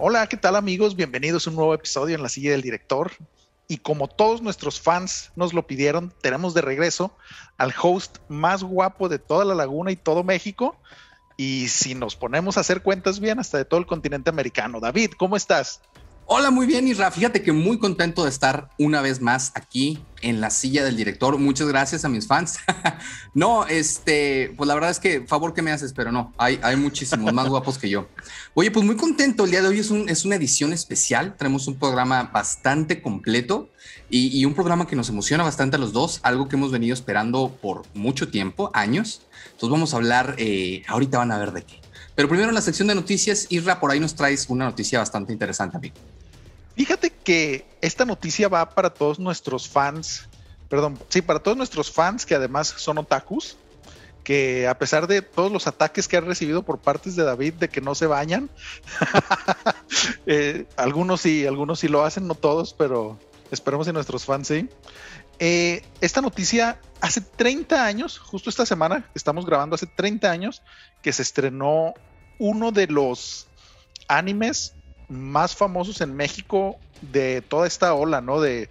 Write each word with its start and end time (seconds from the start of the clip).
Hola, 0.00 0.28
¿qué 0.28 0.36
tal 0.36 0.54
amigos? 0.54 0.94
Bienvenidos 0.94 1.44
a 1.44 1.50
un 1.50 1.56
nuevo 1.56 1.74
episodio 1.74 2.14
en 2.14 2.22
la 2.22 2.28
silla 2.28 2.52
del 2.52 2.62
director. 2.62 3.10
Y 3.66 3.78
como 3.78 4.06
todos 4.06 4.40
nuestros 4.40 4.80
fans 4.80 5.32
nos 5.34 5.52
lo 5.52 5.66
pidieron, 5.66 6.14
tenemos 6.22 6.54
de 6.54 6.60
regreso 6.60 7.16
al 7.56 7.74
host 7.82 8.18
más 8.28 8.62
guapo 8.62 9.08
de 9.08 9.18
toda 9.18 9.44
la 9.44 9.56
laguna 9.56 9.90
y 9.90 9.96
todo 9.96 10.22
México. 10.22 10.76
Y 11.36 11.66
si 11.66 11.96
nos 11.96 12.14
ponemos 12.14 12.56
a 12.56 12.60
hacer 12.60 12.84
cuentas 12.84 13.18
bien, 13.18 13.40
hasta 13.40 13.58
de 13.58 13.64
todo 13.64 13.80
el 13.80 13.86
continente 13.86 14.30
americano. 14.30 14.78
David, 14.78 15.14
¿cómo 15.18 15.36
estás? 15.36 15.80
Hola, 16.30 16.50
muy 16.50 16.66
bien, 16.66 16.86
Isra. 16.86 17.10
Fíjate 17.10 17.40
que 17.40 17.52
muy 17.52 17.78
contento 17.78 18.24
de 18.24 18.28
estar 18.28 18.68
una 18.78 19.00
vez 19.00 19.22
más 19.22 19.50
aquí 19.54 19.98
en 20.20 20.42
la 20.42 20.50
silla 20.50 20.84
del 20.84 20.94
director. 20.94 21.38
Muchas 21.38 21.68
gracias 21.68 22.04
a 22.04 22.10
mis 22.10 22.26
fans. 22.26 22.58
no, 23.34 23.66
este, 23.66 24.52
pues 24.58 24.68
la 24.68 24.74
verdad 24.74 24.90
es 24.90 24.98
que 24.98 25.22
favor 25.26 25.54
que 25.54 25.62
me 25.62 25.70
haces, 25.70 25.94
pero 25.94 26.12
no, 26.12 26.34
hay, 26.36 26.60
hay 26.62 26.76
muchísimos 26.76 27.32
más 27.32 27.48
guapos 27.48 27.78
que 27.78 27.88
yo. 27.88 28.08
Oye, 28.52 28.70
pues 28.70 28.84
muy 28.84 28.94
contento. 28.96 29.46
El 29.46 29.52
día 29.52 29.62
de 29.62 29.68
hoy 29.68 29.78
es, 29.78 29.90
un, 29.90 30.06
es 30.10 30.26
una 30.26 30.36
edición 30.36 30.74
especial. 30.74 31.34
Tenemos 31.34 31.66
un 31.66 31.78
programa 31.78 32.24
bastante 32.24 33.00
completo 33.00 33.70
y, 34.10 34.44
un 34.44 34.52
programa 34.52 34.86
que 34.86 34.96
nos 34.96 35.08
emociona 35.08 35.44
bastante 35.44 35.76
a 35.76 35.78
los 35.78 35.94
dos, 35.94 36.20
algo 36.24 36.46
que 36.46 36.56
hemos 36.56 36.70
venido 36.70 36.92
esperando 36.92 37.56
por 37.62 37.84
mucho 37.94 38.28
tiempo, 38.28 38.70
años. 38.74 39.22
Entonces 39.52 39.70
vamos 39.70 39.94
a 39.94 39.96
hablar, 39.96 40.34
eh, 40.36 40.82
ahorita 40.88 41.16
van 41.16 41.32
a 41.32 41.38
ver 41.38 41.52
de 41.52 41.62
qué. 41.62 41.80
Pero 42.14 42.28
primero 42.28 42.50
en 42.50 42.54
la 42.54 42.60
sección 42.60 42.86
de 42.88 42.94
noticias, 42.94 43.46
Isra, 43.48 43.80
por 43.80 43.92
ahí 43.92 43.98
nos 43.98 44.14
traes 44.14 44.44
una 44.50 44.66
noticia 44.66 44.98
bastante 44.98 45.32
interesante, 45.32 45.78
amigo. 45.78 45.94
Fíjate 46.78 47.10
que 47.10 47.66
esta 47.80 48.04
noticia 48.04 48.46
va 48.46 48.70
para 48.70 48.90
todos 48.90 49.18
nuestros 49.18 49.68
fans, 49.68 50.28
perdón, 50.68 50.96
sí, 51.08 51.22
para 51.22 51.40
todos 51.40 51.56
nuestros 51.56 51.90
fans 51.90 52.24
que 52.24 52.36
además 52.36 52.68
son 52.68 52.98
otakus, 52.98 53.56
que 54.22 54.68
a 54.68 54.78
pesar 54.78 55.08
de 55.08 55.20
todos 55.20 55.50
los 55.50 55.66
ataques 55.66 56.06
que 56.06 56.16
han 56.16 56.26
recibido 56.26 56.62
por 56.62 56.78
partes 56.78 57.16
de 57.16 57.24
David 57.24 57.54
de 57.54 57.68
que 57.68 57.80
no 57.80 57.96
se 57.96 58.06
bañan, 58.06 58.48
eh, 60.26 60.66
algunos 60.76 61.22
sí, 61.22 61.48
algunos 61.48 61.80
sí 61.80 61.88
lo 61.88 62.04
hacen, 62.04 62.28
no 62.28 62.36
todos, 62.36 62.74
pero 62.74 63.18
esperemos 63.50 63.88
que 63.88 63.92
nuestros 63.92 64.24
fans 64.24 64.46
sí. 64.46 64.68
Eh, 65.40 65.82
esta 66.00 66.20
noticia 66.20 66.80
hace 67.00 67.22
30 67.22 67.84
años, 67.84 68.20
justo 68.20 68.50
esta 68.50 68.64
semana, 68.64 69.10
estamos 69.16 69.46
grabando 69.46 69.74
hace 69.74 69.86
30 69.88 70.30
años, 70.30 70.62
que 71.02 71.12
se 71.12 71.22
estrenó 71.22 71.94
uno 72.38 72.70
de 72.70 72.86
los 72.86 73.48
animes 74.06 74.74
más 75.08 75.56
famosos 75.56 76.00
en 76.00 76.14
México 76.14 76.76
de 77.12 77.42
toda 77.42 77.66
esta 77.66 77.94
ola, 77.94 78.20
¿no? 78.20 78.40
De 78.40 78.68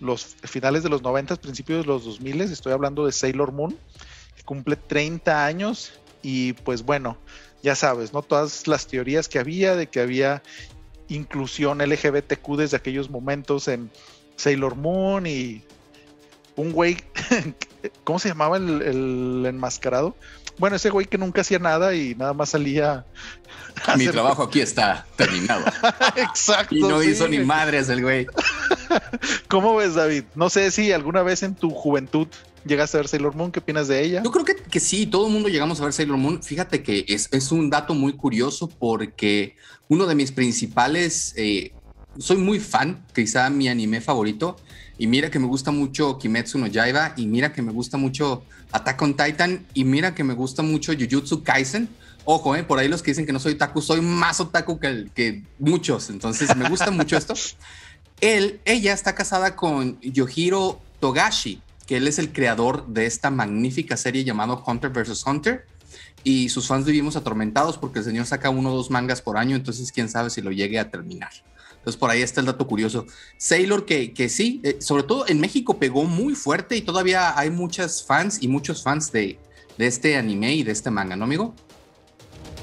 los 0.00 0.24
finales 0.42 0.82
de 0.82 0.88
los 0.88 1.02
90, 1.02 1.36
principios 1.36 1.82
de 1.82 1.86
los 1.86 2.04
2000, 2.04 2.40
estoy 2.42 2.72
hablando 2.72 3.06
de 3.06 3.12
Sailor 3.12 3.52
Moon, 3.52 3.76
que 4.36 4.42
cumple 4.42 4.76
30 4.76 5.44
años 5.44 5.92
y 6.22 6.54
pues 6.54 6.82
bueno, 6.82 7.16
ya 7.62 7.76
sabes, 7.76 8.12
¿no? 8.12 8.22
Todas 8.22 8.66
las 8.66 8.86
teorías 8.86 9.28
que 9.28 9.38
había 9.38 9.76
de 9.76 9.86
que 9.86 10.00
había 10.00 10.42
inclusión 11.08 11.78
LGBTQ 11.78 12.56
desde 12.56 12.76
aquellos 12.76 13.10
momentos 13.10 13.68
en 13.68 13.90
Sailor 14.36 14.76
Moon 14.76 15.26
y 15.26 15.62
un 16.56 16.72
güey, 16.72 16.96
¿cómo 18.04 18.18
se 18.18 18.28
llamaba 18.28 18.56
el, 18.56 18.82
el 18.82 19.46
enmascarado? 19.46 20.16
Bueno, 20.62 20.76
ese 20.76 20.90
güey 20.90 21.06
que 21.06 21.18
nunca 21.18 21.40
hacía 21.40 21.58
nada 21.58 21.92
y 21.92 22.14
nada 22.14 22.34
más 22.34 22.50
salía. 22.50 23.04
Mi 23.96 24.06
trabajo 24.06 24.44
aquí 24.44 24.60
está 24.60 25.04
terminado. 25.16 25.64
Exacto. 26.14 26.72
Y 26.72 26.82
no 26.82 27.02
hizo 27.02 27.26
ni 27.26 27.40
madres 27.40 27.88
el 27.88 28.00
güey. 28.00 28.28
¿Cómo 29.48 29.74
ves, 29.74 29.96
David? 29.96 30.22
No 30.36 30.50
sé 30.50 30.70
si 30.70 30.92
alguna 30.92 31.24
vez 31.24 31.42
en 31.42 31.56
tu 31.56 31.70
juventud 31.70 32.28
llegaste 32.64 32.96
a 32.96 33.00
ver 33.00 33.08
Sailor 33.08 33.34
Moon. 33.34 33.50
¿Qué 33.50 33.58
opinas 33.58 33.88
de 33.88 34.04
ella? 34.04 34.22
Yo 34.22 34.30
creo 34.30 34.44
que, 34.44 34.54
que 34.54 34.78
sí, 34.78 35.04
todo 35.04 35.26
el 35.26 35.32
mundo 35.32 35.48
llegamos 35.48 35.80
a 35.80 35.82
ver 35.82 35.92
Sailor 35.92 36.16
Moon. 36.16 36.40
Fíjate 36.40 36.84
que 36.84 37.06
es, 37.08 37.28
es 37.32 37.50
un 37.50 37.68
dato 37.68 37.94
muy 37.94 38.12
curioso 38.12 38.68
porque 38.68 39.56
uno 39.88 40.06
de 40.06 40.14
mis 40.14 40.30
principales. 40.30 41.34
Eh, 41.36 41.72
soy 42.18 42.36
muy 42.36 42.60
fan, 42.60 43.04
quizá 43.14 43.50
mi 43.50 43.68
anime 43.68 44.00
favorito. 44.00 44.56
Y 44.98 45.06
mira 45.06 45.30
que 45.30 45.38
me 45.38 45.46
gusta 45.46 45.70
mucho 45.70 46.18
Kimetsu 46.18 46.58
no 46.58 46.66
Yaiba. 46.66 47.14
Y 47.16 47.26
mira 47.26 47.52
que 47.52 47.62
me 47.62 47.72
gusta 47.72 47.96
mucho 47.96 48.44
Attack 48.72 49.02
on 49.02 49.16
Titan. 49.16 49.66
Y 49.74 49.84
mira 49.84 50.14
que 50.14 50.24
me 50.24 50.34
gusta 50.34 50.62
mucho 50.62 50.92
Jujutsu 50.92 51.42
Kaisen. 51.42 51.88
Ojo, 52.24 52.54
eh, 52.54 52.62
por 52.62 52.78
ahí 52.78 52.88
los 52.88 53.02
que 53.02 53.10
dicen 53.10 53.26
que 53.26 53.32
no 53.32 53.40
soy 53.40 53.54
otaku, 53.54 53.82
soy 53.82 54.00
más 54.00 54.38
otaku 54.38 54.78
que, 54.78 55.08
que 55.14 55.42
muchos. 55.58 56.10
Entonces 56.10 56.54
me 56.56 56.68
gusta 56.68 56.90
mucho 56.90 57.16
esto. 57.16 57.34
Él, 58.20 58.60
ella 58.64 58.92
está 58.92 59.16
casada 59.16 59.56
con 59.56 60.00
Yohiro 60.00 60.80
Togashi, 61.00 61.60
que 61.88 61.96
él 61.96 62.06
es 62.06 62.20
el 62.20 62.32
creador 62.32 62.86
de 62.86 63.06
esta 63.06 63.32
magnífica 63.32 63.96
serie 63.96 64.22
llamado 64.22 64.62
Hunter 64.64 64.90
vs. 64.90 65.26
Hunter. 65.26 65.66
Y 66.22 66.48
sus 66.48 66.68
fans 66.68 66.86
vivimos 66.86 67.16
atormentados 67.16 67.78
porque 67.78 67.98
el 67.98 68.04
señor 68.04 68.26
saca 68.26 68.48
uno 68.48 68.72
o 68.72 68.76
dos 68.76 68.92
mangas 68.92 69.20
por 69.20 69.36
año, 69.36 69.56
entonces 69.56 69.90
quién 69.90 70.08
sabe 70.08 70.30
si 70.30 70.40
lo 70.40 70.52
llegue 70.52 70.78
a 70.78 70.88
terminar. 70.88 71.32
Entonces 71.82 71.98
por 71.98 72.10
ahí 72.10 72.22
está 72.22 72.38
el 72.38 72.46
dato 72.46 72.64
curioso. 72.64 73.06
Sailor 73.38 73.84
que, 73.84 74.14
que 74.14 74.28
sí, 74.28 74.60
eh, 74.62 74.76
sobre 74.80 75.02
todo 75.02 75.26
en 75.26 75.40
México 75.40 75.80
pegó 75.80 76.04
muy 76.04 76.36
fuerte 76.36 76.76
y 76.76 76.82
todavía 76.82 77.36
hay 77.36 77.50
muchas 77.50 78.04
fans 78.04 78.38
y 78.40 78.46
muchos 78.46 78.84
fans 78.84 79.10
de, 79.10 79.36
de 79.76 79.86
este 79.88 80.16
anime 80.16 80.54
y 80.54 80.62
de 80.62 80.70
este 80.70 80.92
manga, 80.92 81.16
¿no, 81.16 81.24
amigo? 81.24 81.56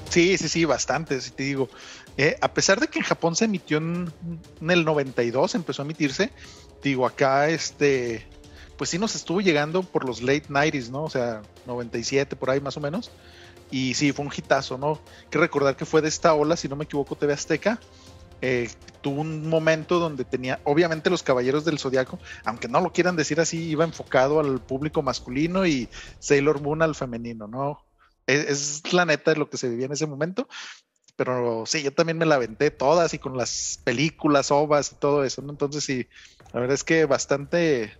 Sí, 0.09 0.38
sí, 0.38 0.47
sí, 0.47 0.63
bastante, 0.63 1.19
si 1.19 1.31
te 1.31 1.44
digo. 1.44 1.69
Eh, 2.16 2.38
a 2.40 2.53
pesar 2.53 2.79
de 2.79 2.88
que 2.88 3.00
en 3.00 3.06
Japón 3.06 3.35
se 3.35 3.46
emitió 3.46 3.78
en, 3.78 4.09
en, 4.62 4.72
el 4.72 4.85
92, 4.85 5.53
empezó 5.56 5.81
a 5.81 5.85
emitirse, 5.85 6.31
digo, 6.81 7.06
acá 7.06 7.50
este, 7.50 8.25
pues 8.78 8.90
sí 8.90 8.97
nos 8.97 9.16
estuvo 9.16 9.41
llegando 9.41 9.84
por 9.84 10.06
los 10.06 10.22
late 10.22 10.47
90s, 10.47 10.90
¿no? 10.91 11.03
O 11.03 11.09
sea, 11.09 11.41
97 11.68 12.38
por 12.38 12.50
ahí 12.50 12.62
más 12.62 12.78
o 12.78 12.79
menos. 12.79 13.12
Y 13.72 13.94
sí, 13.94 14.13
fue 14.13 14.25
un 14.25 14.31
hitazo, 14.35 14.78
¿no? 14.78 14.94
Hay 14.94 15.29
que 15.29 15.38
recordar 15.38 15.75
que 15.75 15.85
fue 15.85 16.02
de 16.02 16.08
esta 16.08 16.34
ola, 16.34 16.56
si 16.56 16.69
no 16.69 16.78
me 16.78 16.85
equivoco, 16.85 17.16
TV 17.16 17.34
Azteca. 17.34 17.79
Eh, 18.41 18.69
tuvo 19.01 19.22
un 19.22 19.47
momento 19.47 20.00
donde 20.00 20.25
tenía, 20.25 20.59
obviamente, 20.63 21.09
los 21.09 21.23
Caballeros 21.23 21.66
del 21.66 21.79
Zodiaco, 21.79 22.19
aunque 22.45 22.67
no 22.67 22.81
lo 22.81 22.91
quieran 22.91 23.16
decir 23.16 23.39
así, 23.39 23.69
iba 23.69 23.83
enfocado 23.83 24.39
al 24.39 24.61
público 24.61 25.01
masculino 25.01 25.66
y 25.66 25.89
Sailor 26.19 26.61
Moon 26.61 26.81
al 26.81 26.95
femenino, 26.95 27.47
¿no? 27.47 27.79
Es, 28.28 28.83
es 28.85 28.94
la 28.94 29.05
neta 29.05 29.31
de 29.31 29.38
lo 29.38 29.49
que 29.49 29.57
se 29.57 29.69
vivía 29.69 29.85
en 29.88 29.94
ese 29.94 30.07
momento. 30.07 30.47
Pero 31.16 31.66
sí, 31.66 31.83
yo 31.83 31.91
también 31.94 32.17
me 32.17 32.25
la 32.25 32.35
aventé 32.35 32.72
todas 32.72 33.13
y 33.13 33.19
con 33.19 33.35
las 33.35 33.81
películas, 33.83 34.51
ovas 34.51 34.94
y 34.94 34.95
todo 34.95 35.25
eso, 35.25 35.41
¿no? 35.41 35.51
Entonces 35.51 35.83
sí, 35.83 36.07
la 36.53 36.61
verdad 36.61 36.75
es 36.75 36.85
que 36.85 37.03
bastante, 37.03 37.94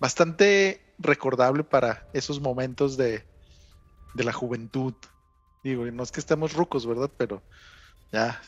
bastante 0.00 0.94
recordable 0.98 1.62
para 1.62 2.08
esos 2.12 2.40
momentos 2.40 2.96
de, 2.96 3.24
de 4.14 4.24
la 4.24 4.32
juventud. 4.32 4.94
Digo, 5.62 5.84
no 5.86 6.02
es 6.02 6.10
que 6.10 6.18
estemos 6.18 6.54
rucos, 6.54 6.86
¿verdad? 6.86 7.10
Pero 7.16 7.40
ya, 8.10 8.40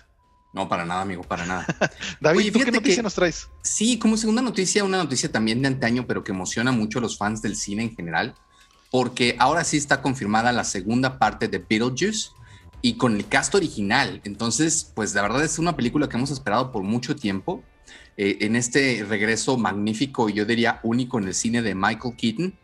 no, 0.52 0.68
para 0.68 0.84
nada, 0.84 1.00
amigo, 1.00 1.22
para 1.22 1.46
nada. 1.46 1.66
David, 2.20 2.38
Oye, 2.38 2.52
¿tú 2.52 2.58
qué 2.60 2.72
noticia 2.72 2.96
que, 2.96 3.02
nos 3.02 3.14
traes? 3.14 3.48
Sí, 3.62 3.98
como 3.98 4.16
segunda 4.16 4.42
noticia, 4.42 4.84
una 4.84 4.98
noticia 4.98 5.32
también 5.32 5.62
de 5.62 5.68
antaño, 5.68 6.06
pero 6.06 6.22
que 6.22 6.32
emociona 6.32 6.72
mucho 6.72 6.98
a 6.98 7.02
los 7.02 7.16
fans 7.16 7.40
del 7.40 7.56
cine 7.56 7.84
en 7.84 7.96
general, 7.96 8.34
porque 8.90 9.36
ahora 9.38 9.64
sí 9.64 9.78
está 9.78 10.02
confirmada 10.02 10.52
la 10.52 10.64
segunda 10.64 11.18
parte 11.18 11.48
de 11.48 11.58
Beetlejuice 11.58 12.30
y 12.82 12.94
con 12.98 13.16
el 13.16 13.26
cast 13.26 13.54
original. 13.54 14.20
Entonces, 14.24 14.92
pues 14.94 15.14
la 15.14 15.22
verdad 15.22 15.42
es 15.42 15.58
una 15.58 15.74
película 15.74 16.08
que 16.08 16.16
hemos 16.16 16.30
esperado 16.30 16.70
por 16.70 16.82
mucho 16.82 17.16
tiempo. 17.16 17.64
Eh, 18.18 18.38
en 18.44 18.56
este 18.56 19.06
regreso 19.08 19.56
magnífico 19.56 20.28
y 20.28 20.34
yo 20.34 20.44
diría 20.44 20.80
único 20.82 21.18
en 21.18 21.28
el 21.28 21.34
cine 21.34 21.62
de 21.62 21.74
Michael 21.74 22.14
Keaton. 22.14 22.54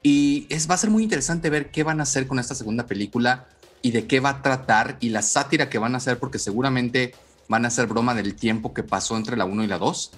Y 0.00 0.46
es, 0.48 0.70
va 0.70 0.74
a 0.76 0.78
ser 0.78 0.90
muy 0.90 1.02
interesante 1.02 1.50
ver 1.50 1.72
qué 1.72 1.82
van 1.82 1.98
a 1.98 2.04
hacer 2.04 2.28
con 2.28 2.38
esta 2.38 2.54
segunda 2.54 2.86
película 2.86 3.48
y 3.82 3.90
de 3.90 4.06
qué 4.06 4.20
va 4.20 4.30
a 4.30 4.42
tratar 4.42 4.96
y 5.00 5.08
la 5.08 5.22
sátira 5.22 5.68
que 5.68 5.78
van 5.78 5.94
a 5.94 5.98
hacer, 5.98 6.18
porque 6.18 6.38
seguramente 6.38 7.14
van 7.48 7.64
a 7.64 7.68
hacer 7.68 7.86
broma 7.86 8.14
del 8.14 8.34
tiempo 8.34 8.72
que 8.72 8.82
pasó 8.82 9.16
entre 9.16 9.36
la 9.36 9.44
1 9.44 9.64
y 9.64 9.66
la 9.66 9.78
2. 9.78 10.12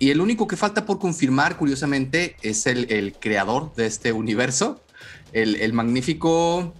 Y 0.00 0.10
el 0.10 0.20
único 0.20 0.46
que 0.46 0.56
falta 0.56 0.86
por 0.86 0.98
confirmar, 0.98 1.58
curiosamente, 1.58 2.36
es 2.40 2.66
el, 2.66 2.90
el 2.90 3.12
creador 3.12 3.74
de 3.74 3.86
este 3.86 4.12
universo, 4.12 4.82
el, 5.32 5.56
el, 5.56 5.74
magnífico 5.74 6.72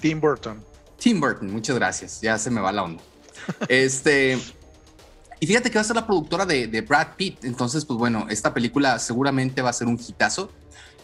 Tim 0.00 0.18
Burton. 0.18 0.64
Tim 0.98 1.20
Burton, 1.20 1.52
muchas 1.52 1.76
gracias. 1.76 2.22
Ya 2.22 2.38
se 2.38 2.50
me 2.50 2.62
va 2.62 2.72
la 2.72 2.84
onda. 2.84 3.02
este. 3.68 4.38
Y 5.40 5.46
fíjate 5.46 5.70
que 5.70 5.76
va 5.76 5.82
a 5.82 5.84
ser 5.84 5.96
la 5.96 6.06
productora 6.06 6.46
de, 6.46 6.66
de, 6.66 6.80
Brad 6.80 7.16
Pitt. 7.16 7.44
Entonces, 7.44 7.84
pues 7.84 7.98
bueno, 7.98 8.26
esta 8.30 8.54
película 8.54 8.98
seguramente 8.98 9.60
va 9.60 9.68
a 9.68 9.74
ser 9.74 9.86
un 9.86 10.00
hitazo. 10.00 10.50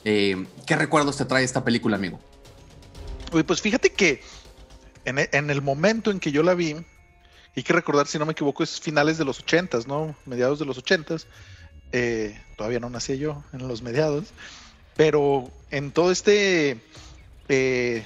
Eh, 0.04 0.46
¿Qué 0.66 0.76
recuerdos 0.76 1.18
te 1.18 1.26
trae 1.26 1.44
esta 1.44 1.62
película, 1.62 1.96
amigo? 1.96 2.18
Uy, 3.32 3.42
pues 3.42 3.60
fíjate 3.60 3.90
que 3.92 4.22
en, 5.04 5.18
en 5.18 5.50
el 5.50 5.60
momento 5.60 6.10
en 6.10 6.20
que 6.20 6.32
yo 6.32 6.42
la 6.42 6.54
vi, 6.54 6.74
hay 7.56 7.62
que 7.62 7.72
recordar, 7.72 8.06
si 8.06 8.18
no 8.18 8.26
me 8.26 8.32
equivoco, 8.32 8.62
es 8.62 8.80
finales 8.80 9.18
de 9.18 9.24
los 9.24 9.40
ochentas, 9.40 9.86
¿no? 9.86 10.14
Mediados 10.26 10.58
de 10.58 10.64
los 10.64 10.78
ochentas. 10.78 11.26
Eh, 11.92 12.40
todavía 12.56 12.80
no 12.80 12.90
nací 12.90 13.16
yo 13.18 13.44
en 13.52 13.68
los 13.68 13.82
mediados. 13.82 14.26
Pero 14.96 15.50
en 15.70 15.92
todo 15.92 16.10
este. 16.10 16.80
Eh, 17.48 18.04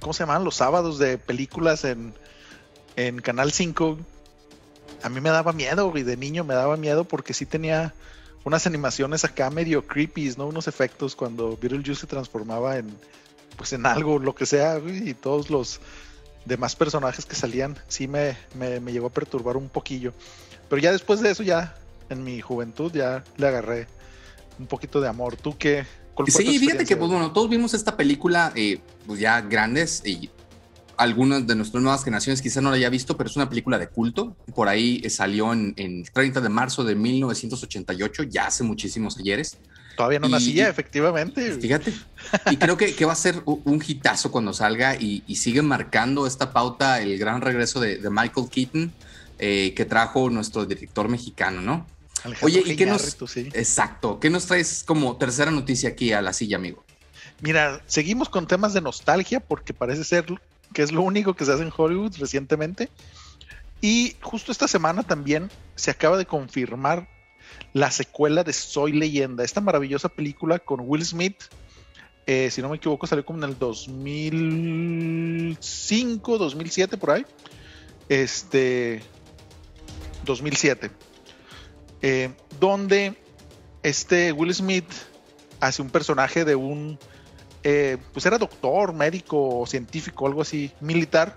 ¿Cómo 0.00 0.12
se 0.12 0.24
llaman? 0.24 0.44
Los 0.44 0.56
sábados 0.56 0.98
de 0.98 1.18
películas 1.18 1.84
en, 1.84 2.14
en 2.96 3.20
Canal 3.20 3.52
5. 3.52 3.98
A 5.02 5.08
mí 5.08 5.20
me 5.20 5.30
daba 5.30 5.52
miedo, 5.52 5.92
y 5.96 6.02
de 6.02 6.16
niño 6.16 6.44
me 6.44 6.54
daba 6.54 6.76
miedo 6.76 7.04
porque 7.04 7.32
sí 7.32 7.46
tenía 7.46 7.94
unas 8.44 8.66
animaciones 8.66 9.24
acá 9.24 9.50
medio 9.50 9.86
creepy, 9.86 10.34
¿no? 10.36 10.46
Unos 10.46 10.66
efectos 10.66 11.14
cuando 11.14 11.56
Beetlejuice 11.56 12.00
se 12.00 12.06
transformaba 12.06 12.78
en, 12.78 12.96
pues 13.56 13.72
en 13.72 13.86
algo, 13.86 14.18
lo 14.18 14.34
que 14.34 14.46
sea, 14.46 14.78
y 14.78 15.14
todos 15.14 15.50
los 15.50 15.80
de 16.44 16.56
más 16.56 16.76
personajes 16.76 17.26
que 17.26 17.34
salían, 17.34 17.78
sí 17.88 18.08
me, 18.08 18.36
me, 18.54 18.80
me 18.80 18.92
llegó 18.92 19.08
a 19.08 19.12
perturbar 19.12 19.56
un 19.56 19.68
poquillo. 19.68 20.12
Pero 20.68 20.80
ya 20.80 20.92
después 20.92 21.20
de 21.20 21.30
eso, 21.30 21.42
ya 21.42 21.76
en 22.08 22.24
mi 22.24 22.40
juventud, 22.40 22.92
ya 22.92 23.24
le 23.36 23.46
agarré 23.46 23.86
un 24.58 24.66
poquito 24.66 25.00
de 25.00 25.08
amor. 25.08 25.36
¿Tú 25.36 25.56
qué? 25.58 25.84
Sí, 26.26 26.58
fíjate 26.58 26.84
que, 26.84 26.96
pues 26.96 27.10
bueno, 27.10 27.32
todos 27.32 27.48
vimos 27.48 27.72
esta 27.72 27.96
película, 27.96 28.52
eh, 28.54 28.80
pues 29.06 29.20
ya 29.20 29.40
grandes 29.40 30.02
y 30.04 30.28
algunas 30.96 31.46
de 31.46 31.54
nuestras 31.54 31.82
nuevas 31.82 32.04
generaciones 32.04 32.42
quizás 32.42 32.62
no 32.62 32.68
la 32.70 32.76
haya 32.76 32.90
visto, 32.90 33.16
pero 33.16 33.30
es 33.30 33.36
una 33.36 33.48
película 33.48 33.78
de 33.78 33.88
culto. 33.88 34.36
Por 34.54 34.68
ahí 34.68 35.02
salió 35.08 35.52
en, 35.52 35.72
en 35.76 36.04
30 36.04 36.42
de 36.42 36.48
marzo 36.50 36.84
de 36.84 36.94
1988, 36.94 38.24
ya 38.24 38.48
hace 38.48 38.64
muchísimos 38.64 39.16
ayeres. 39.18 39.56
Todavía 40.00 40.18
no 40.18 40.30
nacía, 40.30 40.70
efectivamente. 40.70 41.52
Fíjate. 41.60 41.92
Y 42.50 42.56
creo 42.56 42.78
que, 42.78 42.94
que, 42.94 43.04
va 43.04 43.12
a 43.12 43.16
ser 43.16 43.42
un 43.44 43.84
hitazo 43.86 44.30
cuando 44.30 44.54
salga 44.54 44.96
y, 44.96 45.22
y, 45.26 45.36
sigue 45.36 45.60
marcando 45.60 46.26
esta 46.26 46.54
pauta 46.54 47.02
el 47.02 47.18
gran 47.18 47.42
regreso 47.42 47.80
de, 47.80 47.98
de 47.98 48.08
Michael 48.08 48.48
Keaton 48.50 48.92
eh, 49.38 49.74
que 49.76 49.84
trajo 49.84 50.30
nuestro 50.30 50.64
director 50.64 51.10
mexicano, 51.10 51.60
¿no? 51.60 51.86
Oye, 52.40 52.62
¿y 52.64 52.76
qué 52.76 52.86
nos... 52.86 53.14
Exacto. 53.36 54.18
¿Qué 54.20 54.30
nos 54.30 54.46
traes 54.46 54.84
como 54.86 55.18
tercera 55.18 55.50
noticia 55.50 55.90
aquí 55.90 56.14
a 56.14 56.22
la 56.22 56.32
silla, 56.32 56.56
amigo? 56.56 56.82
Mira, 57.42 57.82
seguimos 57.86 58.30
con 58.30 58.46
temas 58.46 58.72
de 58.72 58.80
nostalgia 58.80 59.38
porque 59.38 59.74
parece 59.74 60.04
ser 60.04 60.24
que 60.72 60.80
es 60.80 60.92
lo 60.92 61.02
único 61.02 61.34
que 61.34 61.44
se 61.44 61.52
hace 61.52 61.62
en 61.62 61.72
Hollywood 61.76 62.16
recientemente. 62.18 62.88
Y 63.82 64.16
justo 64.22 64.50
esta 64.50 64.66
semana 64.66 65.02
también 65.02 65.50
se 65.74 65.90
acaba 65.90 66.16
de 66.16 66.24
confirmar 66.24 67.06
la 67.72 67.90
secuela 67.90 68.44
de 68.44 68.52
Soy 68.52 68.92
Leyenda, 68.92 69.42
esta 69.44 69.60
maravillosa 69.60 70.08
película 70.08 70.58
con 70.58 70.80
Will 70.82 71.04
Smith. 71.04 71.36
Eh, 72.26 72.50
si 72.50 72.60
no 72.62 72.68
me 72.68 72.76
equivoco, 72.76 73.06
salió 73.06 73.24
como 73.24 73.38
en 73.38 73.44
el 73.50 73.58
2005, 73.58 76.38
2007, 76.38 76.96
por 76.96 77.12
ahí. 77.12 77.24
Este, 78.08 79.02
2007, 80.24 80.90
eh, 82.02 82.30
donde 82.58 83.14
este 83.82 84.32
Will 84.32 84.54
Smith 84.54 84.90
hace 85.60 85.82
un 85.82 85.90
personaje 85.90 86.44
de 86.44 86.54
un, 86.54 86.98
eh, 87.62 87.98
pues 88.12 88.26
era 88.26 88.38
doctor, 88.38 88.92
médico, 88.92 89.64
científico, 89.66 90.26
algo 90.26 90.42
así, 90.42 90.72
militar, 90.80 91.36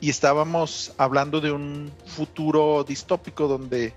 y 0.00 0.10
estábamos 0.10 0.92
hablando 0.98 1.40
de 1.40 1.52
un 1.52 1.92
futuro 2.06 2.84
distópico 2.84 3.48
donde 3.48 3.94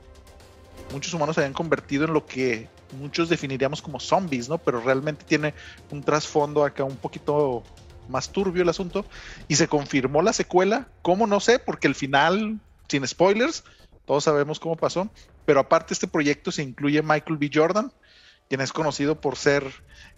muchos 0.92 1.14
humanos 1.14 1.36
se 1.36 1.42
habían 1.42 1.54
convertido 1.54 2.06
en 2.06 2.14
lo 2.14 2.26
que 2.26 2.68
muchos 2.98 3.30
definiríamos 3.30 3.82
como 3.82 4.00
zombies, 4.00 4.50
¿no? 4.50 4.58
Pero 4.58 4.82
realmente 4.82 5.26
tiene 5.26 5.54
un 5.92 6.04
trasfondo 6.04 6.64
acá 6.64 6.84
un 6.84 6.98
poquito 6.98 7.64
más 8.08 8.30
turbio 8.30 8.64
el 8.64 8.70
asunto. 8.70 9.06
Y 9.48 9.56
se 9.56 9.68
confirmó 9.68 10.22
la 10.22 10.34
secuela. 10.34 10.88
¿Cómo? 11.02 11.28
No 11.28 11.40
sé, 11.40 11.60
porque 11.60 11.88
el 11.88 11.96
final, 11.96 12.60
sin 12.88 13.08
spoilers, 13.08 13.64
todos 14.06 14.24
sabemos 14.24 14.60
cómo 14.60 14.76
pasó, 14.76 15.10
pero 15.46 15.60
aparte 15.60 15.94
este 15.94 16.08
proyecto 16.08 16.52
se 16.52 16.64
incluye 16.64 17.04
Michael 17.04 17.38
B. 17.38 17.52
Jordan, 17.54 17.92
quien 18.50 18.62
es 18.62 18.74
conocido 18.74 19.22
por 19.22 19.36
ser 19.36 19.64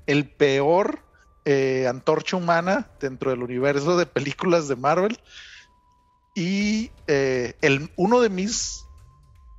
el 0.08 0.30
peor 0.30 1.04
eh, 1.44 1.88
antorcha 1.90 2.38
humana 2.38 2.90
dentro 3.00 3.32
del 3.32 3.44
universo 3.44 3.98
de 3.98 4.06
películas 4.06 4.68
de 4.68 4.78
Marvel. 4.78 5.20
Y 6.36 6.92
eh, 7.08 7.56
el, 7.62 7.92
uno 7.98 8.22
de 8.22 8.30
mis 8.30 8.86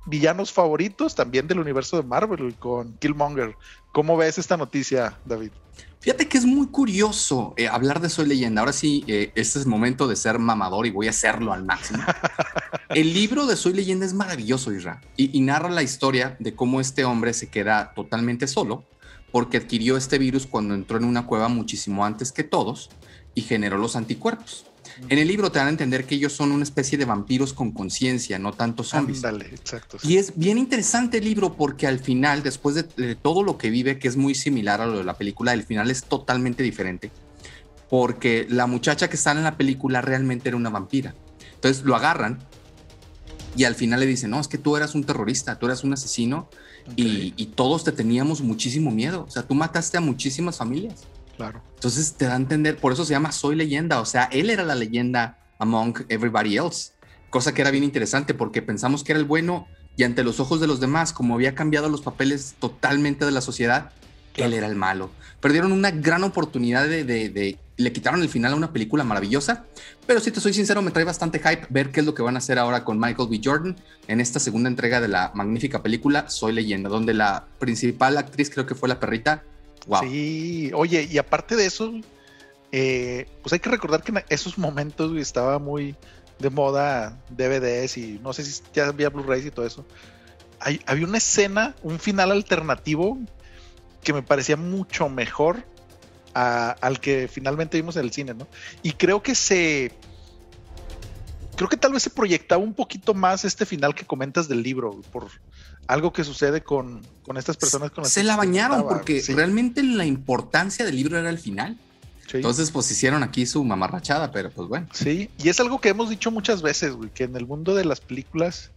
villanos 0.05 0.51
favoritos 0.51 1.15
también 1.15 1.47
del 1.47 1.59
universo 1.59 1.97
de 1.97 2.03
Marvel, 2.03 2.55
con 2.55 2.93
Killmonger. 2.97 3.55
¿Cómo 3.91 4.17
ves 4.17 4.37
esta 4.37 4.57
noticia, 4.57 5.17
David? 5.25 5.51
Fíjate 5.99 6.27
que 6.27 6.37
es 6.37 6.45
muy 6.45 6.67
curioso 6.67 7.53
eh, 7.55 7.67
hablar 7.67 8.01
de 8.01 8.09
Soy 8.09 8.27
Leyenda. 8.27 8.61
Ahora 8.61 8.73
sí, 8.73 9.05
eh, 9.07 9.31
este 9.35 9.59
es 9.59 9.65
el 9.65 9.71
momento 9.71 10.07
de 10.07 10.17
ser 10.17 10.37
mamador 10.37 10.85
y 10.85 10.89
voy 10.89 11.07
a 11.07 11.11
hacerlo 11.11 11.53
al 11.53 11.63
máximo. 11.63 12.03
el 12.89 13.13
libro 13.13 13.45
de 13.45 13.55
Soy 13.55 13.73
Leyenda 13.73 14.05
es 14.05 14.13
maravilloso, 14.13 14.73
Isra, 14.73 15.01
y, 15.15 15.35
y, 15.37 15.41
narra 15.41 15.69
la 15.69 15.81
historia 15.81 16.35
de 16.39 16.55
cómo 16.55 16.81
este 16.81 17.05
hombre 17.05 17.33
se 17.33 17.49
queda 17.49 17.93
totalmente 17.93 18.47
solo 18.47 18.83
porque 19.31 19.57
adquirió 19.57 19.95
este 19.95 20.17
virus 20.17 20.45
cuando 20.45 20.75
entró 20.75 20.97
en 20.97 21.05
una 21.05 21.25
cueva 21.25 21.47
muchísimo 21.47 22.05
antes 22.05 22.31
que 22.31 22.43
todos 22.43 22.89
y 23.33 23.41
generó 23.41 23.77
los 23.77 23.95
anticuerpos. 23.95 24.65
En 25.09 25.17
el 25.17 25.27
libro 25.27 25.51
te 25.51 25.59
dan 25.59 25.67
a 25.67 25.71
entender 25.71 26.05
que 26.05 26.15
ellos 26.15 26.33
son 26.33 26.51
una 26.51 26.63
especie 26.63 26.97
de 26.97 27.05
vampiros 27.05 27.53
con 27.53 27.71
conciencia, 27.71 28.39
no 28.39 28.53
tanto 28.53 28.83
zombies. 28.83 29.21
Dale, 29.21 29.45
exacto. 29.45 29.97
Y 30.03 30.17
es 30.17 30.33
bien 30.35 30.57
interesante 30.57 31.17
el 31.17 31.25
libro 31.25 31.55
porque 31.55 31.87
al 31.87 31.99
final, 31.99 32.43
después 32.43 32.75
de, 32.75 32.83
de, 32.83 33.15
todo 33.15 33.43
lo 33.43 33.57
que 33.57 33.69
vive, 33.69 33.99
que 33.99 34.07
es 34.07 34.17
muy 34.17 34.35
similar 34.35 34.81
a 34.81 34.85
lo 34.85 34.97
de 34.97 35.03
la 35.03 35.17
película, 35.17 35.53
el 35.53 35.63
final 35.63 35.89
es 35.91 36.03
totalmente 36.03 36.63
diferente. 36.63 37.11
Porque 37.89 38.47
la 38.49 38.67
muchacha 38.67 39.09
que 39.09 39.17
sale 39.17 39.39
en 39.39 39.45
la 39.45 39.57
película 39.57 40.01
realmente 40.01 40.49
era 40.49 40.57
una 40.57 40.69
vampira. 40.69 41.13
Entonces 41.55 41.83
lo 41.83 41.95
agarran 41.95 42.39
y 43.55 43.65
al 43.65 43.75
final 43.75 43.99
le 43.99 44.05
dicen, 44.05 44.31
no, 44.31 44.39
es 44.39 44.47
que 44.47 44.57
tú 44.57 44.75
eras 44.75 44.95
un 44.95 45.03
terrorista, 45.03 45.59
tú 45.59 45.67
eras 45.67 45.83
un 45.83 45.93
asesino 45.93 46.49
okay. 46.91 47.33
y, 47.37 47.43
y 47.43 47.45
todos 47.47 47.83
te 47.83 47.91
teníamos 47.91 48.41
muchísimo 48.41 48.91
miedo. 48.91 49.25
O 49.27 49.31
sea, 49.31 49.43
tú 49.43 49.53
mataste 49.53 49.97
a 49.97 50.01
muchísimas 50.01 50.57
familias. 50.57 51.05
Claro. 51.37 51.61
Entonces 51.75 52.13
te 52.13 52.25
da 52.25 52.33
a 52.33 52.37
entender, 52.37 52.77
por 52.77 52.93
eso 52.93 53.05
se 53.05 53.11
llama 53.11 53.31
Soy 53.31 53.55
leyenda, 53.55 53.99
o 53.99 54.05
sea, 54.05 54.25
él 54.31 54.49
era 54.49 54.63
la 54.63 54.75
leyenda 54.75 55.37
among 55.59 56.05
everybody 56.09 56.57
else, 56.57 56.91
cosa 57.29 57.53
que 57.53 57.61
era 57.61 57.71
bien 57.71 57.83
interesante 57.83 58.33
porque 58.33 58.61
pensamos 58.61 59.03
que 59.03 59.13
era 59.13 59.19
el 59.19 59.25
bueno 59.25 59.67
y 59.95 60.03
ante 60.03 60.23
los 60.23 60.39
ojos 60.39 60.59
de 60.59 60.67
los 60.67 60.79
demás, 60.79 61.13
como 61.13 61.35
había 61.35 61.55
cambiado 61.55 61.89
los 61.89 62.01
papeles 62.01 62.55
totalmente 62.59 63.25
de 63.25 63.31
la 63.31 63.41
sociedad, 63.41 63.91
claro. 64.33 64.51
él 64.51 64.57
era 64.57 64.67
el 64.67 64.75
malo. 64.75 65.11
Perdieron 65.39 65.71
una 65.71 65.91
gran 65.91 66.23
oportunidad 66.23 66.87
de, 66.87 67.03
de, 67.03 67.29
de, 67.29 67.57
le 67.77 67.91
quitaron 67.91 68.21
el 68.21 68.29
final 68.29 68.53
a 68.53 68.55
una 68.55 68.71
película 68.71 69.03
maravillosa, 69.03 69.65
pero 70.07 70.19
si 70.19 70.31
te 70.31 70.39
soy 70.39 70.53
sincero, 70.53 70.81
me 70.81 70.91
trae 70.91 71.05
bastante 71.05 71.39
hype 71.39 71.67
ver 71.69 71.91
qué 71.91 71.99
es 71.99 72.05
lo 72.05 72.13
que 72.13 72.21
van 72.21 72.35
a 72.35 72.39
hacer 72.39 72.57
ahora 72.59 72.83
con 72.83 72.99
Michael 72.99 73.29
B. 73.29 73.41
Jordan 73.43 73.75
en 74.07 74.21
esta 74.21 74.39
segunda 74.39 74.69
entrega 74.69 75.01
de 75.01 75.07
la 75.07 75.31
magnífica 75.33 75.83
película 75.83 76.29
Soy 76.29 76.53
leyenda, 76.53 76.89
donde 76.89 77.13
la 77.13 77.45
principal 77.59 78.17
actriz 78.17 78.49
creo 78.49 78.65
que 78.65 78.75
fue 78.75 78.89
la 78.89 78.99
perrita 78.99 79.43
Sí, 80.01 80.71
oye, 80.73 81.07
y 81.09 81.17
aparte 81.17 81.55
de 81.55 81.65
eso, 81.65 81.93
eh, 82.71 83.27
pues 83.41 83.53
hay 83.53 83.59
que 83.59 83.69
recordar 83.69 84.03
que 84.03 84.11
en 84.11 84.23
esos 84.29 84.57
momentos 84.57 85.15
estaba 85.17 85.59
muy 85.59 85.95
de 86.39 86.49
moda 86.49 87.17
DVDs 87.29 87.97
y 87.97 88.19
no 88.23 88.33
sé 88.33 88.43
si 88.43 88.61
ya 88.73 88.87
había 88.87 89.09
Blu-rays 89.09 89.45
y 89.45 89.51
todo 89.51 89.65
eso. 89.65 89.85
Hay, 90.59 90.79
había 90.85 91.05
una 91.05 91.17
escena, 91.17 91.75
un 91.83 91.99
final 91.99 92.31
alternativo 92.31 93.17
que 94.03 94.13
me 94.13 94.21
parecía 94.21 94.57
mucho 94.57 95.09
mejor 95.09 95.65
al 96.33 96.99
que 96.99 97.27
finalmente 97.27 97.77
vimos 97.77 97.95
en 97.95 98.03
el 98.03 98.11
cine, 98.11 98.33
¿no? 98.33 98.47
Y 98.81 98.93
creo 98.93 99.21
que 99.21 99.35
se. 99.35 99.91
Creo 101.55 101.69
que 101.69 101.77
tal 101.77 101.93
vez 101.93 102.01
se 102.03 102.09
proyectaba 102.09 102.63
un 102.63 102.73
poquito 102.73 103.13
más 103.13 103.45
este 103.45 103.65
final 103.65 103.93
que 103.93 104.05
comentas 104.05 104.47
del 104.47 104.63
libro, 104.63 105.01
por, 105.11 105.27
algo 105.87 106.13
que 106.13 106.23
sucede 106.23 106.61
con, 106.61 107.01
con 107.23 107.37
estas 107.37 107.57
personas 107.57 107.91
con 107.91 108.03
las 108.03 108.13
Se 108.13 108.23
la 108.23 108.35
bañaron 108.35 108.79
estaba, 108.79 108.97
porque 108.97 109.21
sí. 109.21 109.33
realmente 109.33 109.83
la 109.83 110.05
importancia 110.05 110.85
del 110.85 110.95
libro 110.95 111.17
era 111.17 111.29
el 111.29 111.39
final. 111.39 111.77
Sí. 112.27 112.37
Entonces, 112.37 112.71
pues 112.71 112.89
hicieron 112.89 113.21
aquí 113.21 113.45
su 113.45 113.63
mamarrachada, 113.63 114.31
pero 114.31 114.49
pues 114.49 114.67
bueno. 114.69 114.87
Sí, 114.93 115.29
y 115.37 115.49
es 115.49 115.59
algo 115.59 115.81
que 115.81 115.89
hemos 115.89 116.09
dicho 116.09 116.31
muchas 116.31 116.61
veces, 116.61 116.93
güey, 116.93 117.09
que 117.09 117.25
en 117.25 117.35
el 117.35 117.45
mundo 117.45 117.75
de 117.75 117.85
las 117.85 117.99
películas, 117.99 118.71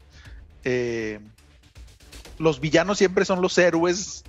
eh, 0.64 1.20
los 2.38 2.60
villanos 2.60 2.98
siempre 2.98 3.25
son 3.25 3.40
los 3.40 3.56
héroes 3.56 4.25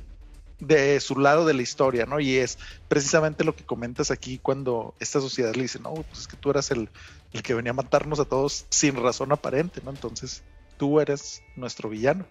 de 0.60 1.00
su 1.00 1.20
lado 1.20 1.46
de 1.46 1.54
la 1.54 1.62
historia, 1.62 2.06
¿no? 2.06 2.20
Y 2.20 2.38
es 2.38 2.58
precisamente 2.88 3.44
lo 3.44 3.56
que 3.56 3.64
comentas 3.64 4.12
aquí 4.12 4.40
cuando 4.40 4.96
esta 5.00 5.20
sociedad 5.20 5.54
le 5.56 5.64
dice, 5.64 5.80
no, 5.80 5.94
pues 5.94 6.22
es 6.22 6.28
que 6.28 6.38
tú 6.38 6.50
eras 6.50 6.72
el, 6.72 6.90
el 7.34 7.44
que 7.44 7.54
venía 7.54 7.72
a 7.72 7.76
matarnos 7.76 8.20
a 8.20 8.26
todos 8.26 8.66
sin 8.70 8.96
razón 8.96 9.32
aparente, 9.32 9.82
¿no? 9.84 9.92
Entonces, 9.92 10.44
tú 10.78 11.00
eres 11.00 11.42
nuestro 11.56 11.90
villano. 11.90 12.26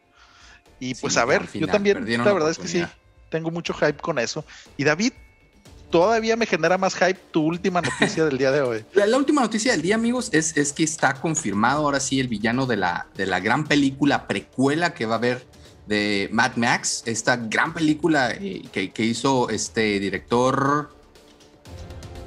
Y 0.81 0.95
pues 0.95 1.15
sí, 1.15 1.19
a 1.19 1.25
ver, 1.25 1.47
final, 1.47 1.69
yo 1.69 1.73
también, 1.73 2.25
la 2.25 2.33
verdad 2.33 2.51
es 2.51 2.59
que 2.59 2.69
sí, 2.69 2.85
tengo 3.31 3.51
mucho 3.51 3.73
hype 3.75 3.97
con 3.97 4.19
eso. 4.19 4.45
Y 4.77 4.85
David, 4.85 5.13
todavía 5.91 6.37
me 6.37 6.47
genera 6.47 6.79
más 6.79 6.95
hype 6.95 7.19
tu 7.31 7.43
última 7.43 7.81
noticia 7.81 8.25
del 8.25 8.39
día 8.39 8.51
de 8.51 8.61
hoy. 8.61 8.85
La, 8.95 9.07
la, 9.07 9.17
última 9.17 9.43
noticia 9.43 9.73
del 9.73 9.83
día, 9.83 9.95
amigos, 9.95 10.31
es, 10.33 10.57
es 10.57 10.73
que 10.73 10.85
está 10.85 11.15
confirmado 11.15 11.83
ahora 11.83 12.01
sí 12.01 12.21
el 12.21 12.29
villano 12.29 12.67
de 12.67 12.77
la, 12.77 13.07
de 13.15 13.27
la 13.27 13.41
gran 13.41 13.65
película 13.65 14.27
precuela 14.27 14.95
que 14.95 15.07
va 15.07 15.15
a 15.15 15.19
haber 15.19 15.47
de 15.87 16.29
Mad 16.33 16.57
Max, 16.57 17.03
esta 17.07 17.37
gran 17.37 17.73
película 17.73 18.33
eh, 18.33 18.63
que, 18.73 18.91
que, 18.91 19.05
hizo 19.05 19.49
este 19.51 20.01
director. 20.01 20.91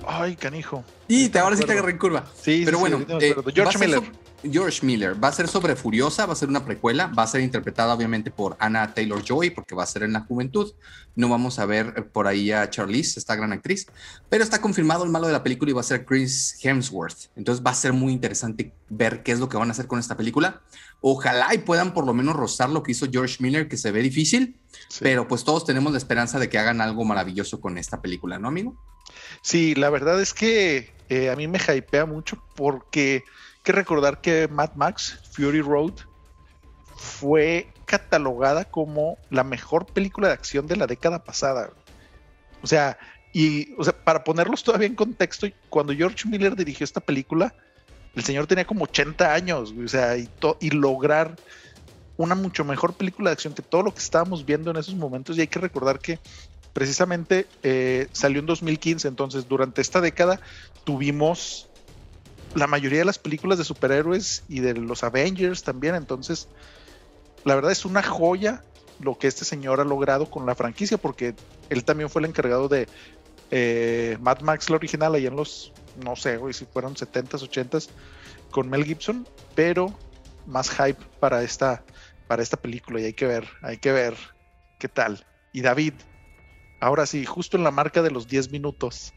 Ay, 0.07 0.35
canijo. 0.35 0.83
Y 1.07 1.29
te, 1.29 1.39
ahora 1.39 1.57
sí 1.57 1.65
te 1.65 1.73
agarré 1.73 1.91
en 1.91 1.97
curva. 1.97 2.25
Sí, 2.41 2.61
pero 2.63 2.77
sí, 2.77 2.81
bueno, 2.81 2.99
sí, 2.99 3.25
eh, 3.25 3.35
George 3.53 3.77
Miller. 3.77 3.99
Sobre, 3.99 4.28
George 4.43 4.85
Miller. 4.85 5.21
Va 5.21 5.29
a 5.29 5.31
ser 5.31 5.47
sobre 5.47 5.75
Furiosa, 5.75 6.25
va 6.25 6.33
a 6.33 6.35
ser 6.35 6.49
una 6.49 6.65
precuela, 6.65 7.07
va 7.07 7.23
a 7.23 7.27
ser 7.27 7.41
interpretada 7.41 7.93
obviamente 7.93 8.31
por 8.31 8.55
Anna 8.59 8.93
Taylor 8.93 9.23
Joy, 9.23 9.49
porque 9.49 9.75
va 9.75 9.83
a 9.83 9.87
ser 9.87 10.03
en 10.03 10.13
la 10.13 10.21
juventud. 10.21 10.73
No 11.15 11.29
vamos 11.29 11.59
a 11.59 11.65
ver 11.65 11.93
eh, 11.97 12.01
por 12.01 12.27
ahí 12.27 12.51
a 12.51 12.69
Charlize, 12.69 13.19
esta 13.19 13.35
gran 13.35 13.51
actriz, 13.51 13.87
pero 14.29 14.43
está 14.43 14.61
confirmado 14.61 15.03
el 15.03 15.09
malo 15.09 15.27
de 15.27 15.33
la 15.33 15.43
película 15.43 15.71
y 15.71 15.73
va 15.73 15.81
a 15.81 15.83
ser 15.83 16.05
Chris 16.05 16.57
Hemsworth. 16.63 17.29
Entonces 17.35 17.65
va 17.65 17.71
a 17.71 17.75
ser 17.75 17.93
muy 17.93 18.13
interesante 18.13 18.73
ver 18.89 19.23
qué 19.23 19.31
es 19.31 19.39
lo 19.39 19.49
que 19.49 19.57
van 19.57 19.69
a 19.69 19.71
hacer 19.71 19.87
con 19.87 19.99
esta 19.99 20.15
película. 20.15 20.61
Ojalá 21.01 21.53
y 21.53 21.59
puedan 21.59 21.93
por 21.93 22.05
lo 22.05 22.13
menos 22.13 22.35
rozar 22.35 22.69
lo 22.69 22.83
que 22.83 22.91
hizo 22.91 23.07
George 23.11 23.37
Miller, 23.39 23.67
que 23.67 23.77
se 23.77 23.91
ve 23.91 24.01
difícil, 24.01 24.57
pero 24.99 25.27
pues 25.27 25.43
todos 25.43 25.65
tenemos 25.65 25.91
la 25.91 25.97
esperanza 25.97 26.39
de 26.39 26.49
que 26.49 26.57
hagan 26.57 26.81
algo 26.81 27.05
maravilloso 27.05 27.61
con 27.61 27.77
esta 27.77 28.01
película, 28.01 28.37
¿no, 28.39 28.47
amigo? 28.47 28.77
Sí, 29.41 29.75
la 29.75 29.89
verdad 29.89 30.21
es 30.21 30.33
que 30.33 30.93
eh, 31.09 31.29
a 31.29 31.35
mí 31.35 31.47
me 31.47 31.59
hypea 31.59 32.05
mucho 32.05 32.43
porque 32.55 33.23
que 33.63 33.71
recordar 33.71 34.21
que 34.21 34.47
Mad 34.47 34.73
Max 34.75 35.19
Fury 35.31 35.61
Road 35.61 35.93
fue 36.95 37.71
catalogada 37.85 38.65
como 38.65 39.17
la 39.29 39.43
mejor 39.43 39.85
película 39.85 40.27
de 40.27 40.33
acción 40.33 40.67
de 40.67 40.75
la 40.75 40.87
década 40.87 41.23
pasada. 41.23 41.71
O 42.61 42.67
sea, 42.67 42.97
y 43.33 43.73
o 43.77 43.83
sea, 43.83 43.93
para 43.93 44.23
ponerlos 44.23 44.63
todavía 44.63 44.87
en 44.87 44.95
contexto, 44.95 45.47
cuando 45.69 45.93
George 45.93 46.27
Miller 46.27 46.55
dirigió 46.55 46.83
esta 46.83 46.99
película, 46.99 47.53
el 48.15 48.23
señor 48.23 48.47
tenía 48.47 48.65
como 48.65 48.85
80 48.85 49.33
años, 49.33 49.73
o 49.83 49.87
sea, 49.87 50.17
y, 50.17 50.29
y 50.59 50.71
lograr 50.71 51.35
una 52.17 52.35
mucho 52.35 52.65
mejor 52.65 52.93
película 52.95 53.29
de 53.29 53.33
acción 53.33 53.53
que 53.53 53.61
todo 53.61 53.81
lo 53.81 53.93
que 53.93 53.99
estábamos 53.99 54.45
viendo 54.45 54.71
en 54.71 54.77
esos 54.77 54.95
momentos. 54.95 55.37
Y 55.37 55.41
hay 55.41 55.47
que 55.47 55.59
recordar 55.59 55.99
que 55.99 56.19
precisamente 56.73 57.47
eh, 57.63 58.07
salió 58.11 58.39
en 58.39 58.45
2015, 58.45 59.07
entonces 59.07 59.47
durante 59.47 59.81
esta 59.81 60.01
década 60.01 60.41
tuvimos 60.83 61.68
la 62.55 62.67
mayoría 62.67 62.99
de 62.99 63.05
las 63.05 63.19
películas 63.19 63.57
de 63.57 63.63
superhéroes 63.63 64.43
y 64.47 64.59
de 64.59 64.73
los 64.73 65.03
Avengers 65.03 65.63
también, 65.63 65.95
entonces 65.95 66.47
la 67.45 67.55
verdad 67.55 67.71
es 67.71 67.85
una 67.85 68.03
joya 68.03 68.63
lo 68.99 69.17
que 69.17 69.27
este 69.27 69.45
señor 69.45 69.79
ha 69.79 69.85
logrado 69.85 70.29
con 70.29 70.45
la 70.45 70.55
franquicia, 70.55 70.97
porque 70.97 71.33
él 71.69 71.83
también 71.83 72.09
fue 72.09 72.21
el 72.21 72.27
encargado 72.27 72.67
de 72.67 72.87
eh, 73.51 74.17
Mad 74.19 74.41
Max, 74.41 74.69
la 74.69 74.75
original, 74.75 75.15
ahí 75.15 75.25
en 75.25 75.35
los, 75.35 75.71
no 76.03 76.15
sé, 76.15 76.37
si 76.53 76.65
fueron 76.65 76.95
70s, 76.95 77.49
80s, 77.49 77.89
con 78.51 78.69
Mel 78.69 78.83
Gibson, 78.83 79.27
pero 79.55 79.97
más 80.45 80.69
hype 80.69 81.01
para 81.19 81.43
esta, 81.43 81.83
para 82.27 82.43
esta 82.43 82.57
película 82.57 82.99
y 82.99 83.05
hay 83.05 83.13
que 83.13 83.25
ver, 83.25 83.47
hay 83.61 83.77
que 83.77 83.91
ver 83.91 84.15
qué 84.79 84.89
tal. 84.89 85.25
Y 85.53 85.61
David, 85.61 85.93
ahora 86.81 87.05
sí, 87.05 87.25
justo 87.25 87.57
en 87.57 87.63
la 87.63 87.71
marca 87.71 88.01
de 88.01 88.11
los 88.11 88.27
10 88.27 88.51
minutos. 88.51 89.13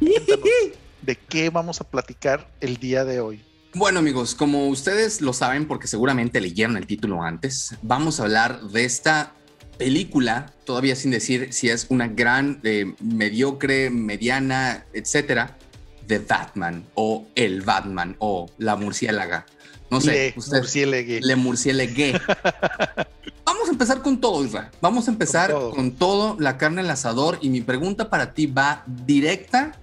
de 1.04 1.16
qué 1.16 1.50
vamos 1.50 1.80
a 1.80 1.84
platicar 1.84 2.48
el 2.60 2.76
día 2.78 3.04
de 3.04 3.20
hoy. 3.20 3.42
Bueno 3.74 3.98
amigos, 3.98 4.34
como 4.34 4.68
ustedes 4.68 5.20
lo 5.20 5.32
saben 5.32 5.66
porque 5.66 5.88
seguramente 5.88 6.40
leyeron 6.40 6.76
el 6.76 6.86
título 6.86 7.22
antes, 7.22 7.74
vamos 7.82 8.20
a 8.20 8.22
hablar 8.22 8.60
de 8.68 8.84
esta 8.84 9.32
película, 9.78 10.52
todavía 10.64 10.94
sin 10.94 11.10
decir 11.10 11.52
si 11.52 11.68
es 11.68 11.86
una 11.88 12.06
gran, 12.06 12.60
eh, 12.62 12.94
mediocre, 13.00 13.90
mediana, 13.90 14.86
etcétera, 14.92 15.58
de 16.06 16.20
Batman 16.20 16.84
o 16.94 17.26
el 17.34 17.62
Batman 17.62 18.14
o 18.20 18.48
la 18.58 18.76
murciélaga. 18.76 19.46
No 19.90 20.00
sé, 20.00 20.34
le 20.34 20.34
usted, 20.36 21.20
Le 21.22 21.36
murciélague. 21.36 22.12
Vamos 23.44 23.68
a 23.68 23.72
empezar 23.72 24.02
con 24.02 24.20
todo, 24.20 24.44
Isra. 24.44 24.70
Vamos 24.80 25.08
a 25.08 25.10
empezar 25.10 25.50
con 25.50 25.60
todo. 25.60 25.70
con 25.74 25.92
todo, 25.92 26.36
la 26.40 26.58
carne 26.58 26.80
al 26.80 26.90
asador. 26.90 27.38
Y 27.40 27.48
mi 27.48 27.60
pregunta 27.60 28.08
para 28.08 28.34
ti 28.34 28.46
va 28.46 28.82
directa 28.86 29.78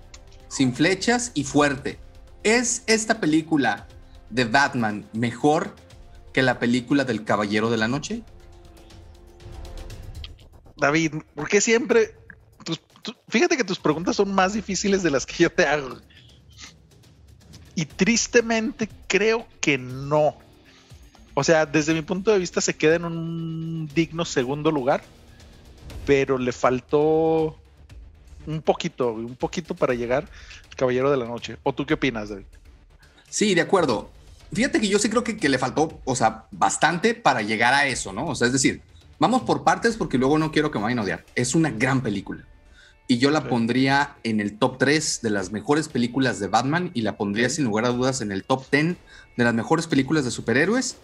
sin 0.51 0.75
flechas 0.75 1.31
y 1.33 1.45
fuerte. 1.45 1.97
¿Es 2.43 2.83
esta 2.87 3.21
película 3.21 3.87
de 4.29 4.43
Batman 4.43 5.07
mejor 5.13 5.73
que 6.33 6.41
la 6.41 6.59
película 6.59 7.05
del 7.05 7.23
Caballero 7.23 7.69
de 7.69 7.77
la 7.77 7.87
Noche? 7.87 8.23
David, 10.75 11.13
¿por 11.35 11.47
qué 11.47 11.61
siempre... 11.61 12.15
fíjate 13.29 13.55
que 13.55 13.63
tus 13.63 13.79
preguntas 13.79 14.17
son 14.17 14.33
más 14.33 14.51
difíciles 14.51 15.03
de 15.03 15.11
las 15.11 15.25
que 15.25 15.43
yo 15.43 15.49
te 15.49 15.65
hago. 15.65 15.99
Y 17.73 17.85
tristemente 17.85 18.89
creo 19.07 19.47
que 19.61 19.77
no. 19.77 20.35
O 21.33 21.45
sea, 21.45 21.65
desde 21.65 21.93
mi 21.93 22.01
punto 22.01 22.29
de 22.29 22.39
vista 22.39 22.59
se 22.59 22.75
queda 22.75 22.95
en 22.95 23.05
un 23.05 23.89
digno 23.95 24.25
segundo 24.25 24.69
lugar, 24.69 25.01
pero 26.05 26.37
le 26.37 26.51
faltó 26.51 27.60
un 28.47 28.61
poquito, 28.61 29.13
un 29.13 29.35
poquito 29.35 29.75
para 29.75 29.93
llegar 29.93 30.27
al 30.69 30.75
Caballero 30.75 31.11
de 31.11 31.17
la 31.17 31.25
Noche. 31.25 31.57
¿O 31.63 31.73
tú 31.73 31.85
qué 31.85 31.95
opinas, 31.95 32.29
David? 32.29 32.45
Sí, 33.29 33.55
de 33.55 33.61
acuerdo. 33.61 34.09
Fíjate 34.53 34.81
que 34.81 34.87
yo 34.87 34.99
sí 34.99 35.09
creo 35.09 35.23
que, 35.23 35.37
que, 35.37 35.47
le 35.47 35.57
faltó, 35.57 36.01
o 36.03 36.15
sea, 36.15 36.45
bastante 36.51 37.13
para 37.13 37.41
llegar 37.41 37.73
a 37.73 37.87
eso, 37.87 38.11
¿no? 38.11 38.27
O 38.27 38.35
sea, 38.35 38.47
es 38.47 38.53
decir, 38.53 38.81
vamos 39.19 39.43
por 39.43 39.63
partes 39.63 39.95
porque 39.95 40.17
luego 40.17 40.37
no 40.37 40.51
quiero 40.51 40.71
que 40.71 40.79
me 40.79 40.83
vayan 40.83 40.99
a 40.99 41.03
odiar. 41.03 41.25
Es 41.35 41.55
una 41.55 41.69
gran 41.69 42.01
película. 42.01 42.45
Y 43.07 43.17
yo 43.17 43.29
la 43.29 43.49
pondría 43.49 44.15
en 44.23 44.39
el 44.39 44.57
top 44.57 44.77
3 44.77 45.21
de 45.21 45.29
las 45.29 45.51
mejores 45.51 45.89
películas 45.89 46.39
de 46.39 46.47
Batman 46.47 46.91
y 46.93 47.01
la 47.01 47.17
pondría 47.17 47.49
sin 47.49 47.65
lugar 47.65 47.85
a 47.85 47.89
dudas 47.89 48.21
en 48.21 48.31
el 48.31 48.43
top 48.43 48.63
10 48.71 48.95
de 49.35 49.43
las 49.43 49.53
mejores 49.53 49.87
películas 49.87 50.23
de 50.23 50.31
superhéroes. 50.31 50.95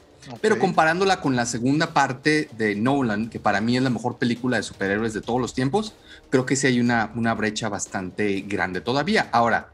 Pero 0.41 0.59
comparándola 0.59 1.21
con 1.21 1.35
la 1.35 1.45
segunda 1.45 1.93
parte 1.93 2.49
de 2.57 2.75
Nolan, 2.75 3.29
que 3.29 3.39
para 3.39 3.61
mí 3.61 3.77
es 3.77 3.83
la 3.83 3.89
mejor 3.89 4.17
película 4.17 4.57
de 4.57 4.63
superhéroes 4.63 5.13
de 5.13 5.21
todos 5.21 5.39
los 5.39 5.53
tiempos, 5.53 5.93
creo 6.29 6.45
que 6.45 6.55
sí 6.55 6.67
hay 6.67 6.79
una, 6.79 7.11
una 7.15 7.33
brecha 7.33 7.69
bastante 7.69 8.41
grande 8.41 8.81
todavía. 8.81 9.29
Ahora, 9.31 9.69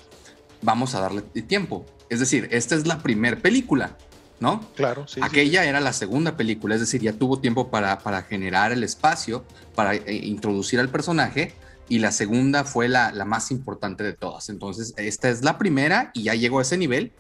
vamos 0.62 0.96
a 0.96 1.02
darle 1.02 1.22
tiempo. 1.22 1.86
Es 2.10 2.20
decir, 2.20 2.48
esta 2.52 2.76
es 2.76 2.86
la 2.86 3.00
primera 3.00 3.38
película, 3.38 3.98
¿no? 4.40 4.62
Claro, 4.76 5.08
sí. 5.08 5.20
Aquella 5.24 5.66
era 5.66 5.80
la 5.80 5.94
segunda 5.94 6.38
película, 6.38 6.76
es 6.76 6.82
decir, 6.82 7.02
ya 7.02 7.14
tuvo 7.14 7.40
tiempo 7.40 7.72
para, 7.72 8.00
para 8.00 8.22
generar 8.24 8.72
el 8.72 8.84
espacio, 8.84 9.46
para 9.76 9.96
eh, 9.96 10.14
introducir 10.24 10.80
al 10.80 10.90
personaje, 10.90 11.54
y 11.90 12.00
la 12.00 12.12
segunda 12.12 12.64
fue 12.64 12.88
la, 12.88 13.12
la 13.12 13.26
más 13.26 13.52
importante 13.52 14.04
de 14.04 14.14
todas. 14.14 14.50
Entonces, 14.50 14.94
esta 14.98 15.30
es 15.30 15.44
la 15.44 15.58
primera 15.58 16.12
y 16.14 16.24
ya 16.24 16.36
llegó 16.36 16.60
a 16.60 16.62
ese 16.62 16.78
nivel 16.78 17.12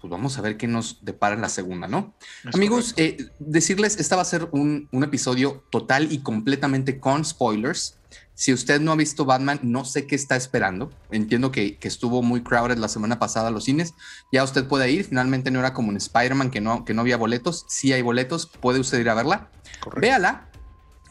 pues 0.00 0.10
vamos 0.10 0.38
a 0.38 0.40
ver 0.40 0.56
qué 0.56 0.66
nos 0.66 1.04
depara 1.04 1.34
en 1.34 1.42
la 1.42 1.48
segunda, 1.48 1.86
¿no? 1.86 2.14
Amigos, 2.54 2.94
eh, 2.96 3.30
decirles, 3.38 3.98
esta 3.98 4.16
va 4.16 4.22
a 4.22 4.24
ser 4.24 4.48
un, 4.52 4.88
un, 4.92 5.04
episodio 5.04 5.64
total 5.70 6.10
y 6.10 6.20
completamente 6.20 6.98
con 6.98 7.24
spoilers. 7.24 7.98
Si 8.34 8.54
usted 8.54 8.80
no 8.80 8.92
ha 8.92 8.96
visto 8.96 9.26
Batman, 9.26 9.60
no 9.62 9.84
sé 9.84 10.06
qué 10.06 10.14
está 10.14 10.36
esperando. 10.36 10.90
Entiendo 11.10 11.52
que, 11.52 11.76
que 11.76 11.88
estuvo 11.88 12.22
muy 12.22 12.42
crowded 12.42 12.78
la 12.78 12.88
semana 12.88 13.18
pasada 13.18 13.48
a 13.48 13.50
los 13.50 13.64
cines. 13.64 13.92
Ya 14.32 14.42
usted 14.42 14.66
puede 14.66 14.90
ir. 14.90 15.04
Finalmente 15.04 15.50
no 15.50 15.58
era 15.58 15.74
como 15.74 15.90
en 15.90 15.98
Spider-Man 15.98 16.50
que 16.50 16.62
no, 16.62 16.86
que 16.86 16.94
no 16.94 17.02
había 17.02 17.18
boletos. 17.18 17.66
Sí 17.68 17.92
hay 17.92 18.00
boletos. 18.00 18.46
Puede 18.46 18.80
usted 18.80 18.98
ir 18.98 19.10
a 19.10 19.14
verla. 19.14 19.50
Correcto. 19.80 20.00
Véala. 20.00 20.48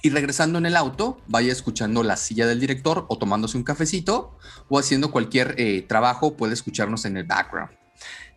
Y 0.02 0.10
regresando 0.10 0.58
en 0.58 0.66
el 0.66 0.76
auto, 0.76 1.20
vaya 1.28 1.52
escuchando 1.52 2.04
la 2.04 2.18
silla 2.18 2.48
del 2.48 2.60
director 2.60 3.06
o 3.10 3.18
tomándose 3.18 3.58
un 3.58 3.64
cafecito 3.64 4.38
o 4.70 4.80
haciendo 4.80 5.12
cualquier 5.12 5.56
eh, 5.58 5.82
trabajo, 5.82 6.38
puede 6.38 6.54
escucharnos 6.54 7.04
en 7.06 7.18
el 7.18 7.26
background. 7.26 7.79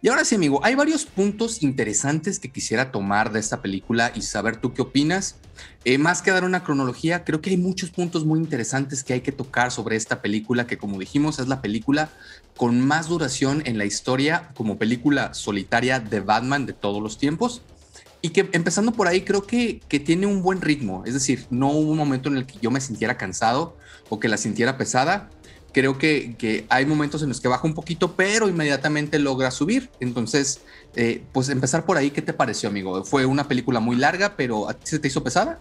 Y 0.04 0.08
ahora 0.08 0.24
sí, 0.24 0.34
amigo, 0.34 0.58
hay 0.64 0.74
varios 0.74 1.04
puntos 1.04 1.62
interesantes 1.62 2.40
que 2.40 2.50
quisiera 2.50 2.90
tomar 2.90 3.30
de 3.30 3.38
esta 3.38 3.62
película 3.62 4.10
y 4.16 4.22
saber 4.22 4.56
tú 4.56 4.74
qué 4.74 4.82
opinas. 4.82 5.36
Eh, 5.84 5.96
más 5.96 6.22
que 6.22 6.32
dar 6.32 6.42
una 6.42 6.64
cronología, 6.64 7.22
creo 7.22 7.40
que 7.40 7.50
hay 7.50 7.56
muchos 7.56 7.90
puntos 7.90 8.24
muy 8.24 8.40
interesantes 8.40 9.04
que 9.04 9.12
hay 9.12 9.20
que 9.20 9.30
tocar 9.30 9.70
sobre 9.70 9.94
esta 9.94 10.20
película, 10.20 10.66
que 10.66 10.76
como 10.76 10.98
dijimos 10.98 11.38
es 11.38 11.46
la 11.46 11.62
película 11.62 12.10
con 12.56 12.80
más 12.80 13.06
duración 13.06 13.62
en 13.64 13.78
la 13.78 13.84
historia 13.84 14.50
como 14.54 14.76
película 14.76 15.34
solitaria 15.34 16.00
de 16.00 16.18
Batman 16.18 16.66
de 16.66 16.72
todos 16.72 17.00
los 17.00 17.16
tiempos. 17.16 17.62
Y 18.22 18.30
que 18.30 18.48
empezando 18.50 18.90
por 18.90 19.06
ahí 19.06 19.20
creo 19.20 19.46
que, 19.46 19.80
que 19.88 20.00
tiene 20.00 20.26
un 20.26 20.42
buen 20.42 20.62
ritmo, 20.62 21.04
es 21.06 21.14
decir, 21.14 21.46
no 21.50 21.70
hubo 21.70 21.92
un 21.92 21.98
momento 21.98 22.28
en 22.28 22.38
el 22.38 22.46
que 22.46 22.58
yo 22.60 22.72
me 22.72 22.80
sintiera 22.80 23.16
cansado 23.16 23.76
o 24.08 24.18
que 24.18 24.26
la 24.26 24.36
sintiera 24.36 24.76
pesada 24.76 25.30
creo 25.72 25.98
que, 25.98 26.34
que, 26.36 26.66
hay 26.68 26.86
momentos 26.86 27.22
en 27.22 27.28
los 27.28 27.40
que 27.40 27.48
baja 27.48 27.66
un 27.66 27.74
poquito, 27.74 28.14
pero 28.14 28.48
inmediatamente 28.48 29.18
logra 29.18 29.50
subir. 29.50 29.90
Entonces, 30.00 30.60
eh, 30.94 31.22
pues 31.32 31.48
empezar 31.48 31.84
por 31.84 31.96
ahí, 31.96 32.10
¿qué 32.10 32.22
te 32.22 32.32
pareció, 32.32 32.68
amigo? 32.68 33.04
Fue 33.04 33.26
una 33.26 33.48
película 33.48 33.80
muy 33.80 33.96
larga, 33.96 34.36
pero 34.36 34.68
¿a 34.68 34.74
ti 34.74 34.86
se 34.86 34.98
te 34.98 35.08
hizo 35.08 35.24
pesada? 35.24 35.58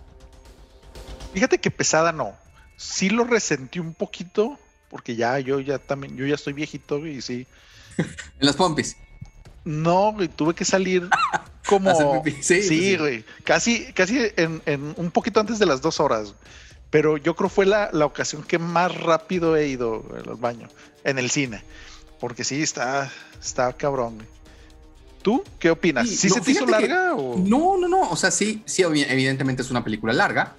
Fíjate 1.34 1.60
que 1.60 1.72
pesada 1.72 2.12
no. 2.12 2.34
Sí 2.77 3.10
lo 3.10 3.24
resentí 3.24 3.80
un 3.80 3.94
poquito, 3.94 4.60
porque 4.89 5.15
ya 5.15 5.39
yo 5.39 5.60
ya 5.60 5.80
también, 5.80 6.18
yo 6.18 6.25
ya 6.25 6.36
estoy 6.36 6.53
viejito 6.53 7.06
y 7.08 7.22
sí. 7.22 7.48
en 7.98 8.06
las 8.39 8.56
pompis. 8.56 8.98
No, 9.63 10.13
güey, 10.13 10.27
tuve 10.27 10.56
que 10.56 10.65
salir 10.65 11.08
como. 11.68 12.24
sí, 12.41 12.63
sí, 12.63 12.98
güey. 12.98 13.24
Casi, 13.44 13.94
casi 13.94 14.18
en, 14.36 14.62
en, 14.65 14.94
un 14.98 15.12
poquito 15.12 15.39
antes 15.39 15.60
de 15.60 15.65
las 15.65 15.82
dos 15.82 16.00
horas. 16.00 16.34
Pero 16.91 17.17
yo 17.17 17.36
creo 17.36 17.50
fue 17.50 17.65
la, 17.65 17.89
la 17.93 18.05
ocasión 18.05 18.43
que 18.43 18.60
más 18.60 18.95
rápido 18.95 19.57
he 19.57 19.67
ido 19.67 20.05
al 20.13 20.36
baño, 20.36 20.67
en 21.03 21.17
el 21.17 21.31
cine. 21.31 21.63
Porque 22.19 22.43
sí, 22.43 22.62
está, 22.62 23.12
está 23.41 23.74
cabrón. 23.74 24.19
¿Tú 25.21 25.43
qué 25.60 25.71
opinas? 25.71 26.10
¿Sí, 26.10 26.27
no, 26.27 26.36
se 26.36 26.41
te 26.41 26.51
hizo 26.51 26.65
larga? 26.65 27.15
O? 27.15 27.38
No, 27.38 27.77
no, 27.77 27.88
no. 27.88 28.10
O 28.10 28.15
sea, 28.15 28.29
sí, 28.29 28.62
sí, 28.65 28.83
evidentemente 28.83 29.62
es 29.62 29.71
una 29.71 29.83
película 29.83 30.13
larga, 30.13 30.55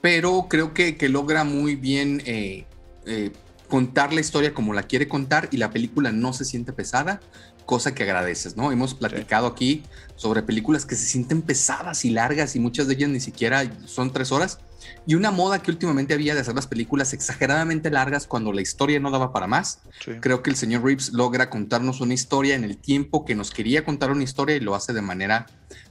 pero 0.00 0.46
creo 0.48 0.74
que, 0.74 0.96
que 0.96 1.08
logra 1.08 1.44
muy 1.44 1.76
bien 1.76 2.22
eh, 2.26 2.64
eh, 3.06 3.30
contar 3.70 4.12
la 4.12 4.20
historia 4.20 4.52
como 4.52 4.74
la 4.74 4.82
quiere 4.82 5.08
contar 5.08 5.48
y 5.50 5.56
la 5.56 5.70
película 5.70 6.12
no 6.12 6.34
se 6.34 6.44
siente 6.44 6.74
pesada, 6.74 7.20
cosa 7.64 7.94
que 7.94 8.02
agradeces, 8.02 8.56
¿no? 8.56 8.72
Hemos 8.72 8.94
platicado 8.94 9.46
aquí 9.46 9.84
sobre 10.16 10.42
películas 10.42 10.84
que 10.84 10.96
se 10.96 11.06
sienten 11.06 11.40
pesadas 11.40 12.04
y 12.04 12.10
largas 12.10 12.56
y 12.56 12.60
muchas 12.60 12.88
de 12.88 12.94
ellas 12.94 13.08
ni 13.08 13.20
siquiera 13.20 13.64
son 13.86 14.12
tres 14.12 14.32
horas. 14.32 14.58
Y 15.06 15.14
una 15.14 15.30
moda 15.30 15.62
que 15.62 15.70
últimamente 15.70 16.12
había 16.12 16.34
de 16.34 16.40
hacer 16.40 16.54
las 16.54 16.66
películas 16.66 17.12
exageradamente 17.12 17.90
largas 17.90 18.26
cuando 18.26 18.52
la 18.52 18.60
historia 18.60 18.98
no 18.98 19.10
daba 19.10 19.32
para 19.32 19.46
más. 19.46 19.80
Creo 20.20 20.42
que 20.42 20.50
el 20.50 20.56
señor 20.56 20.82
Reeves 20.82 21.12
logra 21.12 21.48
contarnos 21.48 22.00
una 22.00 22.14
historia 22.14 22.56
en 22.56 22.64
el 22.64 22.76
tiempo 22.76 23.24
que 23.24 23.34
nos 23.34 23.50
quería 23.50 23.84
contar 23.84 24.10
una 24.10 24.24
historia 24.24 24.56
y 24.56 24.60
lo 24.60 24.74
hace 24.74 24.92
de 24.92 25.02
manera 25.02 25.46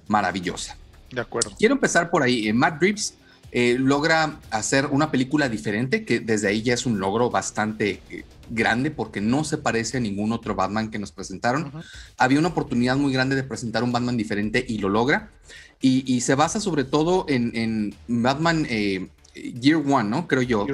maravillosa. 0.07 0.75
De 1.11 1.21
acuerdo. 1.21 1.51
Quiero 1.57 1.75
empezar 1.75 2.11
por 2.11 2.23
ahí. 2.23 2.47
Eh, 2.47 2.53
Matt 2.53 2.81
Reeves 2.81 3.15
eh, 3.51 3.77
logra 3.79 4.39
hacer 4.51 4.87
una 4.87 5.11
película 5.11 5.49
diferente, 5.49 6.05
que 6.05 6.19
desde 6.19 6.47
ahí 6.47 6.61
ya 6.61 6.73
es 6.73 6.85
un 6.85 6.99
logro 6.99 7.29
bastante 7.29 8.01
eh, 8.09 8.23
grande 8.49 8.91
porque 8.91 9.21
no 9.21 9.43
se 9.43 9.57
parece 9.57 9.97
a 9.97 9.99
ningún 9.99 10.31
otro 10.31 10.55
Batman 10.55 10.91
que 10.91 10.99
nos 10.99 11.11
presentaron. 11.11 11.71
Había 12.17 12.39
una 12.39 12.49
oportunidad 12.49 12.95
muy 12.97 13.11
grande 13.11 13.35
de 13.35 13.43
presentar 13.43 13.83
un 13.83 13.91
Batman 13.91 14.17
diferente 14.17 14.63
y 14.67 14.77
lo 14.77 14.89
logra. 14.89 15.31
Y, 15.81 16.19
se 16.21 16.35
basa 16.35 16.59
sobre 16.59 16.83
todo 16.83 17.25
en, 17.29 17.95
Batman 18.07 18.67
eh, 18.69 19.07
Year 19.33 19.77
One, 19.77 20.09
¿no? 20.09 20.27
Creo 20.27 20.41
yo. 20.41 20.67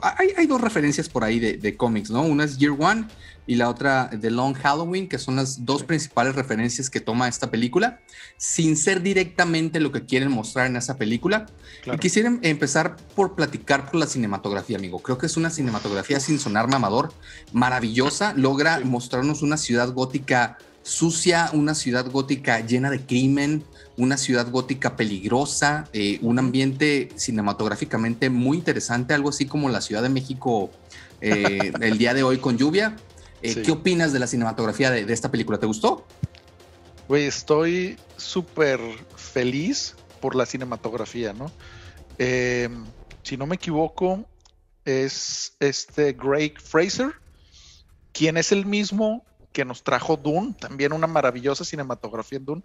hay, 0.00 0.46
dos 0.46 0.60
referencias 0.60 1.08
por 1.08 1.24
ahí 1.24 1.40
de, 1.40 1.54
de 1.54 1.76
cómics, 1.76 2.10
¿no? 2.10 2.22
Una 2.22 2.44
es 2.44 2.56
Year 2.56 2.76
One 2.78 3.06
y 3.46 3.56
la 3.56 3.68
otra 3.68 4.10
The 4.20 4.30
Long 4.30 4.54
Halloween, 4.54 5.08
que 5.08 5.18
son 5.18 5.36
las 5.36 5.64
dos 5.64 5.82
principales 5.84 6.34
referencias 6.34 6.90
que 6.90 7.00
toma 7.00 7.28
esta 7.28 7.50
película, 7.50 8.00
sin 8.36 8.76
ser 8.76 9.02
directamente 9.02 9.80
lo 9.80 9.92
que 9.92 10.04
quieren 10.04 10.30
mostrar 10.30 10.66
en 10.66 10.76
esa 10.76 10.96
película. 10.96 11.46
Y 11.84 11.96
quisiera 11.98 12.36
empezar 12.42 12.96
por 13.14 13.34
platicar 13.34 13.86
por 13.86 13.96
la 13.96 14.06
cinematografía, 14.06 14.76
amigo. 14.76 14.98
Creo 14.98 15.18
que 15.18 15.26
es 15.26 15.36
una 15.36 15.50
cinematografía 15.50 16.20
sin 16.20 16.38
sonar 16.38 16.68
mamador, 16.68 17.12
maravillosa, 17.52 18.34
logra 18.34 18.80
mostrarnos 18.80 19.42
una 19.42 19.56
ciudad 19.56 19.92
gótica 19.92 20.58
sucia, 20.82 21.50
una 21.52 21.74
ciudad 21.74 22.08
gótica 22.10 22.60
llena 22.60 22.90
de 22.90 23.04
crimen, 23.04 23.64
una 23.96 24.16
ciudad 24.16 24.50
gótica 24.50 24.96
peligrosa, 24.96 25.88
eh, 25.92 26.18
un 26.22 26.38
ambiente 26.38 27.08
cinematográficamente 27.16 28.30
muy 28.30 28.58
interesante, 28.58 29.14
algo 29.14 29.30
así 29.30 29.46
como 29.46 29.68
la 29.68 29.80
Ciudad 29.80 30.02
de 30.02 30.10
México 30.10 30.70
eh, 31.20 31.72
el 31.80 31.98
día 31.98 32.14
de 32.14 32.22
hoy 32.22 32.38
con 32.38 32.56
lluvia. 32.56 32.96
Eh, 33.42 33.62
¿Qué 33.62 33.70
opinas 33.70 34.12
de 34.12 34.18
la 34.18 34.26
cinematografía 34.26 34.90
de, 34.90 35.12
esta 35.12 35.30
película? 35.30 35.58
¿Te 35.58 35.66
gustó? 35.66 36.06
Güey, 37.08 37.26
estoy 37.26 37.98
súper 38.16 38.80
feliz 39.16 39.94
por 40.20 40.34
la 40.34 40.46
cinematografía, 40.46 41.32
¿no? 41.32 41.50
Em, 42.18 42.84
si 43.22 43.36
no 43.36 43.46
me 43.46 43.56
equivoco, 43.56 44.24
es 44.84 45.56
este 45.60 46.12
Greg 46.12 46.60
Fraser, 46.60 47.14
quien 48.12 48.36
es 48.36 48.52
el 48.52 48.64
mismo 48.66 49.24
que 49.52 49.64
nos 49.64 49.82
trajo 49.82 50.16
Dune, 50.16 50.54
también 50.58 50.92
una 50.92 51.06
maravillosa 51.06 51.64
cinematografía 51.64 52.38
en 52.38 52.44
Dune. 52.44 52.62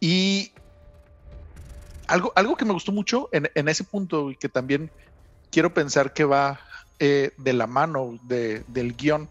Y 0.00 0.52
algo, 2.06 2.32
algo 2.36 2.56
que 2.56 2.64
me 2.64 2.72
gustó 2.72 2.92
mucho 2.92 3.28
en, 3.32 3.68
ese 3.68 3.84
punto 3.84 4.30
y 4.30 4.36
que 4.36 4.48
también 4.48 4.90
quiero 5.50 5.72
pensar 5.72 6.12
que 6.12 6.24
va 6.24 6.60
eh, 6.98 7.32
de 7.38 7.52
la 7.52 7.66
mano 7.66 8.18
del 8.22 8.94
guion 8.96 9.28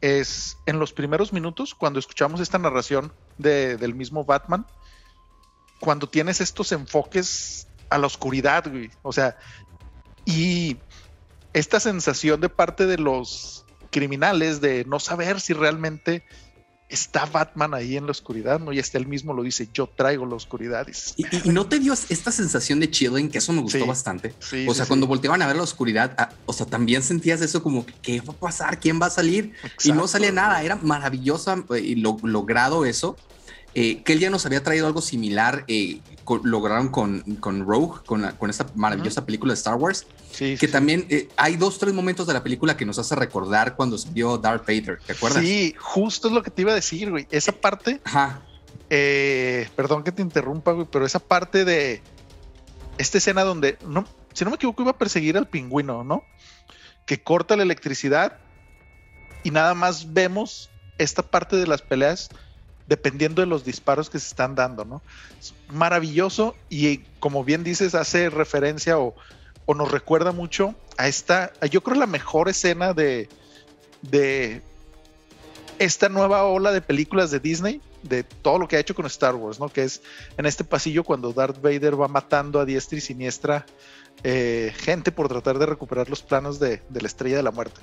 es 0.00 0.56
en 0.66 0.78
los 0.78 0.92
primeros 0.92 1.32
minutos, 1.32 1.74
cuando 1.74 1.98
escuchamos 1.98 2.40
esta 2.40 2.58
narración 2.58 3.12
del 3.36 3.94
mismo 3.94 4.24
Batman, 4.24 4.66
cuando 5.80 6.08
tienes 6.08 6.40
estos 6.40 6.72
enfoques 6.72 7.68
a 7.90 7.98
la 7.98 8.06
oscuridad, 8.06 8.64
O 9.02 9.12
sea, 9.12 9.36
y 10.24 10.76
esta 11.52 11.80
sensación 11.80 12.40
de 12.40 12.48
parte 12.48 12.86
de 12.86 12.98
los 12.98 13.64
criminales 13.90 14.60
de 14.60 14.84
no 14.84 15.00
saber 15.00 15.40
si 15.40 15.54
realmente 15.54 16.24
está 16.88 17.26
Batman 17.26 17.74
ahí 17.74 17.96
en 17.96 18.06
la 18.06 18.12
oscuridad, 18.12 18.58
¿no? 18.60 18.72
Y 18.72 18.78
hasta 18.78 18.98
él 18.98 19.06
mismo 19.06 19.34
lo 19.34 19.42
dice, 19.42 19.68
yo 19.72 19.86
traigo 19.86 20.24
la 20.26 20.36
oscuridad. 20.36 20.86
Y, 21.16 21.50
no 21.50 21.66
te 21.66 21.78
dio 21.78 21.92
esta 21.92 22.32
sensación 22.32 22.80
de 22.80 22.90
chilling, 22.90 23.30
que 23.30 23.38
eso 23.38 23.52
me 23.52 23.60
gustó 23.60 23.86
bastante. 23.86 24.34
o 24.66 24.74
sea, 24.74 24.86
cuando 24.86 25.06
volteaban 25.06 25.42
a 25.42 25.46
ver 25.46 25.56
la 25.56 25.62
oscuridad, 25.62 26.14
ah, 26.16 26.30
o 26.46 26.52
sea, 26.52 26.66
también 26.66 27.02
sentías 27.02 27.40
eso 27.42 27.62
como, 27.62 27.84
¿qué 28.02 28.20
va 28.20 28.32
a 28.32 28.36
pasar? 28.36 28.80
¿Quién 28.80 29.00
va 29.00 29.06
a 29.06 29.10
salir? 29.10 29.52
Y 29.84 29.92
no 29.92 30.08
salía 30.08 30.32
nada, 30.32 30.62
era 30.62 30.76
maravillosa 30.76 31.64
eh, 31.70 31.80
y 31.80 31.94
lo, 31.96 32.16
logrado 32.22 32.84
eso. 32.84 33.16
Eh, 33.74 34.02
que 34.02 34.14
él 34.14 34.18
ya 34.18 34.30
nos 34.30 34.46
había 34.46 34.62
traído 34.62 34.86
algo 34.86 35.00
similar, 35.00 35.64
eh, 35.68 36.00
lograron 36.42 36.88
con, 36.88 37.20
con 37.36 37.66
Rogue, 37.66 38.00
con, 38.06 38.22
con 38.32 38.50
esta 38.50 38.66
maravillosa 38.74 39.24
película 39.24 39.52
de 39.52 39.58
Star 39.58 39.74
Wars, 39.76 40.06
que 40.36 40.68
también 40.68 41.06
eh, 41.10 41.28
hay 41.36 41.56
dos, 41.56 41.78
tres 41.78 41.92
momentos 41.94 42.26
de 42.26 42.32
la 42.32 42.42
película 42.42 42.76
que 42.76 42.86
nos 42.86 42.98
hace 42.98 43.14
recordar 43.14 43.76
cuando 43.76 43.98
se 43.98 44.10
vio 44.10 44.38
Darth 44.38 44.66
Vader, 44.66 44.98
¿te 45.06 45.12
acuerdas? 45.12 45.42
Sí, 45.42 45.74
justo 45.78 46.28
es 46.28 46.34
lo 46.34 46.42
que 46.42 46.50
te 46.50 46.62
iba 46.62 46.72
a 46.72 46.74
decir, 46.74 47.10
güey. 47.10 47.26
Esa 47.30 47.52
parte, 47.52 48.00
Ajá. 48.04 48.42
perdón 48.88 50.02
que 50.02 50.12
te 50.12 50.22
interrumpa, 50.22 50.72
güey, 50.72 50.86
pero 50.90 51.04
esa 51.06 51.20
parte 51.20 51.64
de 51.64 52.02
esta 52.96 53.18
escena 53.18 53.44
donde, 53.44 53.78
no, 53.86 54.06
si 54.32 54.44
no 54.44 54.50
me 54.50 54.56
equivoco, 54.56 54.82
iba 54.82 54.92
a 54.92 54.98
perseguir 54.98 55.36
al 55.36 55.46
pingüino, 55.46 56.04
¿no? 56.04 56.24
Que 57.06 57.22
corta 57.22 57.54
la 57.56 57.62
electricidad 57.62 58.38
y 59.44 59.50
nada 59.50 59.74
más 59.74 60.12
vemos 60.12 60.70
esta 60.98 61.22
parte 61.22 61.56
de 61.56 61.66
las 61.66 61.82
peleas 61.82 62.28
dependiendo 62.88 63.42
de 63.42 63.46
los 63.46 63.64
disparos 63.64 64.08
que 64.08 64.18
se 64.18 64.28
están 64.28 64.54
dando, 64.54 64.84
¿no? 64.84 65.02
Es 65.38 65.54
maravilloso 65.68 66.56
y 66.70 66.98
como 67.20 67.44
bien 67.44 67.62
dices, 67.62 67.94
hace 67.94 68.30
referencia 68.30 68.98
o, 68.98 69.14
nos 69.74 69.90
recuerda 69.90 70.32
mucho 70.32 70.74
a 70.96 71.08
esta, 71.08 71.52
yo 71.70 71.82
creo 71.82 71.98
la 71.98 72.06
mejor 72.06 72.48
escena 72.48 72.94
de, 72.94 73.28
de 74.00 74.62
esta 75.78 76.08
nueva 76.08 76.44
ola 76.44 76.72
de 76.72 76.80
películas 76.80 77.30
de 77.30 77.38
Disney, 77.38 77.82
de 78.02 78.22
todo 78.22 78.58
lo 78.58 78.66
que 78.66 78.76
ha 78.76 78.80
hecho 78.80 78.94
con 78.94 79.04
Star 79.04 79.34
Wars, 79.34 79.60
¿no? 79.60 79.68
Que 79.68 79.84
es 79.84 80.00
en 80.38 80.46
este 80.46 80.64
pasillo 80.64 81.04
cuando 81.04 81.34
Darth 81.34 81.60
Vader 81.60 82.00
va 82.00 82.08
matando 82.08 82.60
a 82.60 82.64
diestra 82.64 82.96
y 82.96 83.02
siniestra 83.02 83.66
eh, 84.24 84.72
gente 84.74 85.12
por 85.12 85.28
tratar 85.28 85.58
de 85.58 85.66
recuperar 85.66 86.08
los 86.08 86.22
planos 86.22 86.58
de, 86.58 86.80
de 86.88 87.00
la 87.02 87.06
estrella 87.06 87.36
de 87.36 87.42
la 87.42 87.50
muerte 87.50 87.82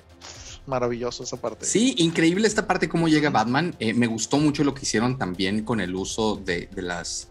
maravilloso 0.68 1.24
esa 1.24 1.38
parte. 1.38 1.66
Sí, 1.66 1.96
increíble 1.98 2.48
esta 2.48 2.68
parte, 2.68 2.90
cómo 2.90 3.08
llega 3.08 3.30
Batman. 3.30 3.76
Eh, 3.80 3.94
me 3.94 4.08
gustó 4.08 4.38
mucho 4.38 4.64
lo 4.64 4.74
que 4.74 4.84
hicieron 4.84 5.18
también 5.18 5.64
con 5.64 5.80
el 5.80 5.96
uso 5.96 6.36
de, 6.36 6.70
las, 6.76 7.28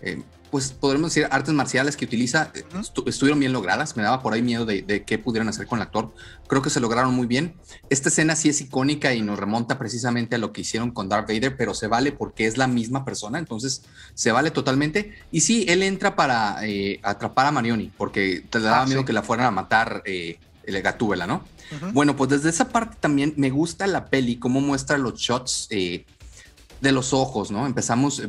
eh, 0.00 0.22
pues 0.50 0.72
podremos 0.72 1.14
decir, 1.14 1.28
artes 1.30 1.54
marciales 1.54 1.96
que 1.96 2.04
utiliza. 2.04 2.50
Eh, 2.54 2.64
estuvieron 3.06 3.40
bien 3.40 3.52
logradas. 3.52 3.96
Me 3.96 4.02
daba 4.02 4.22
por 4.22 4.32
ahí 4.32 4.42
miedo 4.42 4.64
de, 4.64 5.04
qué 5.06 5.18
pudieran 5.18 5.48
hacer 5.48 5.66
con 5.66 5.78
el 5.78 5.82
actor. 5.82 6.12
Creo 6.46 6.62
que 6.62 6.70
se 6.70 6.80
lograron 6.80 7.14
muy 7.14 7.26
bien. 7.26 7.54
Esta 7.90 8.08
escena 8.08 8.34
sí 8.36 8.48
es 8.48 8.60
icónica 8.60 9.14
y 9.14 9.20
nos 9.20 9.38
remonta 9.38 9.78
precisamente 9.78 10.36
a 10.36 10.38
lo 10.38 10.52
que 10.52 10.62
hicieron 10.62 10.90
con 10.90 11.08
Darth 11.08 11.28
Vader, 11.28 11.56
pero 11.56 11.74
se 11.74 11.86
vale 11.86 12.12
porque 12.12 12.46
es 12.46 12.56
la 12.56 12.66
misma 12.66 13.04
persona, 13.04 13.38
entonces 13.38 13.82
se 14.14 14.32
vale 14.32 14.50
totalmente. 14.50 15.14
Y 15.30 15.42
sí, 15.42 15.66
él 15.68 15.82
entra 15.82 16.16
para 16.16 16.60
atrapar 17.02 17.46
a 17.46 17.50
Marioni, 17.50 17.92
porque 17.96 18.44
te 18.48 18.60
daba 18.60 18.82
ah, 18.82 18.86
miedo 18.86 19.04
que 19.04 19.12
la 19.12 19.22
fueran 19.22 19.46
a 19.46 19.50
matar 19.50 20.02
el 20.68 20.82
Gatúbela, 20.82 21.26
¿no? 21.26 21.42
Bueno, 21.92 22.16
pues 22.16 22.30
desde 22.30 22.50
esa 22.50 22.68
parte 22.68 22.96
también 23.00 23.34
me 23.36 23.50
gusta 23.50 23.86
la 23.86 24.06
peli, 24.06 24.36
cómo 24.36 24.60
muestra 24.60 24.98
los 24.98 25.18
shots 25.18 25.66
eh, 25.70 26.04
de 26.80 26.92
los 26.92 27.12
ojos, 27.12 27.50
¿no? 27.50 27.66
Empezamos, 27.66 28.22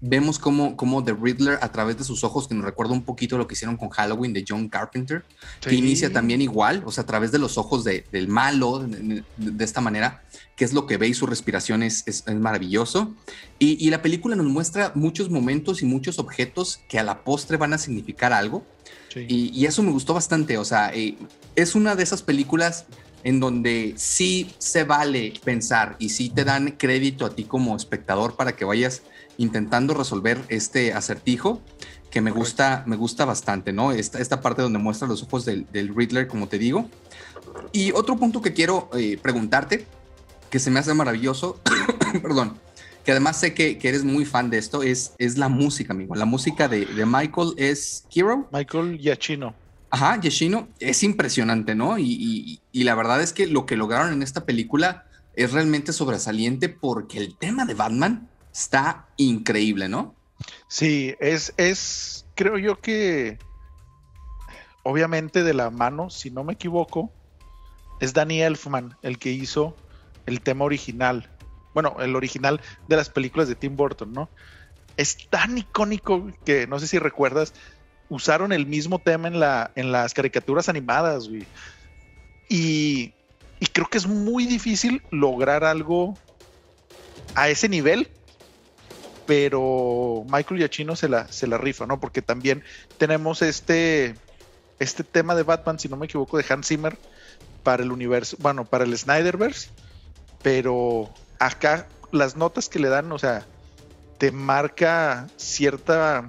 vemos 0.00 0.38
cómo, 0.38 0.76
cómo, 0.76 1.04
The 1.04 1.14
Riddler 1.14 1.58
a 1.62 1.70
través 1.70 1.98
de 1.98 2.04
sus 2.04 2.24
ojos, 2.24 2.48
que 2.48 2.54
nos 2.54 2.64
recuerda 2.64 2.92
un 2.92 3.02
poquito 3.02 3.38
lo 3.38 3.46
que 3.46 3.54
hicieron 3.54 3.76
con 3.76 3.90
Halloween 3.90 4.32
de 4.32 4.44
John 4.46 4.68
Carpenter, 4.68 5.24
que 5.60 5.74
inicia 5.74 6.12
también 6.12 6.40
igual, 6.40 6.82
o 6.84 6.92
sea, 6.92 7.04
a 7.04 7.06
través 7.06 7.32
de 7.32 7.38
los 7.38 7.58
ojos 7.58 7.84
del 7.84 8.28
malo, 8.28 8.80
de, 8.80 9.64
esta 9.64 9.80
manera, 9.80 10.22
que 10.60 10.66
es 10.66 10.74
lo 10.74 10.84
que 10.84 10.98
ve 10.98 11.08
y 11.08 11.14
su 11.14 11.24
respiración 11.24 11.82
es, 11.82 12.02
es, 12.06 12.26
maravilloso. 12.34 13.14
Y, 13.58 13.82
y, 13.82 13.88
la 13.88 14.02
película 14.02 14.36
nos 14.36 14.44
muestra 14.44 14.92
muchos 14.94 15.30
momentos 15.30 15.80
y 15.80 15.86
muchos 15.86 16.18
objetos 16.18 16.80
que 16.86 16.98
a 16.98 17.02
la 17.02 17.24
postre 17.24 17.56
van 17.56 17.72
a 17.72 17.78
significar 17.78 18.34
algo. 18.34 18.62
Y, 19.16 19.64
eso 19.64 19.82
me 19.82 19.90
gustó 19.90 20.12
bastante, 20.12 20.58
o 20.58 20.64
sea, 20.66 20.92
eh, 20.92 21.16
es 21.56 21.74
una 21.74 21.96
de 21.96 22.02
esas 22.02 22.22
películas 22.22 22.84
en 23.24 23.40
donde 23.40 23.94
sí 23.96 24.52
se 24.58 24.84
vale 24.84 25.32
pensar 25.42 25.96
y 25.98 26.10
sí 26.10 26.28
te 26.28 26.44
dan 26.44 26.72
crédito 26.72 27.24
a 27.24 27.30
ti 27.30 27.44
como 27.44 27.74
espectador 27.74 28.36
para 28.36 28.54
que 28.54 28.66
vayas 28.66 29.00
intentando 29.38 29.94
resolver 29.94 30.42
este 30.50 30.92
acertijo 30.92 31.62
que 32.10 32.20
me 32.20 32.32
gusta, 32.32 32.84
me 32.86 32.96
gusta 32.96 33.24
bastante, 33.24 33.72
¿no? 33.72 33.92
Esta, 33.92 34.18
esta 34.18 34.42
parte 34.42 34.60
donde 34.60 34.78
muestra 34.78 35.08
los 35.08 35.22
ojos 35.22 35.46
del, 35.46 35.66
Riddler, 35.72 36.28
como 36.28 36.48
te 36.48 36.58
digo. 36.58 36.90
Y 37.72 37.92
otro 37.92 38.18
punto 38.18 38.42
que 38.42 38.52
quiero 38.52 38.90
eh, 38.92 39.18
preguntarte, 39.22 39.86
que 40.50 40.58
se 40.58 40.70
me 40.70 40.80
hace 40.80 40.92
maravilloso, 40.94 41.60
perdón, 42.22 42.58
que 43.04 43.12
además 43.12 43.38
sé 43.38 43.54
que, 43.54 43.78
eres 43.82 44.04
muy 44.04 44.24
fan 44.24 44.50
de 44.50 44.58
esto, 44.58 44.82
es, 44.82 45.14
es 45.18 45.38
la 45.38 45.48
música, 45.48 45.92
amigo. 45.92 46.14
La 46.14 46.26
música 46.26 46.68
de, 46.68 46.86
Michael 47.06 47.54
es 47.56 48.04
Kiro. 48.10 48.48
Michael 48.52 48.98
Giacchino. 48.98 49.54
Ajá, 49.90 50.20
Giacchino. 50.20 50.68
Es 50.80 51.02
impresionante, 51.02 51.74
¿no? 51.74 51.98
Y, 51.98 52.60
la 52.72 52.94
verdad 52.94 53.22
es 53.22 53.32
que 53.32 53.46
lo 53.46 53.64
que 53.64 53.76
lograron 53.76 54.12
en 54.12 54.22
esta 54.22 54.44
película 54.44 55.06
es 55.34 55.52
realmente 55.52 55.92
sobresaliente 55.92 56.68
porque 56.68 57.18
el 57.18 57.36
tema 57.36 57.64
de 57.64 57.74
Batman 57.74 58.28
está 58.52 59.06
increíble, 59.16 59.88
¿no? 59.88 60.14
Sí, 60.68 61.14
es, 61.20 61.54
es, 61.56 62.26
creo 62.34 62.58
yo 62.58 62.80
que 62.80 63.38
obviamente 64.82 65.42
de 65.42 65.54
la 65.54 65.70
mano, 65.70 66.10
si 66.10 66.30
no 66.30 66.44
me 66.44 66.54
equivoco, 66.54 67.12
es 68.00 68.12
Danny 68.12 68.42
Elfman 68.42 68.96
el 69.02 69.18
que 69.18 69.30
hizo 69.30 69.76
el 70.30 70.40
tema 70.40 70.64
original. 70.64 71.28
Bueno, 71.74 71.96
el 72.00 72.16
original 72.16 72.60
de 72.88 72.96
las 72.96 73.10
películas 73.10 73.48
de 73.48 73.54
Tim 73.54 73.76
Burton, 73.76 74.12
¿no? 74.12 74.28
Es 74.96 75.28
tan 75.28 75.56
icónico 75.56 76.30
que 76.44 76.66
no 76.66 76.78
sé 76.78 76.86
si 76.86 76.98
recuerdas, 76.98 77.54
usaron 78.08 78.52
el 78.52 78.66
mismo 78.66 78.98
tema 78.98 79.28
en, 79.28 79.38
la, 79.38 79.70
en 79.76 79.92
las 79.92 80.14
caricaturas 80.14 80.68
animadas, 80.68 81.28
güey. 81.28 81.46
Y, 82.48 83.14
y 83.60 83.66
creo 83.66 83.86
que 83.86 83.98
es 83.98 84.06
muy 84.06 84.46
difícil 84.46 85.02
lograr 85.10 85.64
algo 85.64 86.18
a 87.34 87.48
ese 87.48 87.68
nivel 87.68 88.10
pero 89.30 90.24
Michael 90.28 90.58
Giacchino 90.58 90.96
se 90.96 91.08
la, 91.08 91.28
se 91.28 91.46
la 91.46 91.56
rifa, 91.56 91.86
¿no? 91.86 92.00
Porque 92.00 92.20
también 92.20 92.64
tenemos 92.98 93.42
este, 93.42 94.16
este 94.80 95.04
tema 95.04 95.36
de 95.36 95.44
Batman, 95.44 95.78
si 95.78 95.88
no 95.88 95.96
me 95.96 96.06
equivoco, 96.06 96.36
de 96.36 96.44
Hans 96.48 96.66
Zimmer 96.66 96.98
para 97.62 97.84
el 97.84 97.92
universo, 97.92 98.36
bueno, 98.40 98.64
para 98.64 98.82
el 98.82 98.98
Snyderverse, 98.98 99.70
pero 100.42 101.12
acá 101.38 101.86
las 102.12 102.36
notas 102.36 102.68
que 102.68 102.78
le 102.78 102.88
dan, 102.88 103.10
o 103.12 103.18
sea, 103.18 103.46
te 104.18 104.32
marca 104.32 105.28
cierta 105.36 106.26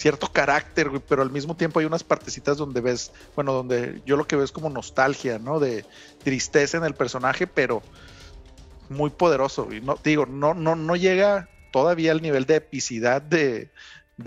cierto 0.00 0.32
carácter, 0.32 0.90
pero 1.06 1.20
al 1.20 1.30
mismo 1.30 1.54
tiempo 1.54 1.78
hay 1.78 1.84
unas 1.84 2.02
partecitas 2.02 2.56
donde 2.56 2.80
ves, 2.80 3.12
bueno, 3.36 3.52
donde 3.52 4.00
yo 4.06 4.16
lo 4.16 4.26
que 4.26 4.34
veo 4.34 4.44
es 4.44 4.50
como 4.50 4.70
nostalgia, 4.70 5.38
¿no? 5.38 5.60
De 5.60 5.84
tristeza 6.24 6.78
en 6.78 6.84
el 6.84 6.94
personaje, 6.94 7.46
pero 7.46 7.82
muy 8.88 9.10
poderoso. 9.10 9.70
Y 9.72 9.82
no, 9.82 9.98
digo, 10.02 10.24
no, 10.24 10.54
no, 10.54 10.74
no 10.74 10.96
llega 10.96 11.50
todavía 11.70 12.12
al 12.12 12.22
nivel 12.22 12.46
de 12.46 12.56
epicidad 12.56 13.20
de, 13.20 13.70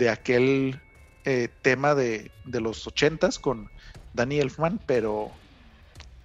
aquel 0.08 0.80
eh, 1.24 1.48
tema 1.62 1.94
de, 1.94 2.30
los 2.44 2.86
ochentas 2.86 3.40
con 3.40 3.68
Danny 4.12 4.38
Elfman, 4.38 4.80
pero 4.86 5.32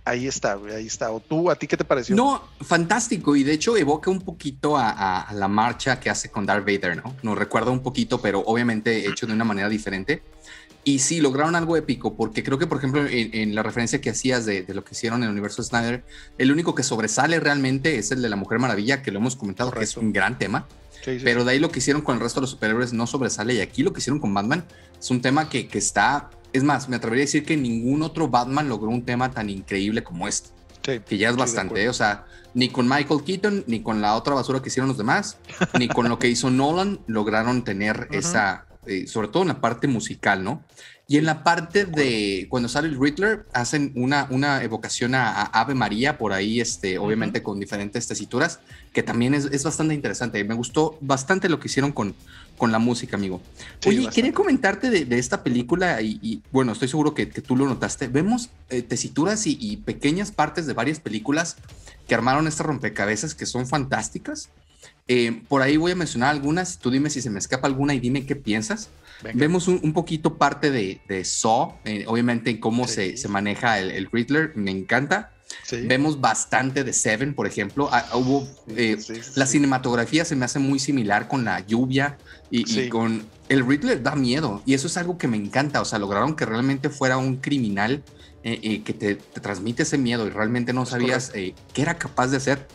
ahí 0.10 0.28
está, 0.28 0.58
ahí 0.76 0.88
está. 0.88 1.12
¿O 1.12 1.19
tú, 1.19 1.50
a 1.50 1.56
ti 1.56 1.67
qué 1.67 1.78
te 1.78 1.86
pareció? 1.86 2.15
No, 2.15 2.43
fantástico. 2.62 3.36
Y 3.36 3.43
de 3.43 3.54
hecho 3.54 3.78
evoca 3.78 4.10
un 4.10 4.22
poquito 4.22 4.78
a, 4.78 5.28
la 5.34 5.48
marcha 5.48 6.00
que 6.00 6.10
hace 6.10 6.30
con 6.30 6.45
Darth 6.45 6.65
Vader, 6.65 6.98
¿no? 6.98 7.15
Nos 7.24 7.38
recuerda 7.38 7.72
un 7.72 7.82
poquito, 7.82 8.22
pero 8.22 8.39
obviamente 8.39 9.08
hecho 9.08 9.28
de 9.28 9.34
una 9.34 9.45
manera 9.45 9.69
diferente. 9.69 10.22
Y 10.84 11.00
sí, 11.00 11.19
lograron 11.19 11.56
algo 11.56 11.76
épico, 11.76 12.15
porque 12.15 12.43
creo 12.43 12.58
que, 12.58 12.65
por 12.65 12.78
ejemplo, 12.78 13.06
en, 13.06 13.54
la 13.54 13.63
referencia 13.63 14.02
que 14.02 14.10
hacías 14.10 14.45
de, 14.45 14.65
lo 14.69 14.84
que 14.84 14.93
hicieron 14.93 15.19
en 15.19 15.26
el 15.26 15.32
universo 15.32 15.62
Snyder, 15.62 16.04
el 16.38 16.52
único 16.52 16.74
que 16.74 16.84
sobresale 16.84 17.39
realmente 17.39 17.98
es 17.98 18.12
el 18.12 18.22
de 18.22 18.30
la 18.30 18.38
Mujer 18.38 18.60
Maravilla, 18.60 19.02
que 19.02 19.12
lo 19.12 19.19
hemos 19.19 19.36
comentado, 19.36 19.72
que 19.72 19.84
es 19.84 19.98
un 19.98 20.13
gran 20.13 20.39
tema 20.39 20.67
pero 21.04 21.45
de 21.45 21.52
ahí 21.52 21.60
lo 21.60 21.72
que 21.72 21.80
hicieron 21.80 22.02
con 22.02 22.15
el 22.15 22.22
resto 22.22 22.39
de 22.39 22.43
los 22.43 22.52
superhéroes 22.52 22.93
no 22.93 23.08
sobresale. 23.08 23.54
Y 23.56 23.62
aquí 23.62 23.84
lo 23.84 23.93
que 23.93 24.00
hicieron 24.00 24.19
con 24.19 24.34
Batman 24.34 24.65
es 25.00 25.10
un 25.12 25.22
tema 25.22 25.50
que, 25.50 25.67
que 25.67 25.78
está. 25.78 26.30
Es 26.53 26.63
más, 26.63 26.89
me 26.89 26.95
atrevería 26.95 27.23
a 27.23 27.27
decir 27.27 27.45
que 27.45 27.57
ningún 27.57 28.01
otro 28.01 28.27
Batman 28.27 28.69
logró 28.69 28.89
un 28.89 29.03
tema 29.03 29.31
tan 29.31 29.49
increíble 29.49 30.03
como 30.03 30.27
este. 30.27 30.49
que 30.81 31.17
ya 31.17 31.29
es 31.29 31.35
bastante. 31.35 31.88
O 31.89 31.93
sea, 31.93 32.25
ni 32.53 32.69
con 32.69 32.88
Michael 32.88 33.23
Keaton, 33.23 33.63
ni 33.67 33.81
con 33.81 34.01
la 34.01 34.15
otra 34.15 34.33
basura 34.33 34.62
que 34.62 34.69
hicieron 34.69 34.88
los 34.88 34.97
demás, 34.97 35.38
ni 35.79 35.88
con 35.88 36.09
lo 36.09 36.17
que 36.19 36.27
hizo 36.27 36.49
Nolan 36.49 36.99
lograron 37.07 37.63
tener 37.63 38.07
esa, 38.12 38.65
eh, 38.85 39.07
sobre 39.07 39.27
todo 39.27 39.43
en 39.43 39.49
la 39.49 39.62
parte 39.62 39.88
musical, 39.88 40.43
¿no? 40.43 40.63
Y 41.10 41.17
en 41.17 41.26
la 41.26 41.43
parte 41.43 41.86
de 41.86 42.45
cuando 42.50 42.69
sale 42.69 42.88
el 42.88 43.00
Riddler, 43.00 43.48
hacen 43.52 43.91
una, 43.95 44.28
una 44.30 44.63
evocación 44.63 45.15
a, 45.15 45.41
Ave 45.41 45.74
María 45.74 46.19
por 46.19 46.34
ahí, 46.34 46.62
este, 46.62 47.00
obviamente 47.00 47.41
con 47.41 47.60
diferentes 47.60 48.06
tesituras, 48.06 48.60
que 48.93 49.02
también 49.02 49.34
es, 49.34 49.45
es, 49.45 49.63
bastante 49.63 49.95
interesante. 49.95 50.43
Me 50.43 50.54
gustó 50.54 51.00
bastante 51.02 51.50
lo 51.50 51.60
que 51.60 51.67
hicieron 51.67 51.93
con, 51.93 52.13
con 52.60 52.72
la 52.72 52.78
música, 52.78 53.17
amigo. 53.17 53.41
Oye, 53.88 54.08
quería 54.13 54.34
comentarte 54.34 54.91
de, 54.91 55.17
esta 55.17 55.41
película 55.43 56.00
y, 56.00 56.43
bueno, 56.52 56.74
estoy 56.74 56.88
seguro 56.88 57.15
que, 57.15 57.26
tú 57.26 57.56
lo 57.56 57.65
notaste. 57.65 58.08
Vemos 58.08 58.52
eh, 58.69 58.84
tesituras 58.84 59.48
y, 59.48 59.58
y, 59.60 59.78
pequeñas 59.78 60.32
partes 60.32 60.67
de 60.67 60.74
varias 60.74 61.00
películas 61.00 61.56
que 62.08 62.13
armaron 62.13 62.45
estas 62.45 62.67
rompecabezas 62.67 63.34
que 63.34 63.48
son 63.48 63.65
fantásticas. 63.65 64.50
Eh, 65.08 65.41
por 65.48 65.63
ahí 65.63 65.76
voy 65.76 65.93
a 65.93 65.95
mencionar 65.95 66.30
algunas. 66.30 66.78
Tú 66.78 66.91
dime 66.91 67.10
si 67.10 67.19
se 67.24 67.32
me 67.32 67.39
escapa 67.39 67.65
alguna 67.65 67.95
y 67.95 68.00
dime 68.00 68.28
qué 68.28 68.36
piensas. 68.36 68.91
Vemos 69.34 69.67
un, 69.67 69.93
poquito 69.93 70.38
parte 70.38 70.71
de, 70.71 71.01
de 71.08 71.25
Saw, 71.25 71.75
eh, 71.86 72.05
obviamente 72.08 72.49
en 72.49 72.58
cómo 72.58 72.88
se, 72.88 73.17
se, 73.17 73.27
maneja 73.27 73.79
el, 73.79 73.91
el, 73.91 74.10
Riddler, 74.12 74.53
me 74.55 74.71
encanta. 74.71 75.34
Vemos 75.71 76.21
bastante 76.21 76.84
de 76.84 76.93
Seven, 76.93 77.34
por 77.34 77.47
ejemplo. 77.47 77.89
Ah, 77.91 78.05
hubo 78.13 78.47
eh, 78.75 78.97
la 79.36 79.45
cinematografía 79.45 80.23
se 80.23 80.36
me 80.36 80.45
hace 80.45 80.60
muy 80.60 80.79
similar 80.79 81.27
con 81.27 81.43
la 81.43 81.60
lluvia 81.65 82.17
y, 82.49 82.88
con 82.89 83.25
el 83.49 83.65
Riddler 83.65 84.01
da 84.01 84.15
miedo 84.15 84.62
y 84.65 84.73
eso 84.73 84.88
es 84.88 84.97
algo 84.97 85.17
que 85.17 85.27
me 85.27 85.38
encanta. 85.38 85.82
O 85.82 85.86
sea, 85.86 85.99
lograron 85.99 86.36
que 86.36 86.45
realmente 86.45 86.89
fuera 86.89 87.17
un 87.17 87.38
criminal 87.38 88.03
eh, 88.43 88.84
que 88.84 88.93
te, 88.93 89.15
transmite 89.15 89.84
ese 89.84 89.97
miedo 89.97 90.27
y 90.27 90.29
realmente 90.29 90.71
no 90.71 90.86
sabías 90.86 91.32
qué 91.32 91.82
era 91.82 91.97
capaz 91.97 92.27
de 92.27 92.38
hacer. 92.38 92.67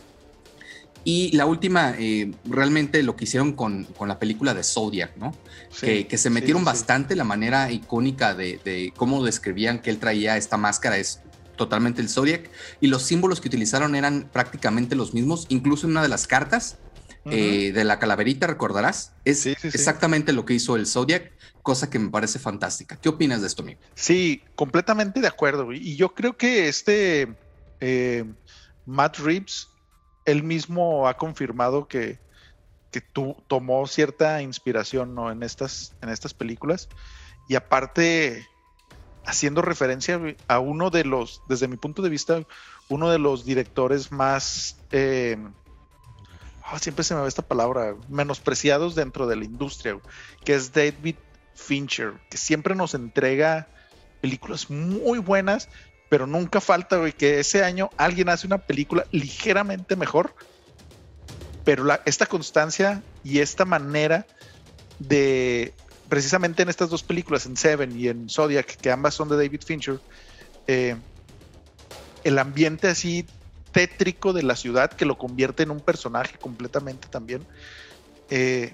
Y 1.07 1.31
la 1.37 1.45
última, 1.45 1.93
eh, 1.99 2.31
realmente 2.45 3.03
lo 3.03 3.15
que 3.15 3.25
hicieron 3.25 3.53
con, 3.53 3.87
la 4.05 4.17
película 4.17 4.55
de 4.55 4.63
Zodiac, 4.63 5.15
¿no? 5.17 5.37
que, 5.79 6.17
se 6.17 6.31
metieron 6.31 6.65
bastante 6.65 7.15
la 7.15 7.23
manera 7.23 7.71
icónica 7.71 8.33
de, 8.33 8.91
cómo 8.97 9.23
describían 9.23 9.79
que 9.79 9.91
él 9.91 9.99
traía 9.99 10.35
esta 10.35 10.57
máscara 10.57 10.97
es 10.97 11.21
totalmente 11.57 12.01
el 12.01 12.09
Zodiac 12.09 12.49
y 12.81 12.87
los 12.87 13.03
símbolos 13.03 13.39
que 13.39 13.47
utilizaron 13.47 13.95
eran 13.95 14.29
prácticamente 14.33 14.95
los 14.95 15.13
mismos, 15.13 15.45
incluso 15.49 15.85
en 15.85 15.91
una 15.91 16.01
de 16.01 16.09
las 16.09 16.25
cartas 16.25 16.79
eh, 17.29 17.71
de 17.71 17.83
la 17.83 17.99
calaverita, 17.99 18.47
recordarás, 18.47 19.13
es 19.25 19.45
exactamente 19.45 20.33
lo 20.33 20.43
que 20.43 20.55
hizo 20.55 20.75
el 20.75 20.87
Zodiac, 20.87 21.31
cosa 21.61 21.87
que 21.87 21.99
me 21.99 22.09
parece 22.09 22.39
fantástica. 22.39 22.95
¿Qué 22.95 23.09
opinas 23.09 23.41
de 23.41 23.47
esto, 23.47 23.61
amigo? 23.61 23.79
Sí, 23.93 24.41
completamente 24.55 25.21
de 25.21 25.27
acuerdo. 25.27 25.71
Y 25.71 25.95
yo 25.97 26.15
creo 26.15 26.35
que 26.35 26.67
este 26.67 27.35
eh, 27.79 28.25
Matt 28.85 29.17
Reeves 29.17 29.69
él 30.25 30.43
mismo 30.43 31.07
ha 31.07 31.17
confirmado 31.17 31.87
que, 31.87 32.19
que 32.91 33.01
tomó 33.47 33.87
cierta 33.87 34.41
inspiración 34.41 35.15
¿no? 35.15 35.31
en, 35.31 35.43
estas, 35.43 35.95
en 36.01 36.09
estas 36.09 36.33
películas. 36.33 36.89
Y 37.47 37.55
aparte, 37.55 38.47
haciendo 39.25 39.61
referencia 39.61 40.19
a 40.47 40.59
uno 40.59 40.89
de 40.89 41.05
los, 41.05 41.41
desde 41.47 41.67
mi 41.67 41.77
punto 41.77 42.01
de 42.01 42.09
vista, 42.09 42.43
uno 42.89 43.09
de 43.09 43.19
los 43.19 43.45
directores 43.45 44.11
más, 44.11 44.77
ah, 46.63 46.79
siempre 46.79 47.03
se 47.03 47.15
me 47.15 47.21
ve 47.21 47.27
esta 47.27 47.41
palabra, 47.41 47.95
menospreciados 48.09 48.95
dentro 48.95 49.27
de 49.27 49.35
la 49.35 49.45
industria, 49.45 49.99
que 50.43 50.55
es 50.55 50.73
David 50.73 51.15
Fincher, 51.53 52.13
que 52.29 52.37
siempre 52.37 52.75
nos 52.75 52.93
entrega 52.93 53.67
películas 54.21 54.69
muy 54.69 55.19
buenas, 55.19 55.69
pero 56.15 56.27
nunca 56.27 56.61
falta, 56.61 57.11
que 57.11 57.41
ese 57.41 57.61
año 57.61 57.89
alguien 57.97 58.29
hace 58.29 58.47
una 58.47 58.57
película 58.57 59.05
ligeramente 59.11 59.97
mejor, 59.97 60.33
pero 61.65 61.85
esta 62.05 62.25
constancia 62.25 63.03
y 63.21 63.39
esta 63.39 63.65
manera 63.65 64.25
de, 64.97 65.73
precisamente 66.07 66.63
en 66.63 66.69
estas 66.69 66.89
dos 66.89 67.03
películas, 67.03 67.45
en 67.47 67.57
Seven 67.57 67.99
y 67.99 68.07
en 68.07 68.29
Zodiac, 68.29 68.77
que 68.77 68.91
ambas 68.91 69.13
son 69.13 69.27
de 69.27 69.35
David 69.35 69.59
Fincher, 69.65 69.99
eh, 70.67 70.95
el 72.23 72.39
ambiente 72.39 72.87
así 72.87 73.25
tétrico 73.73 74.31
de 74.31 74.43
la 74.43 74.55
ciudad 74.55 74.93
que 74.93 75.03
lo 75.03 75.17
convierte 75.17 75.63
en 75.63 75.71
un 75.71 75.81
personaje 75.81 76.37
completamente 76.37 77.09
también. 77.09 77.45
Eh, 78.29 78.73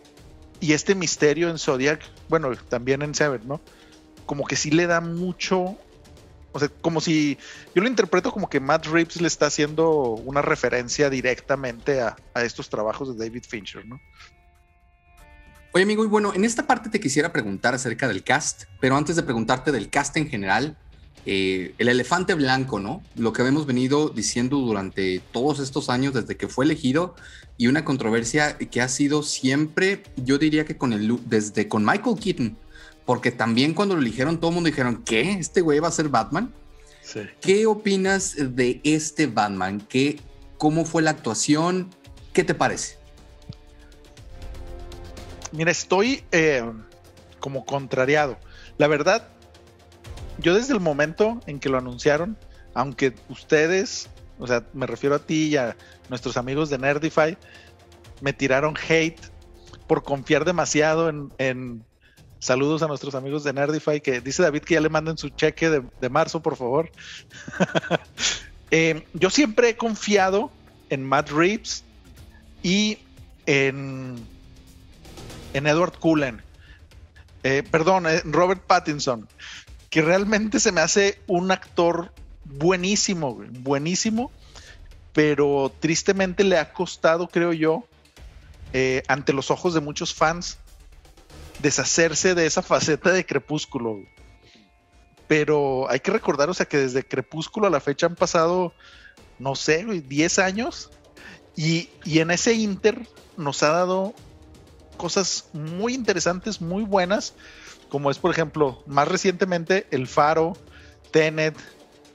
y 0.59 0.73
este 0.73 0.93
misterio 0.93 1.49
en 1.49 1.57
Zodiac, 1.57 2.07
bueno, 2.29 2.51
también 2.69 3.01
en 3.01 3.15
Seven, 3.15 3.41
¿no? 3.47 3.61
Como 4.27 4.45
que 4.45 4.55
sí 4.55 4.69
le 4.69 4.85
da 4.85 5.01
mucho 5.01 5.75
o 6.53 6.59
sea, 6.59 6.69
como 6.81 7.01
si 7.01 7.37
yo 7.73 7.81
lo 7.81 7.87
interpreto 7.87 8.31
como 8.31 8.49
que 8.49 8.59
Matt 8.59 8.87
Reeves 8.87 9.21
le 9.21 9.27
está 9.27 9.47
haciendo 9.47 9.91
una 9.91 10.41
referencia 10.41 11.09
directamente 11.09 12.01
a, 12.01 12.15
estos 12.35 12.69
trabajos 12.69 13.17
de 13.17 13.25
David 13.25 13.43
Fincher, 13.47 13.85
¿no? 13.85 13.99
Oye, 15.73 15.83
amigo, 15.83 16.03
y 16.03 16.07
bueno, 16.07 16.33
en 16.33 16.43
esta 16.43 16.67
parte 16.67 16.89
te 16.89 16.99
quisiera 16.99 17.31
preguntar 17.31 17.73
acerca 17.73 18.07
del 18.07 18.23
cast, 18.23 18.63
pero 18.81 18.97
antes 18.97 19.15
de 19.15 19.23
preguntarte 19.23 19.71
del 19.71 19.89
cast 19.89 20.17
en 20.17 20.27
general, 20.27 20.77
eh, 21.25 21.73
el 21.77 21.87
elefante 21.87 22.33
blanco, 22.33 22.79
¿no? 22.79 23.01
Lo 23.15 23.31
que 23.31 23.43
hemos 23.43 23.65
venido 23.65 24.09
diciendo 24.09 24.57
durante 24.57 25.21
todos 25.31 25.59
estos 25.59 25.89
años 25.89 26.13
desde 26.13 26.35
que 26.35 26.49
fue 26.49 26.65
elegido 26.65 27.15
y 27.57 27.67
una 27.67 27.85
controversia 27.85 28.57
que 28.57 28.81
ha 28.81 28.89
sido 28.89 29.23
siempre, 29.23 30.03
yo 30.17 30.37
diría 30.37 30.65
que 30.65 30.77
con 30.77 30.91
el 30.91 31.19
desde 31.25 31.69
con 31.69 31.85
Michael 31.85 32.19
Keaton 32.19 32.57
porque 33.05 33.31
también 33.31 33.73
cuando 33.73 33.95
lo 33.95 34.01
eligieron, 34.01 34.39
todo 34.39 34.51
el 34.51 34.55
mundo 34.55 34.69
dijeron, 34.69 35.03
¿qué? 35.03 35.31
¿Este 35.33 35.61
güey 35.61 35.79
va 35.79 35.87
a 35.87 35.91
ser 35.91 36.09
Batman? 36.09 36.53
Sí. 37.01 37.21
¿Qué 37.41 37.65
opinas 37.65 38.35
de 38.37 38.79
este 38.83 39.27
Batman? 39.27 39.81
¿Qué, 39.89 40.19
¿Cómo 40.57 40.85
fue 40.85 41.01
la 41.01 41.11
actuación? 41.11 41.89
¿Qué 42.33 42.43
te 42.43 42.53
parece? 42.53 42.97
Mira, 45.51 45.71
estoy 45.71 46.23
eh, 46.31 46.63
como 47.39 47.65
contrariado. 47.65 48.37
La 48.77 48.87
verdad, 48.87 49.27
yo 50.37 50.55
desde 50.55 50.73
el 50.73 50.79
momento 50.79 51.41
en 51.47 51.59
que 51.59 51.69
lo 51.69 51.77
anunciaron, 51.77 52.37
aunque 52.73 53.13
ustedes, 53.29 54.09
o 54.39 54.47
sea, 54.47 54.65
me 54.73 54.85
refiero 54.85 55.15
a 55.15 55.19
ti 55.19 55.47
y 55.47 55.57
a 55.57 55.75
nuestros 56.09 56.37
amigos 56.37 56.69
de 56.69 56.77
Nerdify, 56.77 57.37
me 58.21 58.31
tiraron 58.31 58.75
hate 58.87 59.19
por 59.87 60.03
confiar 60.03 60.45
demasiado 60.45 61.09
en 61.09 61.83
Saludos 62.41 62.81
a 62.81 62.87
nuestros 62.87 63.13
amigos 63.13 63.43
de 63.43 63.53
Nerdify, 63.53 64.01
que 64.01 64.19
dice 64.19 64.41
David 64.41 64.63
que 64.63 64.73
ya 64.73 64.81
le 64.81 64.89
manden 64.89 65.15
su 65.15 65.29
cheque 65.29 65.69
de, 65.69 66.09
marzo, 66.09 66.41
por 66.41 66.57
favor. 66.57 66.91
Eh, 68.73 69.05
yo 69.13 69.29
siempre 69.29 69.67
he 69.67 69.75
confiado 69.75 70.49
en 70.89 71.03
Matt 71.03 71.29
Reeves 71.29 71.83
y 72.63 72.99
en, 73.45 74.15
en 75.53 75.67
Edward 75.67 75.99
Cullen. 75.99 76.41
Eh, 77.43 77.63
perdón, 77.69 78.05
Robert 78.23 78.61
Pattinson, 78.61 79.27
que 79.89 80.01
realmente 80.01 80.61
se 80.61 80.71
me 80.71 80.79
hace 80.79 81.19
un 81.27 81.51
actor 81.51 82.13
buenísimo, 82.45 83.43
buenísimo, 83.59 84.31
pero 85.11 85.69
tristemente 85.81 86.45
le 86.45 86.57
ha 86.57 86.71
costado, 86.71 87.27
creo 87.27 87.51
yo, 87.51 87.83
eh, 88.71 89.03
ante 89.09 89.33
los 89.33 89.51
ojos 89.51 89.73
de 89.73 89.81
muchos 89.81 90.13
fans, 90.13 90.59
deshacerse 91.61 92.35
de 92.35 92.45
esa 92.45 92.61
faceta 92.61 93.11
de 93.11 93.25
Crepúsculo. 93.25 93.99
Pero 95.27 95.89
hay 95.89 95.99
que 95.99 96.11
recordar, 96.11 96.49
o 96.49 96.53
sea, 96.53 96.65
que 96.65 96.77
desde 96.77 97.03
Crepúsculo 97.03 97.67
a 97.67 97.69
la 97.69 97.79
fecha 97.79 98.05
han 98.05 98.15
pasado, 98.15 98.73
no 99.39 99.55
sé, 99.55 99.83
10 99.85 100.39
años. 100.39 100.91
Y, 101.55 101.89
y 102.03 102.19
en 102.19 102.31
ese 102.31 102.53
inter 102.53 103.07
nos 103.37 103.63
ha 103.63 103.69
dado 103.69 104.13
cosas 104.97 105.49
muy 105.53 105.93
interesantes, 105.93 106.61
muy 106.61 106.83
buenas, 106.83 107.33
como 107.89 108.11
es, 108.11 108.19
por 108.19 108.31
ejemplo, 108.31 108.83
más 108.85 109.07
recientemente 109.07 109.87
El 109.91 110.07
Faro, 110.07 110.53
Tenet, 111.11 111.57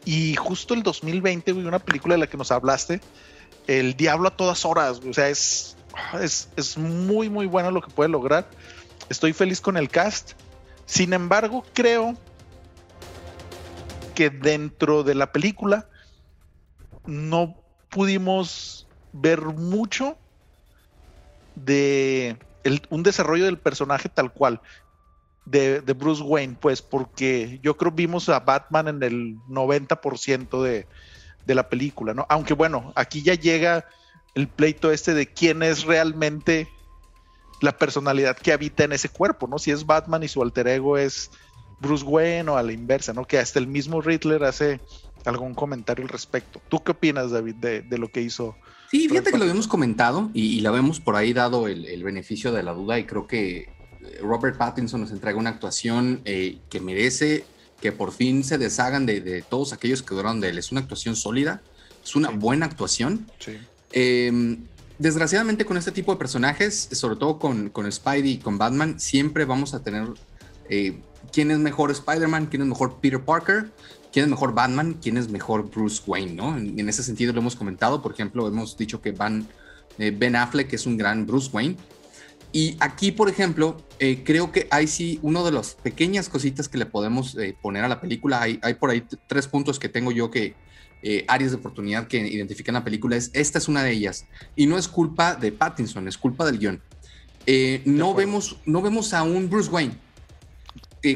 y 0.06 0.36
justo 0.36 0.72
el 0.72 0.84
2020, 0.84 1.52
güey, 1.52 1.66
una 1.66 1.80
película 1.80 2.14
de 2.14 2.20
la 2.20 2.26
que 2.28 2.36
nos 2.36 2.52
hablaste, 2.52 3.00
El 3.66 3.96
Diablo 3.96 4.28
a 4.28 4.36
todas 4.36 4.64
horas, 4.64 5.00
o 5.06 5.12
sea, 5.12 5.28
es, 5.28 5.76
es, 6.20 6.78
muy, 6.78 7.28
muy 7.28 7.46
bueno 7.46 7.72
lo 7.72 7.82
que 7.82 7.90
puede 7.90 8.08
lograr. 8.08 8.48
Estoy 9.08 9.32
feliz 9.32 9.60
con 9.60 9.76
el 9.76 9.88
cast. 9.88 10.32
Sin 10.84 11.12
embargo, 11.12 11.64
creo 11.72 12.16
que 14.14 14.30
dentro 14.30 15.02
de 15.02 15.14
la 15.14 15.32
película 15.32 15.88
no 17.04 17.56
pudimos 17.90 18.86
ver 19.12 19.40
mucho 19.42 20.16
de 21.54 22.36
un 22.90 23.02
desarrollo 23.02 23.44
del 23.44 23.58
personaje 23.58 24.08
tal 24.08 24.32
cual 24.32 24.60
de, 25.44 25.80
Bruce 25.80 26.22
Wayne, 26.22 26.56
pues 26.60 26.82
porque 26.82 27.60
yo 27.62 27.76
creo 27.76 27.92
vimos 27.92 28.28
a 28.28 28.40
Batman 28.40 28.88
en 28.88 29.02
el 29.02 29.36
90% 29.48 30.62
de, 30.62 30.86
de 31.46 31.54
la 31.54 31.68
película, 31.68 32.14
¿no? 32.14 32.26
Aunque 32.28 32.54
bueno, 32.54 32.92
aquí 32.96 33.22
ya 33.22 33.34
llega 33.34 33.86
el 34.34 34.48
pleito 34.48 34.90
este 34.90 35.14
de 35.14 35.32
quién 35.32 35.62
es 35.62 35.84
realmente 35.84 36.68
la 37.60 37.76
personalidad 37.76 38.36
que 38.36 38.52
habita 38.52 38.84
en 38.84 38.92
ese 38.92 39.08
cuerpo, 39.08 39.46
¿no? 39.46 39.58
Si 39.58 39.70
es 39.70 39.86
Batman 39.86 40.22
y 40.22 40.28
su 40.28 40.42
alter 40.42 40.68
ego 40.68 40.98
es 40.98 41.30
Bruce 41.80 42.04
Wayne 42.04 42.50
o 42.50 42.56
a 42.56 42.62
la 42.62 42.72
inversa, 42.72 43.12
¿no? 43.12 43.26
Que 43.26 43.38
hasta 43.38 43.58
el 43.58 43.66
mismo 43.66 44.00
Riddler 44.00 44.44
hace 44.44 44.80
algún 45.24 45.54
comentario 45.54 46.04
al 46.04 46.08
respecto. 46.08 46.60
¿Tú 46.68 46.82
qué 46.82 46.92
opinas, 46.92 47.30
David, 47.30 47.56
de, 47.56 47.98
lo 47.98 48.08
que 48.10 48.22
hizo? 48.22 48.56
Sí, 48.90 49.08
fíjate 49.08 49.32
que 49.32 49.38
lo 49.38 49.44
habíamos 49.44 49.66
comentado 49.66 50.30
y, 50.32 50.60
lo 50.60 50.70
habíamos 50.70 51.00
por 51.00 51.16
ahí 51.16 51.32
dado 51.32 51.66
el, 51.66 52.02
beneficio 52.04 52.52
de 52.52 52.62
la 52.62 52.72
duda 52.72 52.98
y 52.98 53.04
creo 53.04 53.26
que 53.26 53.68
Robert 54.22 54.56
Pattinson 54.56 55.00
nos 55.00 55.10
entrega 55.10 55.38
una 55.38 55.50
actuación 55.50 56.20
eh, 56.24 56.58
que 56.70 56.80
merece 56.80 57.44
que 57.80 57.92
por 57.92 58.12
fin 58.12 58.44
se 58.44 58.58
deshagan 58.58 59.04
de, 59.04 59.44
todos 59.48 59.72
aquellos 59.72 60.02
que 60.02 60.14
duraron 60.14 60.40
de 60.40 60.50
él. 60.50 60.58
Es 60.58 60.72
una 60.72 60.80
actuación 60.80 61.16
sólida, 61.16 61.62
es 62.02 62.14
una 62.14 62.30
buena 62.30 62.66
actuación. 62.66 63.26
Em, 63.92 64.64
desgraciadamente 64.98 65.64
con 65.64 65.76
este 65.76 65.92
tipo 65.92 66.12
de 66.12 66.18
personajes, 66.18 66.88
sobre 66.92 67.16
todo 67.16 67.38
con, 67.38 67.70
con 67.70 67.90
Spidey 67.90 68.32
y 68.32 68.38
con 68.38 68.58
Batman, 68.58 68.98
siempre 68.98 69.44
vamos 69.44 69.74
a 69.74 69.82
tener 69.82 70.08
eh, 70.68 71.00
quién 71.32 71.50
es 71.50 71.58
mejor 71.58 71.90
Spider-Man, 71.90 72.46
quién 72.46 72.62
es 72.62 72.68
mejor 72.68 72.98
Peter 73.00 73.20
Parker, 73.20 73.70
quién 74.12 74.24
es 74.24 74.30
mejor 74.30 74.54
Batman, 74.54 74.98
quién 75.00 75.16
es 75.16 75.28
mejor 75.28 75.70
Bruce 75.70 76.02
Wayne, 76.06 76.34
¿no? 76.34 76.56
En, 76.56 76.88
ese 76.88 77.02
sentido 77.02 77.32
lo 77.32 77.40
hemos 77.40 77.56
comentado, 77.56 78.02
por 78.02 78.12
ejemplo, 78.12 78.46
hemos 78.48 78.76
dicho 78.76 79.00
que 79.00 79.12
Van, 79.12 79.46
eh, 79.98 80.14
Ben 80.16 80.36
Affleck 80.36 80.72
es 80.72 80.86
un 80.86 80.96
gran 80.96 81.26
Bruce 81.26 81.50
Wayne, 81.52 81.76
y 82.52 82.76
aquí, 82.80 83.12
por 83.12 83.28
ejemplo, 83.28 83.76
eh, 83.98 84.22
creo 84.24 84.50
que 84.50 84.66
hay 84.70 84.86
sí, 84.86 85.18
una 85.22 85.42
de 85.42 85.50
las 85.50 85.74
pequeñas 85.74 86.30
cositas 86.30 86.68
que 86.68 86.78
le 86.78 86.86
podemos 86.86 87.36
poner 87.60 87.84
a 87.84 87.88
la 87.88 88.00
película, 88.00 88.40
hay, 88.40 88.58
hay 88.62 88.74
por 88.74 88.90
ahí 88.90 89.04
tres 89.26 89.46
puntos 89.46 89.78
que 89.78 89.90
tengo 89.90 90.10
yo 90.10 90.30
que, 90.30 90.54
eh, 91.02 91.24
áreas 91.28 91.52
de 91.52 91.58
oportunidad 91.58 92.08
que 92.08 92.18
identifican 92.18 92.74
la 92.74 92.84
película, 92.84 93.16
es, 93.16 93.30
esta 93.32 93.58
es 93.58 93.68
una 93.68 93.82
de 93.82 93.92
ellas. 93.92 94.26
Y 94.54 94.66
no 94.66 94.78
es 94.78 94.88
culpa 94.88 95.34
de 95.34 95.52
Pattinson, 95.52 96.08
es 96.08 96.18
culpa 96.18 96.44
del 96.44 96.58
guion. 96.58 96.82
no, 97.84 98.14
vemos, 98.14 98.58
no 98.66 98.82
vemos 98.82 99.14
a 99.14 99.22
un 99.22 99.48
Bruce 99.48 99.70
Wayne. 99.70 99.96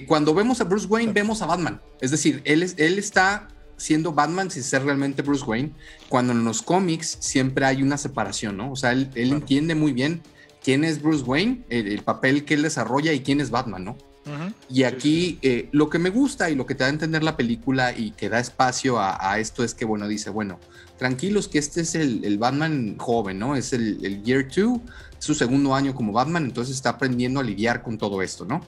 cuando 0.06 0.34
vemos 0.34 0.60
a 0.60 0.64
Bruce 0.64 0.86
Wayne, 0.86 1.12
vemos 1.12 1.42
a 1.42 1.46
Batman. 1.46 1.80
Es 2.00 2.10
decir, 2.10 2.42
él, 2.44 2.62
es, 2.62 2.74
él 2.78 2.98
está 2.98 3.48
siendo 3.76 4.12
Batman 4.12 4.50
sin 4.50 4.62
ser 4.62 4.84
realmente 4.84 5.22
Bruce 5.22 5.44
Wayne, 5.44 5.72
cuando 6.08 6.32
en 6.32 6.44
los 6.44 6.62
cómics 6.62 7.16
siempre 7.20 7.64
hay 7.64 7.82
una 7.82 7.96
separación, 7.96 8.56
¿no? 8.56 8.72
O 8.72 8.76
sea, 8.76 8.92
él, 8.92 9.10
él 9.14 9.32
entiende 9.32 9.74
muy 9.74 9.92
bien 9.92 10.22
quién 10.62 10.84
es 10.84 11.02
Bruce 11.02 11.24
Wayne, 11.24 11.64
el, 11.68 12.02
papel 12.02 12.44
que 12.44 12.54
él 12.54 12.62
desarrolla 12.62 13.12
y 13.12 13.20
quién 13.20 13.40
es 13.40 13.50
Batman, 13.50 13.84
¿no? 13.84 13.96
Y 14.68 14.84
aquí 14.84 15.38
eh, 15.42 15.68
lo 15.72 15.88
que 15.88 15.98
me 15.98 16.10
gusta 16.10 16.50
y 16.50 16.54
lo 16.54 16.66
que 16.66 16.74
te 16.74 16.84
da 16.84 16.88
a 16.88 16.92
entender 16.92 17.22
la 17.22 17.36
película 17.36 17.96
y 17.96 18.12
que 18.12 18.28
da 18.28 18.38
espacio 18.38 18.98
a, 19.00 19.38
esto 19.38 19.64
es 19.64 19.74
que, 19.74 19.84
bueno, 19.84 20.06
dice, 20.08 20.30
bueno, 20.30 20.60
tranquilos 20.98 21.48
que 21.48 21.58
este 21.58 21.80
es 21.80 21.94
el, 21.94 22.38
Batman 22.38 22.96
joven, 22.98 23.38
¿no? 23.38 23.56
Es 23.56 23.72
el, 23.72 24.22
Year 24.22 24.46
2, 24.46 24.80
su 25.18 25.34
segundo 25.34 25.74
año 25.74 25.94
como 25.94 26.12
Batman, 26.12 26.44
entonces 26.44 26.76
está 26.76 26.90
aprendiendo 26.90 27.40
a 27.40 27.42
lidiar 27.42 27.82
con 27.82 27.98
todo 27.98 28.22
esto, 28.22 28.44
¿no? 28.44 28.60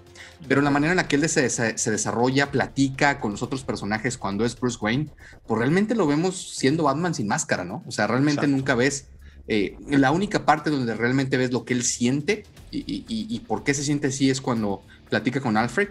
Pero 0.48 0.62
la 0.62 0.70
manera 0.70 0.92
en 0.92 0.96
la 0.96 1.06
que 1.06 1.16
él 1.16 1.28
se, 1.28 1.42
desarrolla, 1.42 2.50
platica 2.50 3.20
con 3.20 3.32
los 3.32 3.42
otros 3.42 3.62
personajes 3.62 4.18
cuando 4.18 4.44
es 4.44 4.58
Bruce 4.58 4.78
Wayne, 4.80 5.10
pues 5.46 5.58
realmente 5.58 5.94
lo 5.94 6.06
vemos 6.06 6.56
siendo 6.56 6.84
Batman 6.84 7.14
sin 7.14 7.28
máscara, 7.28 7.64
¿no? 7.64 7.84
O 7.86 7.92
sea, 7.92 8.06
realmente 8.06 8.46
nunca 8.46 8.74
ves 8.74 9.06
eh, 9.48 9.76
la 9.88 10.12
única 10.12 10.44
parte 10.44 10.70
donde 10.70 10.94
realmente 10.94 11.36
ves 11.36 11.52
lo 11.52 11.64
que 11.64 11.74
él 11.74 11.82
siente 11.82 12.44
y, 12.70 13.40
por 13.40 13.64
qué 13.64 13.74
se 13.74 13.82
siente 13.82 14.06
así 14.06 14.30
es 14.30 14.40
cuando 14.40 14.82
platica 15.12 15.42
con 15.42 15.58
Alfred. 15.58 15.88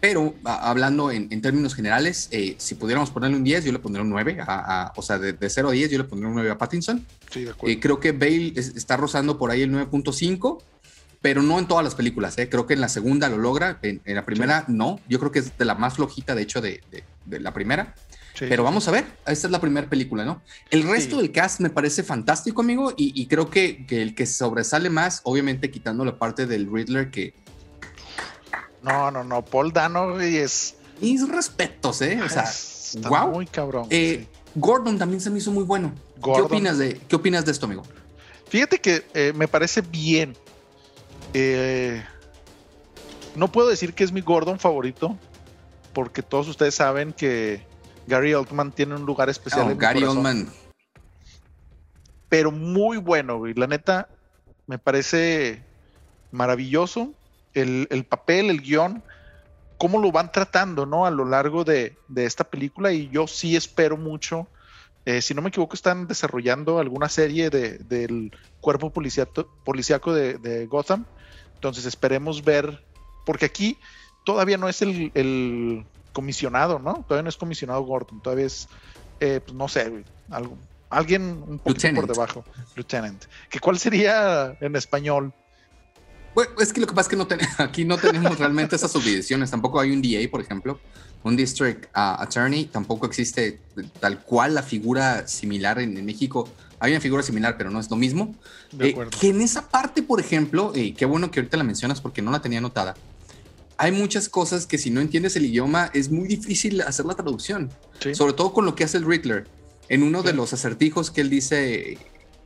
Pero 0.00 0.34
hablando 0.42 1.12
en, 1.12 1.40
términos 1.40 1.76
generales, 1.76 2.28
eh, 2.32 2.56
si 2.58 2.74
pudiéramos 2.74 3.10
ponerle 3.10 3.36
un 3.36 3.44
10, 3.44 3.64
yo 3.64 3.70
le 3.70 3.78
pondría 3.78 4.02
un 4.02 4.10
9. 4.10 4.38
o 4.96 5.02
sea, 5.02 5.20
de, 5.20 5.48
0 5.48 5.68
a 5.68 5.70
10, 5.70 5.90
yo 5.92 5.98
le 5.98 6.04
pondría 6.04 6.28
un 6.28 6.34
9 6.34 6.50
a 6.50 6.58
Pattinson. 6.58 7.06
Sí, 7.30 7.44
de 7.44 7.50
acuerdo. 7.50 7.72
Eh, 7.72 7.78
creo 7.78 8.00
que 8.00 8.10
Bale 8.10 8.54
está 8.56 8.96
rozando 8.96 9.38
por 9.38 9.52
ahí 9.52 9.62
el 9.62 9.70
9.5, 9.70 10.60
pero 11.20 11.42
no 11.42 11.60
en 11.60 11.68
todas 11.68 11.84
las 11.84 11.94
películas. 11.94 12.34
Creo 12.34 12.66
que 12.66 12.74
en 12.74 12.80
la 12.80 12.88
segunda 12.88 13.28
lo 13.28 13.36
logra, 13.38 13.78
en, 13.82 14.00
la 14.04 14.24
primera 14.24 14.64
no. 14.66 14.98
Yo 15.08 15.20
creo 15.20 15.30
que 15.30 15.38
es 15.38 15.56
de 15.56 15.64
la 15.64 15.76
más 15.76 15.94
flojita, 15.94 16.34
de 16.34 16.42
hecho, 16.42 16.60
de, 16.60 16.82
de 17.24 17.38
la 17.38 17.54
primera. 17.54 17.94
Pero 18.38 18.64
vamos 18.64 18.88
a 18.88 18.90
ver, 18.90 19.04
esta 19.26 19.46
es 19.46 19.50
la 19.50 19.60
primera 19.60 19.88
película, 19.88 20.24
¿no? 20.24 20.42
El 20.70 20.84
resto 20.84 21.18
del 21.18 21.32
cast 21.32 21.60
me 21.60 21.70
parece 21.70 22.02
fantástico, 22.02 22.62
amigo, 22.62 22.92
y, 22.96 23.26
creo 23.26 23.50
que, 23.50 23.84
el 23.90 24.14
que 24.14 24.26
sobresale 24.26 24.90
más, 24.90 25.20
obviamente 25.24 25.70
quitando 25.70 26.04
la 26.04 26.18
parte 26.18 26.46
del 26.46 26.70
Riddler 26.70 27.10
que... 27.10 27.34
No, 28.82 29.10
no, 29.10 29.24
no, 29.24 29.44
Paul 29.44 29.72
Dano 29.72 30.20
es... 30.20 30.74
Mis 31.00 31.28
respetos, 31.28 32.02
¿eh? 32.02 32.20
O 32.22 32.28
sea, 32.28 32.50
wow. 33.08 33.30
Muy 33.30 33.46
cabrón. 33.46 33.86
Eh, 33.90 34.26
Gordon 34.54 34.98
también 34.98 35.20
se 35.20 35.30
me 35.30 35.38
hizo 35.38 35.50
muy 35.50 35.64
bueno. 35.64 35.92
¿Qué 36.22 36.40
opinas 36.40 36.78
de, 36.78 36.98
qué 37.08 37.16
opinas 37.16 37.44
de 37.44 37.52
esto, 37.52 37.66
amigo? 37.66 37.82
Fíjate 38.48 38.80
que 38.80 39.04
eh, 39.14 39.32
me 39.34 39.48
parece 39.48 39.80
bien. 39.80 40.36
Eh, 41.34 42.04
no 43.34 43.50
puedo 43.50 43.68
decir 43.68 43.94
que 43.94 44.04
es 44.04 44.12
mi 44.12 44.20
Gordon 44.20 44.58
favorito, 44.58 45.16
porque 45.92 46.22
todos 46.22 46.48
ustedes 46.48 46.74
saben 46.74 47.12
que 47.12 47.64
Gary 48.06 48.34
Oldman 48.34 48.72
tiene 48.72 48.94
un 48.94 49.06
lugar 49.06 49.30
especial 49.30 49.70
en 49.70 49.78
Gary 49.78 50.04
Oldman. 50.04 50.50
Pero 52.28 52.50
muy 52.50 52.98
bueno, 52.98 53.46
y 53.46 53.54
La 53.54 53.66
neta, 53.66 54.08
me 54.66 54.78
parece 54.78 55.62
maravilloso 56.30 57.12
el, 57.54 58.06
papel, 58.08 58.50
el 58.50 58.60
guion, 58.60 59.02
cómo 59.78 59.98
lo 59.98 60.12
van 60.12 60.32
tratando, 60.32 60.86
¿no? 60.86 61.06
A 61.06 61.10
lo 61.10 61.24
largo 61.24 61.64
de, 61.64 61.96
esta 62.16 62.44
película. 62.44 62.92
Y 62.92 63.08
yo 63.10 63.26
sí 63.26 63.56
espero 63.56 63.96
mucho. 63.96 64.46
Eh, 65.04 65.20
si 65.20 65.34
no 65.34 65.42
me 65.42 65.48
equivoco, 65.48 65.74
están 65.74 66.06
desarrollando 66.06 66.78
alguna 66.78 67.08
serie 67.08 67.50
del 67.50 68.32
cuerpo 68.60 68.90
policíaco 68.90 70.12
de, 70.14 70.38
de, 70.38 70.66
Gotham. 70.66 71.04
Entonces 71.54 71.84
esperemos 71.84 72.44
ver, 72.44 72.84
porque 73.24 73.46
aquí 73.46 73.78
todavía 74.24 74.56
no 74.56 74.68
es 74.68 74.82
el, 74.82 75.84
comisionado, 76.12 76.78
¿no? 76.78 77.04
Todavía 77.08 77.22
no 77.22 77.28
es 77.28 77.36
comisionado 77.36 77.82
Gordon, 77.82 78.20
todavía 78.20 78.46
es, 78.46 78.68
eh, 79.20 79.40
pues 79.42 79.54
no 79.54 79.66
sé, 79.66 80.04
algo, 80.30 80.58
alguien 80.90 81.42
un 81.46 81.58
poquito 81.58 81.94
por 81.94 82.06
debajo, 82.06 82.44
lieutenant. 82.76 83.24
¿Que 83.48 83.58
¿Cuál 83.58 83.78
sería 83.78 84.56
en 84.60 84.76
español? 84.76 85.32
Bueno, 86.34 86.52
es 86.58 86.72
que 86.72 86.80
lo 86.80 86.86
que 86.86 86.94
pasa 86.94 87.08
es 87.08 87.08
que 87.08 87.16
no 87.16 87.26
aquí 87.58 87.84
no 87.84 87.98
tenemos 87.98 88.38
realmente 88.38 88.76
esas 88.76 88.92
subdivisiones, 88.92 89.50
tampoco 89.50 89.80
hay 89.80 89.90
un 89.92 90.02
DA, 90.02 90.30
por 90.30 90.40
ejemplo, 90.40 90.78
un 91.22 91.36
District 91.36 91.84
uh, 91.86 92.20
Attorney, 92.22 92.66
tampoco 92.66 93.06
existe 93.06 93.60
tal 94.00 94.22
cual 94.22 94.54
la 94.54 94.62
figura 94.62 95.26
similar 95.28 95.78
en, 95.78 96.04
México. 96.04 96.48
Hay 96.80 96.90
una 96.90 97.00
figura 97.00 97.22
similar, 97.22 97.56
pero 97.56 97.70
no 97.70 97.78
es 97.78 97.88
lo 97.88 97.96
mismo. 97.96 98.34
De 98.72 98.88
eh, 98.88 98.96
que 99.20 99.28
en 99.28 99.40
esa 99.40 99.68
parte, 99.68 100.02
por 100.02 100.18
ejemplo, 100.18 100.72
eh, 100.74 100.94
qué 100.94 101.04
bueno 101.04 101.30
que 101.30 101.38
ahorita 101.38 101.56
la 101.56 101.62
mencionas 101.62 102.00
porque 102.00 102.22
no 102.22 102.32
la 102.32 102.42
tenía 102.42 102.58
anotada 102.58 102.94
hay 103.82 103.90
muchas 103.90 104.28
cosas 104.28 104.66
que 104.66 104.78
si 104.78 104.90
no 104.90 105.00
entiendes 105.00 105.34
el 105.34 105.44
idioma 105.44 105.90
es 105.92 106.08
muy 106.08 106.28
difícil 106.28 106.80
hacer 106.82 107.04
la 107.04 107.14
traducción. 107.14 107.68
Sobre 108.14 108.32
todo 108.32 108.52
con 108.52 108.64
lo 108.64 108.76
que 108.76 108.84
hace 108.84 108.96
el 108.98 109.04
Riddler. 109.04 109.48
En 109.88 110.04
uno 110.04 110.22
de 110.22 110.32
los 110.32 110.52
acertijos 110.52 111.10
que 111.10 111.20
él 111.20 111.30
dice, 111.30 111.98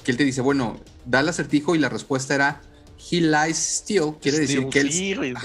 que 0.03 0.11
él 0.13 0.17
te 0.17 0.25
dice, 0.25 0.41
bueno, 0.41 0.81
da 1.05 1.21
el 1.21 1.29
acertijo 1.29 1.75
y 1.75 1.79
la 1.79 1.91
respuesta 1.91 2.35
era 2.35 2.63
He 2.99 3.21
lies 3.21 3.57
still, 3.57 4.15
quiere 4.21 4.41
decir 4.41 4.69
que 4.69 4.81
él, 4.81 5.37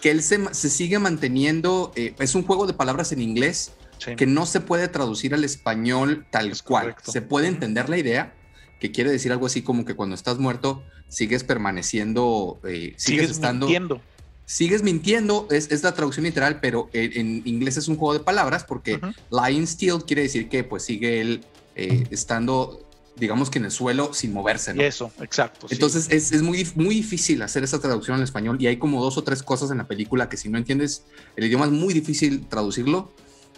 que 0.00 0.10
él 0.10 0.22
se, 0.22 0.70
sigue 0.70 0.98
manteniendo, 0.98 1.92
eh, 1.96 2.14
es 2.18 2.34
un 2.34 2.42
juego 2.42 2.66
de 2.66 2.74
palabras 2.74 3.12
en 3.12 3.22
inglés 3.22 3.72
que 4.16 4.26
no 4.26 4.44
se 4.44 4.60
puede 4.60 4.88
traducir 4.88 5.34
al 5.34 5.44
español 5.44 6.26
tal 6.30 6.52
cual. 6.62 6.94
Se 7.02 7.22
puede 7.22 7.48
entender 7.48 7.88
la 7.88 7.98
idea, 7.98 8.34
que 8.80 8.90
quiere 8.90 9.10
decir 9.10 9.32
algo 9.32 9.46
así 9.46 9.62
como 9.62 9.84
que 9.84 9.94
cuando 9.94 10.14
estás 10.14 10.38
muerto 10.38 10.82
sigues 11.08 11.44
permaneciendo, 11.44 12.60
eh, 12.64 12.94
sigues, 12.96 13.30
estando... 13.30 13.66
Mintiendo. 13.66 14.00
Sigues 14.46 14.82
mintiendo, 14.82 15.48
es, 15.50 15.70
es, 15.70 15.82
la 15.82 15.94
traducción 15.94 16.24
literal, 16.24 16.60
pero 16.60 16.90
en, 16.92 17.40
inglés 17.46 17.78
es 17.78 17.88
un 17.88 17.96
juego 17.96 18.12
de 18.12 18.20
palabras 18.20 18.62
porque 18.62 19.00
lying 19.30 19.66
still 19.66 20.04
quiere 20.06 20.20
decir 20.20 20.50
que 20.50 20.64
pues 20.64 20.84
sigue 20.84 21.22
él 21.22 21.44
eh, 21.76 22.04
estando 22.10 22.83
digamos 23.16 23.50
que 23.50 23.58
en 23.58 23.66
el 23.66 23.70
suelo 23.70 24.12
sin 24.12 24.32
moverse. 24.32 24.74
¿no? 24.74 24.82
Eso, 24.82 25.12
exacto. 25.20 25.66
Entonces 25.70 26.08
es, 26.10 26.32
es, 26.32 26.42
muy, 26.42 26.66
muy 26.74 26.94
difícil 26.94 27.42
hacer 27.42 27.64
esa 27.64 27.80
traducción 27.80 28.16
en 28.18 28.24
español 28.24 28.56
y 28.60 28.66
hay 28.66 28.76
como 28.76 29.02
dos 29.02 29.16
o 29.18 29.24
tres 29.24 29.42
cosas 29.42 29.70
en 29.70 29.78
la 29.78 29.86
película 29.86 30.28
que 30.28 30.36
si 30.36 30.48
no 30.48 30.58
entiendes 30.58 31.04
el 31.36 31.44
idioma 31.44 31.66
es 31.66 31.72
muy 31.72 31.94
difícil 31.94 32.46
traducirlo. 32.46 33.12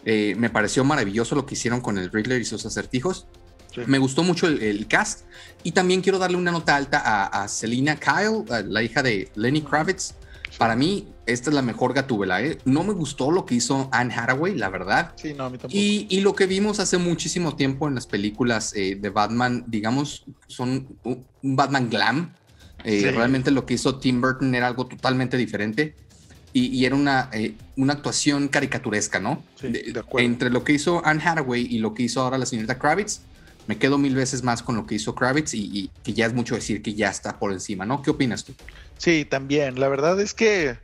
Eh, 0.05 0.35
me 0.39 0.51
pareció 0.51 0.85
maravilloso 0.85 1.35
lo 1.35 1.47
que 1.47 1.55
hicieron 1.55 1.81
con 1.81 1.99
el 1.99 2.13
Riddler 2.13 2.41
y 2.41 2.45
sus 2.45 2.65
acertijos. 2.65 3.27
Me 3.87 3.99
gustó 3.99 4.23
mucho 4.23 4.47
el, 4.47 4.87
cast 4.87 5.27
y 5.63 5.73
también 5.73 6.01
quiero 6.01 6.19
darle 6.19 6.39
una 6.39 6.51
nota 6.51 6.77
alta 6.77 6.99
a, 6.99 7.27
a 7.43 7.49
Selina 7.49 7.97
Kyle, 7.97 8.45
la 8.67 8.83
hija 8.83 9.03
de 9.03 9.31
Lenny 9.35 9.61
Kravitz. 9.61 10.15
Para 10.57 10.75
mí, 10.77 11.09
esta 11.27 11.51
es 11.51 11.55
la 11.55 11.63
mejor 11.63 11.93
gatúbela. 11.93 12.41
¿eh? 12.41 12.59
No 12.65 12.85
me 12.85 12.93
gustó 12.93 13.31
lo 13.31 13.45
que 13.45 13.57
hizo 13.57 13.89
Anne 13.93 14.15
Hathaway, 14.15 14.55
la 14.55 14.71
verdad. 14.71 15.13
Sí, 15.17 15.35
no, 15.35 15.45
a 15.45 15.51
mí 15.51 15.59
tampoco. 15.59 15.77
Y, 15.77 16.21
lo 16.21 16.35
que 16.35 16.47
vimos 16.47 16.81
hace 16.81 16.99
muchísimo 16.99 17.57
tiempo 17.57 17.89
en 17.89 17.97
las 17.97 18.07
películas 18.07 18.73
eh, 18.75 18.97
de 19.01 19.11
Batman, 19.11 19.65
digamos, 19.67 20.25
son 20.47 20.87
un, 21.03 21.25
Batman 21.43 21.91
glam. 21.91 22.33
Eh, 22.85 23.11
realmente 23.15 23.51
lo 23.51 23.67
que 23.67 23.75
hizo 23.75 23.99
Tim 23.99 24.21
Burton 24.21 24.55
era 24.55 24.69
algo 24.69 24.87
totalmente 24.87 25.37
diferente. 25.37 25.95
Y, 26.53 26.87
era 26.87 26.95
una, 26.95 27.29
una 27.77 27.93
actuación 27.93 28.49
caricaturesca, 28.49 29.21
¿no? 29.21 29.43
Sí, 29.61 29.69
de, 29.69 30.01
acuerdo. 30.01 30.27
Entre 30.27 30.49
lo 30.49 30.65
que 30.65 30.73
hizo 30.73 31.05
Anne 31.05 31.21
Hathaway 31.23 31.67
y 31.69 31.81
lo 31.81 31.93
que 31.93 32.05
hizo 32.05 32.23
ahora 32.23 32.39
la 32.39 32.47
señorita 32.47 32.79
Kravitz, 32.79 33.21
me 33.67 33.77
quedo 33.77 33.99
mil 33.99 34.15
veces 34.15 34.43
más 34.43 34.63
con 34.63 34.75
lo 34.75 34.87
que 34.87 34.95
hizo 34.95 35.15
Kravitz 35.15 35.53
y, 35.53 35.65
y 35.71 35.91
que 36.03 36.15
ya 36.15 36.25
es 36.25 36.33
mucho 36.33 36.55
decir 36.55 36.81
que 36.81 36.95
ya 36.95 37.11
está 37.11 37.39
por 37.39 37.53
encima, 37.53 37.85
¿no? 37.85 38.01
¿Qué 38.01 38.09
opinas 38.09 38.43
tú? 38.43 38.55
Sí, 38.97 39.27
también. 39.27 39.79
La 39.79 39.89
verdad 39.89 40.19
es 40.19 40.33
que 40.33 40.79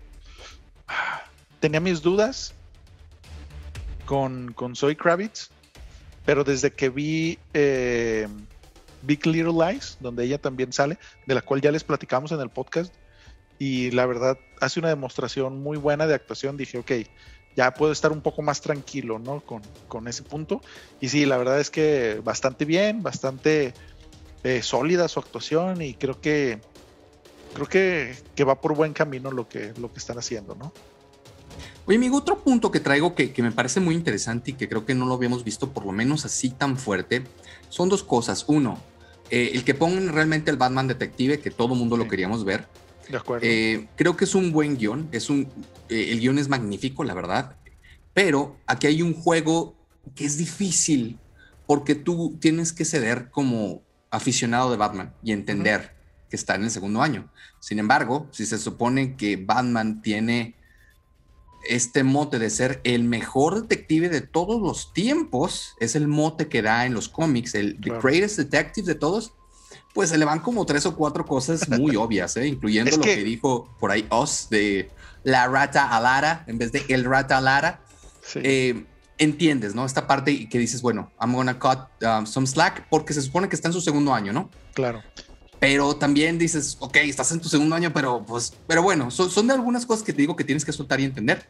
tenía 1.61 1.81
mis 1.81 2.03
dudas 2.03 2.55
con, 4.05 4.53
con 4.53 4.75
Zoe 4.77 4.97
Kravitz, 4.97 5.51
pero 6.25 6.45
desde 6.45 6.73
que 6.73 6.89
vi 6.89 7.39
eh, 7.55 8.29
Big 9.03 9.27
Little 9.27 9.53
Lies, 9.53 9.97
donde 10.01 10.25
ella 10.25 10.39
también 10.39 10.73
sale, 10.73 10.99
de 11.27 11.35
la 11.35 11.43
cual 11.43 11.61
ya 11.61 11.71
les 11.71 11.85
platicamos 11.85 12.33
en 12.33 12.41
el 12.41 12.51
podcast, 12.51 12.93
y 13.59 13.91
la 13.93 14.07
verdad 14.07 14.39
hace 14.61 14.81
una 14.81 14.89
demostración 14.89 15.63
muy 15.63 15.77
buena 15.77 16.07
de 16.07 16.15
actuación, 16.15 16.57
dije, 16.57 16.79
ok, 16.79 16.93
ya 17.57 17.75
puedo 17.75 17.93
estar 17.93 18.13
un 18.13 18.23
poco 18.23 18.43
más 18.43 18.61
tranquilo, 18.61 19.19
¿no? 19.19 19.41
Con, 19.41 19.63
con 19.89 20.09
ese 20.09 20.23
punto. 20.23 20.63
Y 21.01 21.11
sí, 21.11 21.27
la 21.27 21.37
verdad 21.37 21.61
es 21.61 21.71
que 21.71 22.21
bastante 22.25 22.65
bien, 22.65 23.03
bastante 23.03 23.75
eh, 24.43 24.63
sólida 24.63 25.07
su 25.09 25.21
actuación 25.21 25.83
y 25.83 25.95
creo 25.95 26.21
que 26.21 26.61
creo 27.55 27.67
que, 27.67 28.15
que, 28.35 28.45
va 28.45 28.61
por 28.61 28.75
buen 28.75 28.93
camino 28.93 29.31
lo 29.31 29.49
que, 29.49 29.73
lo 29.79 29.93
que 29.93 29.99
están 29.99 30.19
haciendo, 30.19 30.55
¿no? 30.55 30.73
Oye, 31.87 31.97
amigo, 31.97 32.19
otro 32.19 32.39
punto 32.43 32.71
que 32.71 32.81
traigo 32.81 33.15
que, 33.15 33.33
que, 33.33 33.43
me 33.43 33.51
parece 33.51 33.81
muy 33.81 33.95
interesante 33.95 34.53
y 34.53 34.55
que 34.55 34.69
creo 34.69 34.87
que 34.87 34.95
no 34.95 35.07
lo 35.07 35.15
habíamos 35.15 35.45
visto 35.45 35.71
por 35.71 35.85
lo 35.85 35.93
menos 35.93 36.25
así 36.25 36.51
tan 36.51 36.77
fuerte, 36.77 37.25
son 37.69 37.89
dos 37.89 38.03
cosas. 38.03 38.45
Uno, 38.47 38.79
eh, 39.31 39.53
el 39.55 39.65
que 39.65 39.75
pongan 39.75 40.09
realmente 40.09 40.51
el 40.51 40.59
Batman 40.59 40.89
detective, 40.89 41.41
que 41.41 41.51
todo 41.51 41.75
mundo 41.75 41.97
lo 41.97 42.07
queríamos 42.07 42.45
ver. 42.45 42.67
De 43.09 43.17
acuerdo. 43.17 43.47
Eh, 43.49 43.89
creo 43.97 44.17
que 44.17 44.25
es 44.25 44.35
un 44.35 44.53
buen 44.53 44.77
guion, 44.77 45.09
es 45.11 45.31
un, 45.31 45.49
eh, 45.89 46.09
el 46.11 46.21
guion 46.21 46.39
es 46.39 46.49
magnífico, 46.49 47.03
la 47.03 47.15
verdad, 47.15 47.57
pero 48.15 48.57
aquí 48.67 48.87
hay 48.87 49.01
un 49.01 49.15
juego 49.15 49.75
que 50.15 50.25
es 50.25 50.37
difícil 50.37 51.19
porque 51.67 51.95
tú 51.95 52.37
tienes 52.41 52.73
que 52.73 52.85
ceder 52.85 53.31
como 53.31 53.83
aficionado 54.11 54.71
de 54.71 54.77
Batman 54.77 55.15
y 55.23 55.33
entender 55.33 55.95
que 56.33 56.37
está 56.37 56.55
en 56.55 56.65
el 56.65 56.71
segundo 56.71 57.03
año. 57.03 57.31
Sin 57.61 57.79
embargo, 57.79 58.27
si 58.31 58.47
se 58.47 58.57
supone 58.57 59.17
que 59.17 59.37
Batman 59.37 60.01
tiene 60.01 60.55
este 61.69 62.05
mote 62.05 62.39
de 62.39 62.49
ser 62.49 62.81
el 62.85 63.05
mejor 63.05 63.61
detective 63.61 64.09
de 64.09 64.23
todos 64.23 64.59
los 64.59 64.95
tiempos, 64.95 65.75
es 65.79 65.95
el 65.95 66.09
mote 66.09 66.49
que 66.49 66.63
da 66.63 66.87
en 66.87 66.95
los 66.95 67.11
cómics, 67.11 67.55
el 67.55 67.79
the 67.83 67.91
greatest 68.03 68.39
detective 68.39 68.87
de 68.87 68.95
todos, 68.95 69.35
pues 69.93 70.09
se 70.09 70.17
le 70.17 70.25
van 70.25 70.41
como 70.41 70.65
tres 70.65 70.87
o 70.87 70.97
cuatro 70.97 71.27
cosas 71.27 71.69
muy 71.69 71.97
obvias, 71.97 72.35
¿eh? 72.39 72.47
incluyendo 72.47 72.97
lo 72.97 73.03
que... 73.03 73.23
dijo 73.23 73.69
por 73.79 73.91
ahí 73.91 74.07
Oz 74.09 74.49
de 74.49 74.91
la 75.25 75.49
rata 75.49 75.95
alara 75.95 76.45
en 76.47 76.57
vez 76.57 76.73
de 76.73 76.83
el 76.89 77.05
rata 77.05 77.37
alara. 77.37 77.83
Eh, 78.37 78.87
entiendes, 79.19 79.75
¿no? 79.75 79.85
Esta 79.85 80.07
parte 80.07 80.49
que 80.49 80.59
dices, 80.59 80.81
bueno, 80.81 81.13
I'm 81.21 81.35
gonna 81.35 81.59
cut 81.59 81.81
um, 82.03 82.25
some 82.25 82.47
slack 82.47 82.89
porque 82.89 83.13
se 83.13 83.21
supone 83.21 83.51
que 83.51 83.55
está 83.55 83.69
en 83.69 83.75
su 83.75 83.83
segundo 83.83 84.15
año, 84.15 84.33
¿no? 84.33 84.49
Claro 84.73 85.03
pero 85.63 85.95
también 85.95 86.39
dices, 86.39 86.77
ok, 86.81 86.97
estás 86.97 87.31
en 87.31 87.39
tu 87.41 87.49
segundo 87.49 87.77
año, 87.77 87.93
pero 87.93 88.25
pues, 88.27 88.53
pero 88.67 88.83
bueno, 88.83 89.13
son, 89.13 89.47
de 89.47 89.53
algunas 89.53 89.87
cosas 89.87 90.03
que 90.03 90.13
te 90.13 90.19
digo 90.19 90.35
que 90.35 90.43
tienes 90.43 90.65
que 90.65 90.73
soltar 90.73 90.99
y 90.99 91.05
entender. 91.05 91.47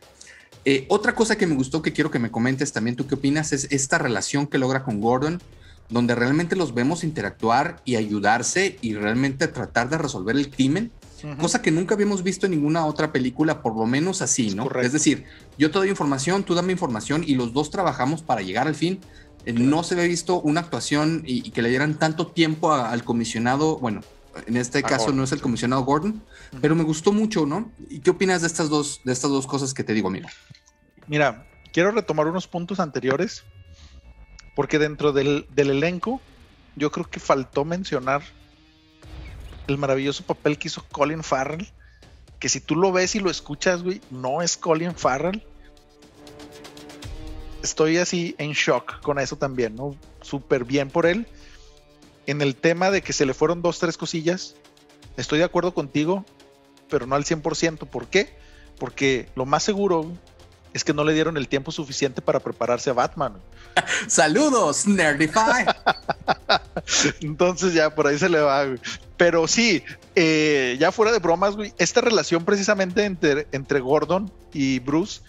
Eh, 0.67 0.85
otra 0.91 1.15
cosa 1.15 1.37
que 1.39 1.47
me 1.47 1.55
gustó 1.55 1.81
que 1.81 1.95
quiero 1.95 2.11
que 2.11 2.19
me 2.19 2.31
comentes 2.31 2.75
también, 2.75 2.95
tú 2.95 3.07
qué 3.07 3.15
opinas, 3.15 3.55
es 3.55 3.69
esta 3.71 3.97
relación 3.97 4.47
que 4.47 4.59
logra 4.59 4.85
con 4.85 5.01
Gordon, 5.01 5.41
donde 5.89 6.15
realmente 6.15 6.57
los 6.57 6.75
vemos 6.75 7.05
interactuar 7.05 7.81
y 7.87 7.97
ayudarse 7.97 8.77
y 8.83 8.93
realmente 8.93 9.49
tratar 9.49 9.89
de 9.89 9.97
resolver 9.97 10.37
el 10.37 10.51
crimen, 10.51 10.93
cosa 11.41 11.63
que 11.63 11.71
nunca 11.71 11.95
habíamos 11.95 12.23
visto 12.23 12.45
en 12.45 12.53
ninguna 12.53 12.85
otra 12.85 13.13
película, 13.13 13.63
por 13.63 13.75
lo 13.75 13.87
menos 13.87 14.21
así, 14.21 14.55
¿no? 14.55 14.69
Es 14.83 14.93
decir, 14.93 15.25
yo 15.57 15.71
te 15.71 15.79
doy 15.79 15.89
información, 15.89 16.45
tú 16.45 16.55
dame 16.55 16.73
información 16.73 17.25
y 17.27 17.35
los 17.35 17.55
dos 17.55 17.71
trabajamos 17.71 18.21
para 18.21 18.43
llegar 18.43 18.67
al 18.67 18.75
fin 18.75 19.01
eh, 19.45 19.53
no 19.53 19.83
se 19.83 19.95
había 19.95 20.07
visto 20.07 20.41
una 20.41 20.61
actuación 20.61 21.23
y, 21.27 21.51
que 21.51 21.63
le 21.63 21.69
dieran 21.69 21.99
tanto 21.99 22.29
tiempo 22.29 22.73
al 22.73 23.05
comisionado, 23.05 23.79
bueno, 23.79 24.03
en 24.47 24.57
este 24.57 24.83
caso 24.83 25.13
no 25.13 25.25
es 25.25 25.33
el 25.33 25.41
comisionado 25.41 25.85
Gordon, 25.85 26.23
pero 26.61 26.75
me 26.75 26.85
gustó 26.85 27.13
mucho, 27.13 27.45
¿no? 27.47 27.71
¿Y 27.91 28.01
qué 28.01 28.11
opinas 28.11 28.41
de 28.41 28.47
estas 28.47 28.69
dos, 28.69 29.01
de 29.05 29.13
estas 29.13 29.31
dos 29.31 29.47
cosas 29.47 29.75
que 29.75 29.85
te 29.85 29.93
digo, 29.93 30.09
amigo? 30.09 30.29
Mira, 31.07 31.47
quiero 31.73 31.91
retomar 31.91 32.27
unos 32.27 32.47
puntos 32.47 32.81
anteriores, 32.81 33.45
porque 34.55 34.79
dentro 34.79 35.13
del, 35.13 35.47
del 35.55 35.71
elenco, 35.71 36.21
yo 36.77 36.91
creo 36.91 37.09
que 37.09 37.21
faltó 37.21 37.65
mencionar 37.65 38.23
el 39.67 39.79
maravilloso 39.79 40.25
papel 40.25 40.59
que 40.59 40.69
hizo 40.69 40.85
Colin 40.91 41.23
Farrell, 41.23 41.69
que 42.39 42.49
si 42.49 42.61
tú 42.61 42.77
lo 42.77 42.93
ves 42.93 43.15
y 43.15 43.21
lo 43.21 43.31
escuchas, 43.31 43.83
güey, 43.83 44.01
no 44.11 44.43
es 44.43 44.57
Colin 44.57 44.95
Farrell, 44.95 45.45
estoy 47.63 47.99
así 47.99 48.35
en 48.39 48.53
shock 48.53 49.01
con 49.01 49.19
eso 49.19 49.37
también, 49.37 49.75
¿no? 49.75 49.97
Súper 50.21 50.65
bien 50.65 50.91
por 50.91 51.07
él. 51.07 51.27
En 52.27 52.41
el 52.41 52.55
tema 52.55 52.91
de 52.91 53.03
que 53.03 53.13
se 53.13 53.27
le 53.27 53.35
fueron 53.35 53.63
dos, 53.63 53.79
tres 53.79 53.97
cosillas, 53.97 54.55
estoy 55.17 55.39
de 55.39 55.45
acuerdo 55.45 55.75
contigo, 55.75 56.25
pero 56.89 57.07
no 57.07 57.17
al 57.17 57.25
100%. 57.25 57.89
¿Por 57.89 58.07
qué? 58.07 58.37
Porque 58.79 59.29
lo 59.35 59.47
más 59.47 59.63
seguro 59.63 60.13
es 60.73 60.85
que 60.85 60.95
no 60.95 61.05
le 61.05 61.13
dieron 61.13 61.37
el 61.37 61.49
tiempo 61.49 61.71
suficiente 61.73 62.23
para 62.23 62.41
prepararse 62.41 62.91
a 62.91 62.95
Batman. 62.95 63.35
Saludos, 64.07 64.87
Nerdify. 64.87 65.67
Entonces 67.21 67.75
ya 67.75 67.95
por 67.95 68.07
ahí 68.07 68.19
se 68.19 68.29
le 68.29 68.41
va. 68.41 68.67
Pero 69.17 69.47
sí, 69.47 69.83
eh, 70.15 70.77
ya 70.79 70.93
fuera 70.93 71.13
de 71.13 71.19
bromas, 71.19 71.57
güey, 71.57 71.73
esta 71.79 72.01
relación 72.01 72.45
precisamente 72.45 73.05
entre, 73.05 73.47
entre 73.53 73.81
Gordon 73.81 74.33
y 74.53 74.79
Bruce 74.79 75.21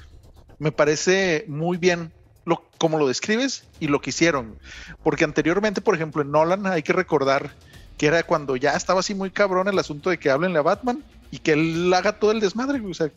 me 0.60 0.72
parece 0.72 1.46
muy 1.48 1.78
bien 1.78 2.12
lo, 2.46 2.66
como 2.78 2.98
lo 2.98 3.08
describes 3.08 3.66
y 3.80 3.88
lo 3.88 4.02
que 4.02 4.10
hicieron. 4.10 4.58
Porque 5.04 5.24
anteriormente, 5.24 5.82
por 5.82 5.96
ejemplo, 5.96 6.22
en 6.22 6.32
Nolan 6.32 6.66
hay 6.68 6.84
que 6.84 6.94
recordar 6.94 7.54
que 7.98 8.08
era 8.08 8.24
cuando 8.24 8.56
ya 8.56 8.72
estaba 8.72 9.02
así 9.02 9.14
muy 9.14 9.32
cabrón 9.32 9.68
el 9.68 9.80
asunto 9.80 10.10
de 10.10 10.18
que 10.18 10.30
hablenle 10.30 10.60
a 10.60 10.64
Batman 10.64 11.04
y 11.32 11.40
que 11.40 11.54
él 11.54 11.94
haga 11.94 12.14
todo 12.14 12.32
el 12.32 12.40
desmadre, 12.40 12.82
o 12.82 12.94
sea, 12.94 13.10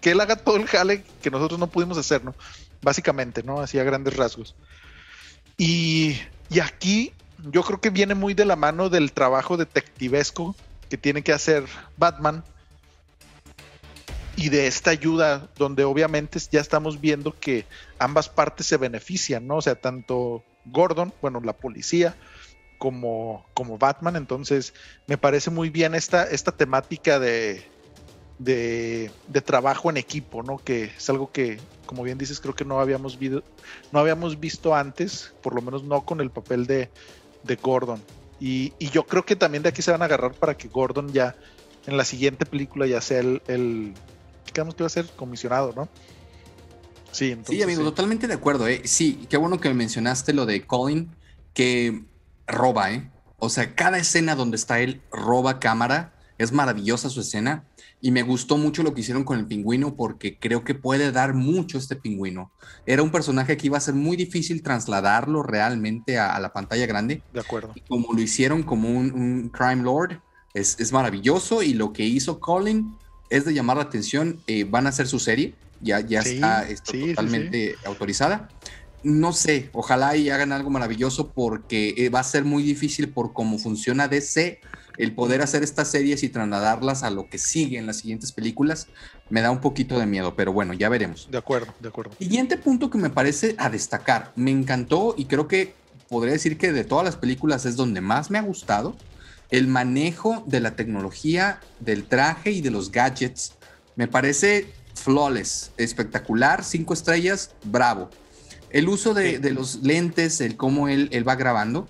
que 0.00 0.10
él 0.10 0.20
haga 0.20 0.36
todo 0.36 0.56
el 0.56 0.66
jale 0.66 1.02
que 1.22 1.30
nosotros 1.30 1.58
no 1.58 1.66
pudimos 1.66 1.98
hacer, 1.98 2.24
¿no? 2.24 2.34
Básicamente, 2.82 3.42
¿no? 3.42 3.60
Así 3.60 3.78
a 3.78 3.84
grandes 3.84 4.16
rasgos. 4.16 4.54
Y, 5.56 6.18
y 6.50 6.60
aquí 6.60 7.12
yo 7.50 7.62
creo 7.62 7.80
que 7.80 7.90
viene 7.90 8.14
muy 8.14 8.34
de 8.34 8.44
la 8.44 8.56
mano 8.56 8.88
del 8.88 9.12
trabajo 9.12 9.56
detectivesco 9.56 10.54
que 10.88 10.96
tiene 10.96 11.22
que 11.22 11.32
hacer 11.32 11.64
Batman 11.96 12.44
y 14.38 14.50
de 14.50 14.68
esta 14.68 14.90
ayuda 14.90 15.48
donde 15.56 15.82
obviamente 15.82 16.38
ya 16.52 16.60
estamos 16.60 17.00
viendo 17.00 17.34
que 17.36 17.66
ambas 17.98 18.28
partes 18.28 18.66
se 18.66 18.76
benefician, 18.76 19.48
¿no? 19.48 19.56
O 19.56 19.62
sea, 19.62 19.74
tanto 19.74 20.44
Gordon, 20.64 21.12
bueno, 21.20 21.40
la 21.40 21.54
policía, 21.54 22.14
como, 22.78 23.44
como 23.52 23.78
Batman. 23.78 24.14
Entonces, 24.14 24.74
me 25.08 25.18
parece 25.18 25.50
muy 25.50 25.70
bien 25.70 25.96
esta, 25.96 26.22
esta 26.22 26.52
temática 26.52 27.18
de, 27.18 27.64
de, 28.38 29.10
trabajo 29.44 29.90
en 29.90 29.96
equipo, 29.96 30.44
¿no? 30.44 30.58
Que 30.58 30.84
es 30.84 31.10
algo 31.10 31.32
que, 31.32 31.58
como 31.84 32.04
bien 32.04 32.16
dices, 32.16 32.38
creo 32.38 32.54
que 32.54 32.64
no 32.64 32.78
habíamos, 32.78 33.18
no 33.90 33.98
habíamos 33.98 34.38
visto 34.38 34.72
antes, 34.72 35.34
por 35.42 35.52
lo 35.52 35.62
menos 35.62 35.82
no 35.82 36.02
con 36.02 36.20
el 36.20 36.30
papel 36.30 36.68
de, 36.68 36.88
Gordon. 37.60 38.00
Y, 38.38 38.72
yo 38.92 39.04
creo 39.04 39.24
que 39.24 39.34
también 39.34 39.64
de 39.64 39.70
aquí 39.70 39.82
se 39.82 39.90
van 39.90 40.02
a 40.02 40.04
agarrar 40.04 40.34
para 40.34 40.56
que 40.56 40.68
Gordon 40.68 41.12
ya 41.12 41.34
en 41.88 41.96
la 41.96 42.04
siguiente 42.04 42.46
película 42.46 42.86
ya 42.86 43.00
sea 43.00 43.18
el 43.18 43.94
que 44.52 44.62
va 44.62 44.86
a 44.86 44.90
ser 44.90 45.06
comisionado, 45.16 45.72
¿no? 45.74 45.88
Sí, 47.12 47.36
sí 47.48 47.62
amigo, 47.62 47.82
totalmente 47.82 48.28
de 48.28 48.34
acuerdo. 48.34 48.68
¿eh? 48.68 48.82
Sí, 48.84 49.26
qué 49.28 49.36
bueno 49.36 49.60
que 49.60 49.72
mencionaste 49.72 50.32
lo 50.32 50.46
de 50.46 50.66
Colin, 50.66 51.10
que 51.54 52.04
roba, 52.46 52.92
¿eh? 52.92 53.10
O 53.38 53.48
sea, 53.48 53.74
cada 53.74 53.98
escena 53.98 54.34
donde 54.34 54.56
está 54.56 54.80
él 54.80 55.00
roba 55.10 55.60
cámara. 55.60 56.14
Es 56.38 56.52
maravillosa 56.52 57.10
su 57.10 57.20
escena. 57.20 57.64
Y 58.00 58.12
me 58.12 58.22
gustó 58.22 58.56
mucho 58.56 58.84
lo 58.84 58.94
que 58.94 59.00
hicieron 59.00 59.24
con 59.24 59.40
el 59.40 59.46
pingüino 59.46 59.96
porque 59.96 60.38
creo 60.38 60.62
que 60.62 60.76
puede 60.76 61.10
dar 61.10 61.34
mucho 61.34 61.78
este 61.78 61.96
pingüino. 61.96 62.52
Era 62.86 63.02
un 63.02 63.10
personaje 63.10 63.56
que 63.56 63.66
iba 63.66 63.76
a 63.76 63.80
ser 63.80 63.94
muy 63.94 64.16
difícil 64.16 64.62
trasladarlo 64.62 65.42
realmente 65.42 66.16
a, 66.16 66.38
la 66.38 66.52
pantalla 66.52 66.86
grande. 66.86 67.22
De 67.32 67.40
acuerdo. 67.40 67.74
como 67.88 68.12
lo 68.12 68.20
hicieron 68.20 68.62
como 68.62 68.88
un, 68.88 69.48
crime 69.48 69.82
lord, 69.82 70.20
es, 70.54 70.92
maravilloso. 70.92 71.62
Y 71.64 71.74
lo 71.74 71.92
que 71.92 72.04
hizo 72.04 72.38
Colin 72.38 72.96
es 73.30 73.44
de 73.44 73.54
llamar 73.54 73.76
la 73.76 73.84
atención. 73.84 74.40
Eh, 74.46 74.64
van 74.64 74.86
a 74.86 74.90
hacer 74.90 75.06
su 75.06 75.18
serie. 75.18 75.54
Ya, 75.80 76.00
ya 76.00 76.20
está 76.20 76.66
totalmente 76.84 77.76
autorizada. 77.84 78.48
No 79.04 79.32
sé, 79.32 79.70
ojalá 79.72 80.16
y 80.16 80.28
hagan 80.28 80.50
algo 80.50 80.70
maravilloso 80.70 81.30
porque 81.30 81.94
eh, 81.96 82.08
va 82.08 82.18
a 82.18 82.24
ser 82.24 82.44
muy 82.44 82.64
difícil 82.64 83.10
por 83.10 83.32
cómo 83.32 83.58
funciona 83.58 84.08
DC 84.08 84.60
el 84.98 85.14
poder 85.14 85.42
hacer 85.42 85.62
estas 85.62 85.88
series 85.88 86.24
y 86.24 86.28
trasladarlas 86.28 87.04
a 87.04 87.10
lo 87.10 87.28
que 87.30 87.38
sigue 87.38 87.78
en 87.78 87.86
las 87.86 87.98
siguientes 87.98 88.32
películas 88.32 88.88
me 89.30 89.40
da 89.40 89.50
un 89.50 89.60
poquito 89.60 89.98
de 89.98 90.06
miedo, 90.06 90.34
pero 90.34 90.52
bueno, 90.52 90.72
ya 90.72 90.88
veremos. 90.88 91.28
De 91.30 91.38
acuerdo, 91.38 91.72
de 91.80 91.88
acuerdo. 91.88 92.12
Siguiente 92.18 92.56
punto 92.56 92.90
que 92.90 92.98
me 92.98 93.10
parece 93.10 93.54
a 93.58 93.70
destacar, 93.70 94.32
me 94.36 94.50
encantó 94.50 95.14
y 95.16 95.26
creo 95.26 95.48
que 95.48 95.74
podría 96.08 96.32
decir 96.32 96.58
que 96.58 96.72
de 96.72 96.84
todas 96.84 97.04
las 97.04 97.16
películas 97.16 97.66
es 97.66 97.76
donde 97.76 98.00
más 98.00 98.30
me 98.30 98.38
ha 98.38 98.42
gustado, 98.42 98.96
el 99.50 99.66
manejo 99.66 100.44
de 100.46 100.60
la 100.60 100.76
tecnología, 100.76 101.60
del 101.80 102.04
traje 102.04 102.50
y 102.50 102.60
de 102.60 102.70
los 102.70 102.90
gadgets. 102.90 103.54
Me 103.96 104.08
parece 104.08 104.72
flawless, 104.94 105.72
espectacular, 105.76 106.64
cinco 106.64 106.94
estrellas, 106.94 107.52
bravo. 107.64 108.10
El 108.70 108.88
uso 108.88 109.14
de, 109.14 109.38
los 109.50 109.76
lentes, 109.82 110.40
el 110.40 110.56
cómo 110.56 110.88
él, 110.88 111.08
él 111.12 111.26
va 111.26 111.36
grabando, 111.36 111.88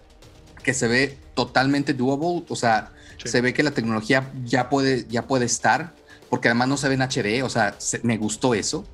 que 0.63 0.75
se 0.75 0.87
ve 0.87 1.19
totalmente 1.35 1.95
doable, 1.95 2.45
o 2.49 2.57
sea, 2.57 2.93
se 3.25 3.41
ve 3.41 3.53
que 3.53 3.63
la 3.63 3.73
tecnología 3.73 4.31
ya 4.45 4.69
puede, 4.69 5.07
ya 5.09 5.27
puede 5.27 5.47
estar, 5.47 5.95
porque 6.31 6.49
además 6.49 6.69
no 6.69 6.77
se 6.77 6.89
ve 6.89 6.95
en 6.95 7.03
HD, 7.03 7.43
o 7.43 7.49
sea, 7.49 7.77
me 8.03 8.17
gustó 8.17 8.55
eso. 8.55 8.87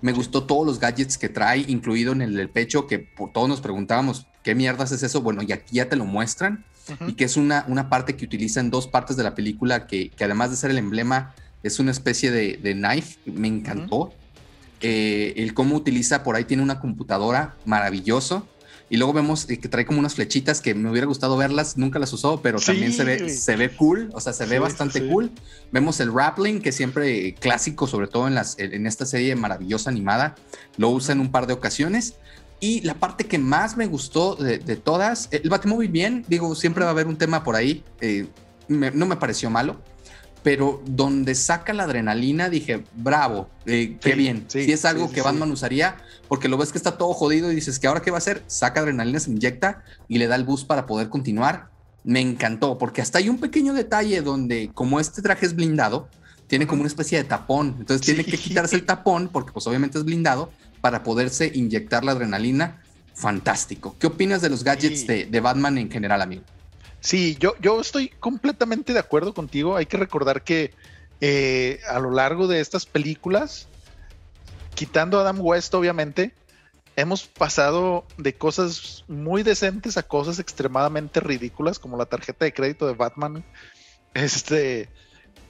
Me 0.00 0.12
gustó 0.12 0.42
todos 0.44 0.66
los 0.66 0.80
gadgets 0.80 1.16
que 1.16 1.28
trae, 1.28 1.64
incluido 1.68 2.12
en 2.12 2.22
el, 2.22 2.50
pecho, 2.50 2.88
que 2.88 2.98
por 2.98 3.32
todos 3.32 3.48
nos 3.48 3.60
preguntábamos, 3.60 4.26
¿qué 4.42 4.56
mierdas 4.56 4.90
es 4.90 5.04
eso? 5.04 5.22
Bueno, 5.22 5.42
y 5.42 5.52
aquí 5.52 5.76
ya 5.76 5.88
te 5.88 5.94
lo 5.94 6.04
muestran, 6.04 6.64
y 7.06 7.14
que 7.14 7.24
es 7.24 7.36
una, 7.36 7.64
una 7.68 7.88
parte 7.88 8.16
que 8.16 8.24
utiliza 8.24 8.60
en 8.60 8.70
dos 8.70 8.86
partes 8.86 9.16
de 9.16 9.22
la 9.22 9.34
película, 9.34 9.86
que, 9.86 10.10
que 10.10 10.24
además 10.24 10.50
de 10.50 10.56
ser 10.56 10.70
el 10.70 10.78
emblema, 10.78 11.34
es 11.62 11.78
una 11.78 11.90
especie 11.90 12.30
de, 12.30 12.58
de 12.62 12.74
knife, 12.74 13.18
me 13.26 13.48
encantó. 13.48 14.12
Eh, 14.80 15.34
el 15.36 15.54
cómo 15.54 15.76
utiliza, 15.76 16.24
por 16.24 16.34
ahí 16.34 16.44
tiene 16.44 16.62
una 16.62 16.80
computadora 16.80 17.54
maravilloso, 17.64 18.48
y 18.92 18.98
luego 18.98 19.14
vemos 19.14 19.46
que 19.46 19.56
trae 19.56 19.86
como 19.86 20.00
unas 20.00 20.16
flechitas 20.16 20.60
que 20.60 20.74
me 20.74 20.90
hubiera 20.90 21.06
gustado 21.06 21.38
verlas, 21.38 21.78
nunca 21.78 21.98
las 21.98 22.12
usó, 22.12 22.42
pero 22.42 22.60
también 22.60 22.92
se 22.92 23.04
ve, 23.04 23.30
se 23.30 23.56
ve 23.56 23.70
cool, 23.74 24.10
o 24.12 24.20
sea, 24.20 24.34
se 24.34 24.44
ve 24.44 24.58
bastante 24.58 25.08
cool. 25.08 25.30
Vemos 25.70 25.98
el 26.00 26.12
rappling, 26.12 26.60
que 26.60 26.72
siempre 26.72 27.34
clásico, 27.36 27.86
sobre 27.86 28.06
todo 28.06 28.28
en, 28.28 28.34
las, 28.34 28.58
en 28.58 28.86
esta 28.86 29.06
serie 29.06 29.34
maravillosa 29.34 29.88
animada, 29.88 30.34
lo 30.76 30.90
usa 30.90 31.14
en 31.14 31.20
un 31.20 31.30
par 31.30 31.46
de 31.46 31.54
ocasiones. 31.54 32.16
Y 32.62 32.80
la 32.82 32.94
parte 32.94 33.24
que 33.24 33.38
más 33.38 33.76
me 33.76 33.86
gustó 33.86 34.36
de, 34.36 34.58
todas, 34.76 35.28
el 35.32 35.50
Batimóvil 35.50 35.90
bien, 35.90 36.24
digo, 36.28 36.54
siempre 36.54 36.84
va 36.84 36.90
a 36.90 36.92
haber 36.92 37.08
un 37.08 37.18
tema 37.18 37.42
por 37.42 37.56
ahí, 37.56 37.82
eh, 38.00 38.28
no 38.68 39.04
me 39.04 39.16
pareció 39.16 39.50
malo 39.50 39.80
pero 40.42 40.82
donde 40.84 41.34
saca 41.34 41.72
la 41.72 41.84
adrenalina 41.84 42.48
dije, 42.48 42.84
bravo, 42.94 43.48
eh, 43.64 43.96
qué 44.00 44.14
bien. 44.14 44.44
si 44.48 44.72
es 44.72 44.84
algo 44.84 45.10
que 45.10 45.22
Batman 45.22 45.50
usaría, 45.50 45.96
porque 46.28 46.48
lo 46.48 46.58
ves 46.58 46.72
que 46.72 46.78
está 46.78 46.98
todo 46.98 47.14
jodido 47.14 47.50
y 47.50 47.54
dices 47.54 47.78
que 47.78 47.86
ahora 47.86 48.02
qué 48.02 48.10
va 48.10 48.16
a 48.16 48.18
hacer, 48.18 48.42
saca 48.46 48.80
adrenalina, 48.80 49.20
se 49.20 49.30
inyecta 49.30 49.84
y 50.08 50.18
le 50.18 50.26
da 50.26 50.34
el 50.34 50.44
boost 50.44 50.66
para 50.66 50.86
poder 50.86 51.08
continuar. 51.08 51.70
Me 52.04 52.20
encantó, 52.20 52.78
porque 52.78 53.00
hasta 53.00 53.18
hay 53.18 53.28
un 53.28 53.38
pequeño 53.38 53.74
detalle 53.74 54.20
donde 54.22 54.70
como 54.74 54.98
este 54.98 55.22
traje 55.22 55.46
es 55.46 55.54
blindado, 55.54 56.08
tiene 56.48 56.66
como 56.66 56.80
una 56.80 56.88
especie 56.88 57.18
de 57.18 57.24
tapón, 57.24 57.76
entonces 57.78 58.04
tiene 58.04 58.24
que 58.24 58.36
quitarse 58.36 58.74
el 58.76 58.84
tapón 58.84 59.28
porque 59.32 59.52
pues 59.52 59.66
obviamente 59.66 59.98
es 59.98 60.04
blindado 60.04 60.50
para 60.82 61.02
poderse 61.02 61.50
inyectar 61.54 62.04
la 62.04 62.12
adrenalina. 62.12 62.82
Fantástico. 63.14 63.96
¿Qué 63.98 64.08
opinas 64.08 64.42
de 64.42 64.50
los 64.50 64.64
gadgets 64.64 65.06
de, 65.06 65.24
de 65.24 65.40
Batman 65.40 65.78
en 65.78 65.90
general, 65.90 66.20
amigo? 66.20 66.42
Sí, 67.00 67.36
yo, 67.40 67.54
yo 67.60 67.80
estoy 67.80 68.08
completamente 68.08 68.92
de 68.92 68.98
acuerdo 68.98 69.32
contigo. 69.32 69.76
Hay 69.76 69.86
que 69.86 69.96
recordar 69.96 70.44
que 70.44 70.72
eh, 71.20 71.80
a 71.88 71.98
lo 71.98 72.10
largo 72.10 72.46
de 72.46 72.60
estas 72.60 72.84
películas, 72.84 73.68
quitando 74.74 75.18
a 75.18 75.22
Adam 75.22 75.40
West, 75.40 75.72
obviamente, 75.74 76.34
hemos 76.96 77.24
pasado 77.26 78.04
de 78.18 78.34
cosas 78.34 79.04
muy 79.08 79.42
decentes 79.42 79.96
a 79.96 80.02
cosas 80.02 80.38
extremadamente 80.38 81.20
ridículas, 81.20 81.78
como 81.78 81.96
la 81.96 82.06
tarjeta 82.06 82.44
de 82.44 82.52
crédito 82.52 82.86
de 82.86 82.94
Batman. 82.94 83.44
Este, 84.14 84.88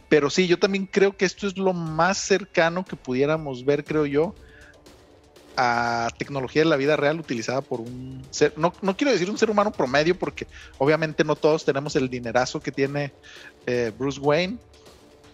pero 0.08 0.30
sí, 0.30 0.46
yo 0.46 0.58
también 0.58 0.86
creo 0.86 1.16
que 1.16 1.24
esto 1.24 1.46
es 1.46 1.56
lo 1.56 1.72
más 1.72 2.18
cercano 2.18 2.84
que 2.84 2.96
pudiéramos 2.96 3.64
ver, 3.64 3.84
creo 3.84 4.06
yo, 4.06 4.34
a 5.56 6.08
tecnología 6.18 6.62
de 6.62 6.68
la 6.68 6.76
vida 6.76 6.96
real 6.96 7.20
utilizada 7.20 7.60
por 7.60 7.80
un 7.80 8.24
ser, 8.30 8.54
no, 8.56 8.72
no 8.82 8.96
quiero 8.96 9.12
decir 9.12 9.30
un 9.30 9.38
ser 9.38 9.50
humano 9.50 9.72
promedio, 9.72 10.18
porque 10.18 10.46
obviamente 10.78 11.24
no 11.24 11.36
todos 11.36 11.64
tenemos 11.64 11.96
el 11.96 12.08
dinerazo 12.08 12.60
que 12.60 12.72
tiene 12.72 13.12
eh, 13.66 13.92
Bruce 13.98 14.20
Wayne, 14.20 14.58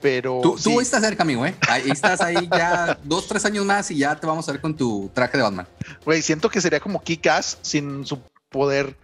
pero... 0.01 0.41
Tú, 0.63 0.81
estás 0.81 1.03
cerca, 1.03 1.23
amigo, 1.23 1.45
¿eh? 1.47 1.55
Ahí 1.69 1.91
estás 1.91 2.21
ahí 2.21 2.49
ya 2.51 2.99
dos, 3.05 3.27
tres 3.27 3.45
años 3.45 3.65
más 3.65 3.91
y 3.91 3.99
ya 3.99 4.15
te 4.19 4.27
vamos 4.27 4.49
a 4.49 4.53
ver 4.53 4.61
con 4.61 4.77
tu 4.77 5.11
traje 5.15 5.37
de 5.37 5.43
Batman. 5.43 5.69
Güey, 6.05 6.23
siento 6.23 6.49
que 6.49 6.61
sería 6.61 6.81
como 6.81 7.03
Kick-Ass 7.03 7.59
sin 7.63 8.07
su 8.07 8.21
poder 8.49 8.97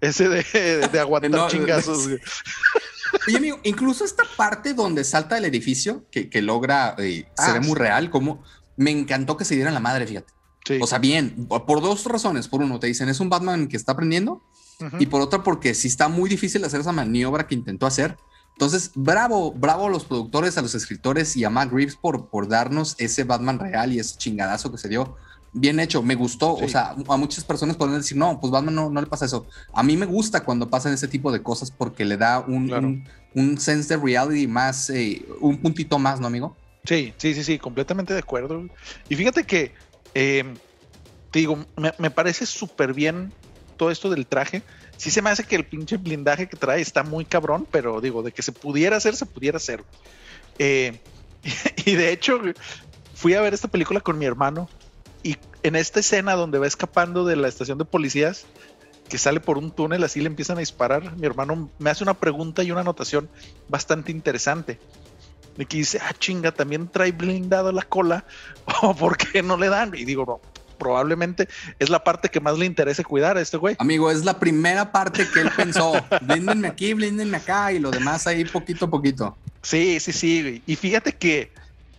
ese 0.00 0.28
de, 0.28 1.00
aguantar 1.00 1.46
chingazos. 1.50 2.08
Oye, 3.28 3.36
amigo, 3.36 3.60
incluso 3.62 4.04
esta 4.04 4.24
parte 4.36 4.74
donde 4.74 5.04
salta 5.04 5.38
el 5.38 5.44
edificio, 5.44 6.04
que, 6.10 6.42
logra, 6.42 6.94
eh, 6.98 7.26
se 7.36 7.50
ah, 7.50 7.52
ve 7.54 7.60
muy 7.60 7.78
real, 7.78 8.10
como 8.10 8.42
me 8.76 8.90
encantó 8.90 9.36
que 9.36 9.44
se 9.44 9.54
dieran 9.54 9.74
la 9.74 9.80
madre, 9.80 10.06
fíjate. 10.06 10.32
O 10.80 10.86
sea, 10.86 10.98
bien, 10.98 11.46
por 11.48 11.80
dos 11.80 12.04
razones. 12.04 12.48
Por 12.48 12.62
uno, 12.62 12.78
te 12.78 12.86
dicen, 12.86 13.08
es 13.08 13.20
un 13.20 13.28
Batman 13.28 13.68
que 13.68 13.76
está 13.76 13.92
aprendiendo. 13.92 14.42
Y 14.98 15.06
por 15.06 15.20
otra, 15.20 15.44
porque 15.44 15.74
sí 15.74 15.86
está 15.86 16.08
muy 16.08 16.28
difícil 16.28 16.64
hacer 16.64 16.80
esa 16.80 16.90
maniobra 16.90 17.46
que 17.46 17.54
intentó 17.54 17.86
hacer. 17.86 18.16
Entonces, 18.54 18.90
bravo, 18.94 19.52
bravo 19.52 19.86
a 19.86 19.90
los 19.90 20.04
productores, 20.04 20.58
a 20.58 20.62
los 20.62 20.74
escritores 20.74 21.36
y 21.36 21.44
a 21.44 21.50
Matt 21.50 21.72
Reeves 21.72 21.96
por, 21.96 22.28
por 22.28 22.48
darnos 22.48 22.96
ese 22.98 23.24
Batman 23.24 23.58
real 23.58 23.92
y 23.92 23.98
ese 23.98 24.16
chingadazo 24.18 24.70
que 24.70 24.78
se 24.78 24.88
dio. 24.88 25.16
Bien 25.52 25.78
hecho, 25.80 26.02
me 26.02 26.14
gustó. 26.14 26.54
O 26.54 26.68
sea, 26.68 26.94
a 27.08 27.16
muchas 27.16 27.44
personas 27.44 27.76
pueden 27.76 27.94
decir, 27.94 28.16
no, 28.16 28.40
pues 28.40 28.50
Batman 28.50 28.74
no, 28.74 28.90
no, 28.90 29.00
le 29.00 29.06
pasa 29.06 29.26
eso. 29.26 29.46
A 29.72 29.82
mí 29.82 29.96
me 29.96 30.06
gusta 30.06 30.44
cuando 30.44 30.68
pasan 30.68 30.92
ese 30.92 31.08
tipo 31.08 31.30
de 31.30 31.42
cosas 31.42 31.70
porque 31.70 32.04
le 32.04 32.16
da 32.16 32.40
un, 32.40 33.04
un, 33.34 33.58
sense 33.58 33.96
de 33.96 34.02
reality 34.02 34.46
más, 34.46 34.90
eh, 34.90 35.24
un 35.40 35.58
puntito 35.58 35.98
más, 35.98 36.20
¿no, 36.20 36.26
amigo? 36.26 36.56
Sí, 36.84 37.12
sí, 37.16 37.34
sí, 37.34 37.44
sí, 37.44 37.58
completamente 37.58 38.12
de 38.12 38.20
acuerdo. 38.20 38.64
Y 39.08 39.14
fíjate 39.14 39.44
que 39.44 39.72
eh, 40.14 40.44
te 41.30 41.38
digo, 41.38 41.64
me, 41.98 42.10
parece 42.10 42.46
súper 42.46 42.92
bien 42.92 43.32
todo 43.76 43.90
esto 43.90 44.10
del 44.10 44.26
traje. 44.26 44.62
Sí 44.96 45.10
se 45.10 45.22
me 45.22 45.30
hace 45.30 45.44
que 45.44 45.56
el 45.56 45.64
pinche 45.64 45.96
blindaje 45.96 46.48
que 46.48 46.56
trae 46.56 46.80
está 46.80 47.02
muy 47.02 47.24
cabrón, 47.24 47.66
pero 47.70 48.00
digo, 48.00 48.22
de 48.22 48.32
que 48.32 48.42
se 48.42 48.52
pudiera 48.52 48.98
hacer, 48.98 49.16
se 49.16 49.26
pudiera 49.26 49.56
hacer. 49.56 49.82
Eh, 50.58 51.00
y 51.86 51.94
de 51.94 52.12
hecho, 52.12 52.40
fui 53.14 53.34
a 53.34 53.40
ver 53.40 53.54
esta 53.54 53.68
película 53.68 54.00
con 54.00 54.18
mi 54.18 54.26
hermano 54.26 54.68
y 55.22 55.36
en 55.62 55.76
esta 55.76 56.00
escena 56.00 56.34
donde 56.34 56.58
va 56.58 56.66
escapando 56.66 57.24
de 57.24 57.36
la 57.36 57.48
estación 57.48 57.78
de 57.78 57.84
policías, 57.84 58.44
que 59.08 59.18
sale 59.18 59.40
por 59.40 59.58
un 59.58 59.70
túnel, 59.70 60.04
así 60.04 60.20
le 60.20 60.26
empiezan 60.26 60.56
a 60.56 60.60
disparar, 60.60 61.16
mi 61.16 61.26
hermano 61.26 61.70
me 61.78 61.90
hace 61.90 62.02
una 62.04 62.14
pregunta 62.14 62.62
y 62.62 62.70
una 62.70 62.80
anotación 62.82 63.28
bastante 63.68 64.10
interesante 64.10 64.78
de 65.56 65.66
que 65.66 65.78
dice, 65.78 65.98
ah, 66.02 66.14
chinga, 66.18 66.52
también 66.52 66.88
trae 66.88 67.12
blindado 67.12 67.72
la 67.72 67.82
cola, 67.82 68.24
o 68.82 68.94
por 68.94 69.16
qué 69.16 69.42
no 69.42 69.56
le 69.56 69.68
dan. 69.68 69.94
Y 69.94 70.04
digo, 70.04 70.24
no, 70.26 70.40
probablemente 70.78 71.48
es 71.78 71.90
la 71.90 72.02
parte 72.02 72.28
que 72.28 72.40
más 72.40 72.58
le 72.58 72.66
interese 72.66 73.04
cuidar 73.04 73.36
a 73.36 73.40
este 73.40 73.56
güey. 73.56 73.76
Amigo, 73.78 74.10
es 74.10 74.24
la 74.24 74.38
primera 74.38 74.90
parte 74.90 75.26
que 75.32 75.40
él 75.40 75.50
pensó, 75.56 75.92
blíndenme 76.22 76.68
aquí, 76.68 76.92
blíndenme 76.94 77.36
acá, 77.36 77.72
y 77.72 77.78
lo 77.78 77.90
demás 77.90 78.26
ahí 78.26 78.44
poquito 78.44 78.86
a 78.86 78.90
poquito. 78.90 79.36
Sí, 79.62 80.00
sí, 80.00 80.12
sí. 80.12 80.62
Y 80.66 80.76
fíjate 80.76 81.12
que 81.12 81.52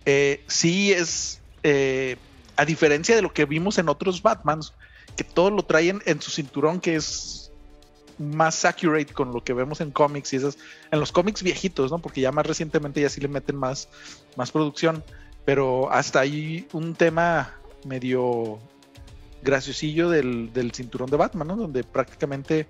eh, 0.04 0.44
sí 0.46 0.92
es, 0.92 1.40
eh, 1.62 2.16
a 2.56 2.64
diferencia 2.64 3.16
de 3.16 3.22
lo 3.22 3.32
que 3.32 3.46
vimos 3.46 3.78
en 3.78 3.88
otros 3.88 4.20
Batmans, 4.20 4.74
que 5.16 5.24
todos 5.24 5.52
lo 5.52 5.64
traen 5.64 6.02
en 6.04 6.20
su 6.20 6.30
cinturón, 6.30 6.80
que 6.80 6.96
es 6.96 7.43
más 8.18 8.64
accurate 8.64 9.12
con 9.12 9.32
lo 9.32 9.42
que 9.42 9.52
vemos 9.52 9.80
en 9.80 9.90
cómics 9.90 10.32
y 10.32 10.36
esas, 10.36 10.58
en 10.90 11.00
los 11.00 11.12
cómics 11.12 11.42
viejitos, 11.42 11.90
¿no? 11.90 11.98
Porque 11.98 12.20
ya 12.20 12.32
más 12.32 12.46
recientemente 12.46 13.00
ya 13.00 13.08
sí 13.08 13.20
le 13.20 13.28
meten 13.28 13.56
más, 13.56 13.88
más 14.36 14.50
producción, 14.50 15.02
pero 15.44 15.90
hasta 15.90 16.20
ahí 16.20 16.66
un 16.72 16.94
tema 16.94 17.54
medio 17.84 18.58
graciosillo 19.42 20.08
del, 20.08 20.52
del 20.52 20.72
cinturón 20.72 21.10
de 21.10 21.16
Batman, 21.16 21.48
¿no? 21.48 21.56
Donde 21.56 21.84
prácticamente 21.84 22.66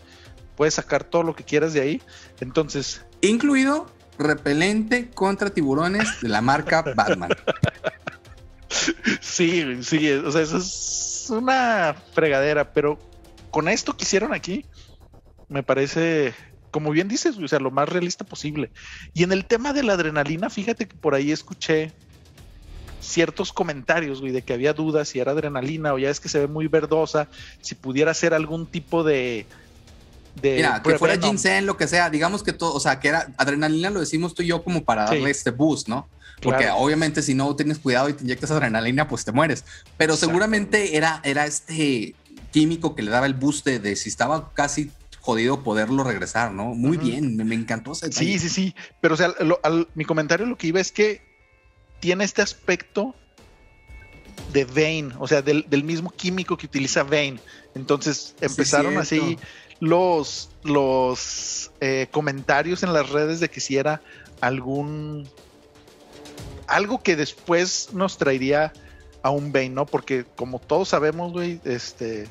puedes 0.56 0.74
sacar 0.74 1.04
todo 1.04 1.22
lo 1.22 1.34
que 1.34 1.44
quieras 1.44 1.72
de 1.72 1.80
ahí. 1.80 2.02
Entonces. 2.40 3.02
Incluido 3.20 3.86
repelente 4.18 5.10
contra 5.10 5.50
tiburones 5.50 6.20
de 6.20 6.28
la 6.28 6.40
marca 6.40 6.82
Batman. 6.96 7.30
Sí, 9.20 9.82
sí, 9.82 10.10
o 10.10 10.30
sea, 10.30 10.42
eso 10.42 10.58
es 10.58 11.26
una 11.30 11.94
fregadera, 12.12 12.72
pero 12.72 12.98
con 13.50 13.68
esto 13.68 13.96
que 13.96 14.04
hicieron 14.04 14.34
aquí, 14.34 14.64
me 15.48 15.62
parece, 15.62 16.34
como 16.70 16.90
bien 16.90 17.08
dices, 17.08 17.36
o 17.36 17.48
sea, 17.48 17.58
lo 17.58 17.70
más 17.70 17.88
realista 17.88 18.24
posible. 18.24 18.70
Y 19.12 19.22
en 19.22 19.32
el 19.32 19.44
tema 19.44 19.72
de 19.72 19.82
la 19.82 19.94
adrenalina, 19.94 20.50
fíjate 20.50 20.86
que 20.86 20.96
por 20.96 21.14
ahí 21.14 21.32
escuché 21.32 21.92
ciertos 23.00 23.52
comentarios, 23.52 24.20
güey, 24.20 24.32
de 24.32 24.42
que 24.42 24.54
había 24.54 24.72
dudas 24.72 25.08
si 25.08 25.20
era 25.20 25.32
adrenalina 25.32 25.92
o 25.92 25.98
ya 25.98 26.10
es 26.10 26.20
que 26.20 26.28
se 26.28 26.40
ve 26.40 26.46
muy 26.46 26.68
verdosa, 26.68 27.28
si 27.60 27.74
pudiera 27.74 28.14
ser 28.14 28.34
algún 28.34 28.66
tipo 28.66 29.04
de... 29.04 29.46
de 30.40 30.56
Mira, 30.56 30.82
que 30.82 30.98
fuera 30.98 31.18
ginseng, 31.18 31.66
lo 31.66 31.76
que 31.76 31.86
sea, 31.86 32.08
digamos 32.08 32.42
que 32.42 32.52
todo, 32.52 32.72
o 32.74 32.80
sea, 32.80 33.00
que 33.00 33.08
era 33.08 33.32
adrenalina, 33.36 33.90
lo 33.90 34.00
decimos 34.00 34.34
tú 34.34 34.42
y 34.42 34.46
yo 34.46 34.64
como 34.64 34.84
para 34.84 35.04
darle 35.04 35.30
este 35.30 35.50
boost, 35.50 35.88
¿no? 35.88 36.08
Porque 36.42 36.68
obviamente 36.70 37.22
si 37.22 37.34
no 37.34 37.54
tienes 37.56 37.78
cuidado 37.78 38.08
y 38.08 38.12
te 38.12 38.24
inyectas 38.24 38.50
adrenalina, 38.50 39.08
pues 39.08 39.24
te 39.24 39.32
mueres. 39.32 39.64
Pero 39.96 40.16
seguramente 40.16 40.96
era, 40.96 41.20
era 41.24 41.46
este 41.46 42.14
químico 42.50 42.94
que 42.94 43.02
le 43.02 43.10
daba 43.10 43.26
el 43.26 43.34
boost 43.34 43.66
de, 43.66 43.96
si 43.96 44.08
estaba 44.08 44.52
casi 44.52 44.90
jodido 45.24 45.62
poderlo 45.62 46.04
regresar, 46.04 46.52
¿no? 46.52 46.74
Muy 46.74 46.98
bien, 46.98 47.34
me, 47.36 47.54
encantó 47.54 47.92
ese 47.92 48.12
Sí, 48.12 48.38
sí, 48.38 48.50
sí. 48.50 48.74
Pero 49.00 49.14
o 49.14 49.16
sea, 49.16 49.32
mi 49.94 50.04
comentario 50.04 50.44
lo 50.44 50.58
que 50.58 50.66
iba 50.66 50.80
es 50.80 50.92
que 50.92 51.22
tiene 51.98 52.24
este 52.24 52.42
aspecto 52.42 53.14
de 54.52 54.66
Vane, 54.66 55.14
o 55.18 55.26
sea, 55.26 55.40
del, 55.40 55.64
mismo 55.82 56.10
químico 56.10 56.58
que 56.58 56.66
utiliza 56.66 57.04
Vane. 57.04 57.38
Entonces 57.74 58.34
empezaron 58.42 58.98
así 58.98 59.38
los, 59.80 60.50
los 60.62 61.72
eh, 61.80 62.06
comentarios 62.10 62.82
en 62.82 62.92
las 62.92 63.08
redes 63.08 63.40
de 63.40 63.48
que 63.48 63.60
si 63.60 63.78
era 63.78 64.02
algún 64.42 65.26
algo 66.66 67.02
que 67.02 67.16
después 67.16 67.94
nos 67.94 68.18
traería 68.18 68.74
a 69.22 69.30
un 69.30 69.52
Bane, 69.52 69.70
¿no? 69.70 69.86
Porque 69.86 70.26
como 70.36 70.58
todos 70.58 70.90
sabemos, 70.90 71.32
güey, 71.32 71.60
este, 71.64 72.28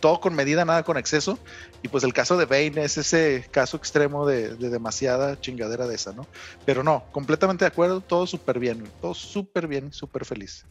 todo 0.00 0.20
con 0.20 0.34
medida, 0.34 0.64
nada 0.64 0.82
con 0.82 0.96
exceso. 0.96 1.38
Y 1.82 1.88
pues 1.88 2.04
el 2.04 2.12
caso 2.12 2.36
de 2.36 2.46
Bane 2.46 2.84
es 2.84 2.98
ese 2.98 3.46
caso 3.50 3.76
extremo 3.76 4.26
de, 4.26 4.54
demasiada 4.54 5.40
chingadera 5.40 5.86
de 5.86 5.94
esa, 5.94 6.12
¿no? 6.12 6.26
Pero 6.64 6.82
no, 6.82 7.04
completamente 7.12 7.64
de 7.64 7.68
acuerdo, 7.68 8.00
todo 8.00 8.26
súper 8.26 8.58
bien, 8.58 8.84
todo 9.00 9.14
súper 9.14 9.66
bien, 9.66 9.92
súper 9.92 10.24
feliz. 10.24 10.64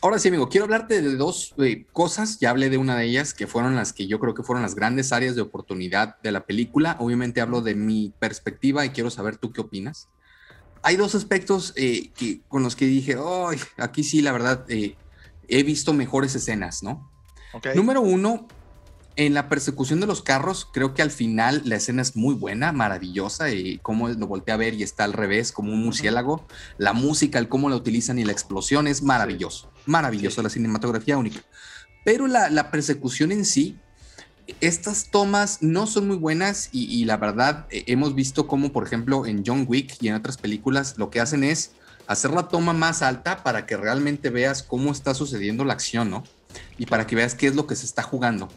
Ahora 0.00 0.18
sí, 0.18 0.28
amigo, 0.28 0.48
quiero 0.48 0.64
hablarte 0.64 1.02
de 1.02 1.16
dos 1.16 1.54
eh, 1.58 1.84
cosas. 1.92 2.38
Ya 2.38 2.50
hablé 2.50 2.70
de 2.70 2.78
una 2.78 2.96
de 2.96 3.04
ellas 3.04 3.34
que 3.34 3.48
fueron 3.48 3.74
las 3.74 3.92
que 3.92 4.06
yo 4.06 4.20
creo 4.20 4.34
que 4.34 4.44
fueron 4.44 4.62
las 4.62 4.76
grandes 4.76 5.12
áreas 5.12 5.34
de 5.34 5.42
oportunidad 5.42 6.16
de 6.22 6.30
la 6.30 6.46
película. 6.46 6.96
Obviamente 7.00 7.40
hablo 7.40 7.62
de 7.62 7.74
mi 7.74 8.14
perspectiva 8.18 8.84
y 8.84 8.90
quiero 8.90 9.10
saber 9.10 9.38
tú 9.38 9.52
qué 9.52 9.60
opinas 9.60 10.08
hay 10.82 10.96
dos 10.96 11.14
aspectos 11.14 11.72
eh, 11.76 12.10
que, 12.16 12.40
con 12.48 12.62
los 12.62 12.76
que 12.76 12.86
dije, 12.86 13.16
aquí 13.76 14.04
sí, 14.04 14.22
la 14.22 14.32
verdad, 14.32 14.64
eh, 14.68 14.96
he 15.48 15.62
visto 15.62 15.92
mejores 15.92 16.34
escenas, 16.34 16.82
¿no? 16.82 17.10
Número 17.74 18.00
uno, 18.00 18.46
en 19.16 19.34
la 19.34 19.48
persecución 19.48 20.00
de 20.00 20.06
los 20.06 20.22
carros, 20.22 20.68
creo 20.72 20.94
que 20.94 21.02
al 21.02 21.10
final 21.10 21.62
la 21.64 21.76
escena 21.76 22.02
es 22.02 22.14
muy 22.14 22.34
buena, 22.34 22.72
maravillosa, 22.72 23.50
y 23.50 23.78
cómo 23.78 24.08
lo 24.08 24.26
volteé 24.26 24.54
a 24.54 24.56
ver 24.56 24.74
y 24.74 24.82
está 24.82 25.04
al 25.04 25.12
revés, 25.12 25.50
como 25.50 25.72
un 25.72 25.82
murciélago. 25.82 26.46
La 26.76 26.92
música, 26.92 27.38
el 27.38 27.48
cómo 27.48 27.68
la 27.68 27.76
utilizan 27.76 28.18
y 28.18 28.24
la 28.24 28.32
explosión 28.32 28.86
es 28.86 29.02
maravilloso, 29.02 29.72
maravilloso, 29.86 30.42
la 30.42 30.50
cinematografía 30.50 31.18
única. 31.18 31.40
Pero 32.04 32.26
la, 32.26 32.48
la 32.48 32.70
persecución 32.70 33.32
en 33.32 33.44
sí, 33.44 33.78
estas 34.60 35.10
tomas 35.10 35.62
no 35.62 35.86
son 35.86 36.06
muy 36.06 36.16
buenas 36.16 36.70
y, 36.72 37.04
la 37.04 37.16
verdad 37.16 37.66
eh, 37.70 37.84
hemos 37.86 38.14
visto 38.14 38.46
como 38.46 38.72
por 38.72 38.86
ejemplo 38.86 39.26
en 39.26 39.44
John 39.46 39.66
Wick 39.68 39.96
y 40.00 40.08
en 40.08 40.14
otras 40.14 40.38
películas 40.38 40.94
lo 40.96 41.10
que 41.10 41.20
hacen 41.20 41.44
es 41.44 41.72
hacer 42.06 42.30
la 42.30 42.48
toma 42.48 42.72
más 42.72 43.02
alta 43.02 43.42
para 43.42 43.66
que 43.66 43.76
realmente 43.76 44.30
veas 44.30 44.62
cómo 44.62 44.90
está 44.90 45.12
sucediendo 45.12 45.64
la 45.64 45.74
acción, 45.74 46.10
¿no? 46.10 46.24
Y 46.78 46.86
para 46.86 47.06
que 47.06 47.16
veas 47.16 47.34
qué 47.34 47.46
es 47.46 47.54
lo 47.54 47.66
que 47.66 47.76
se 47.76 47.86
está 47.86 48.02
jugando. 48.02 48.48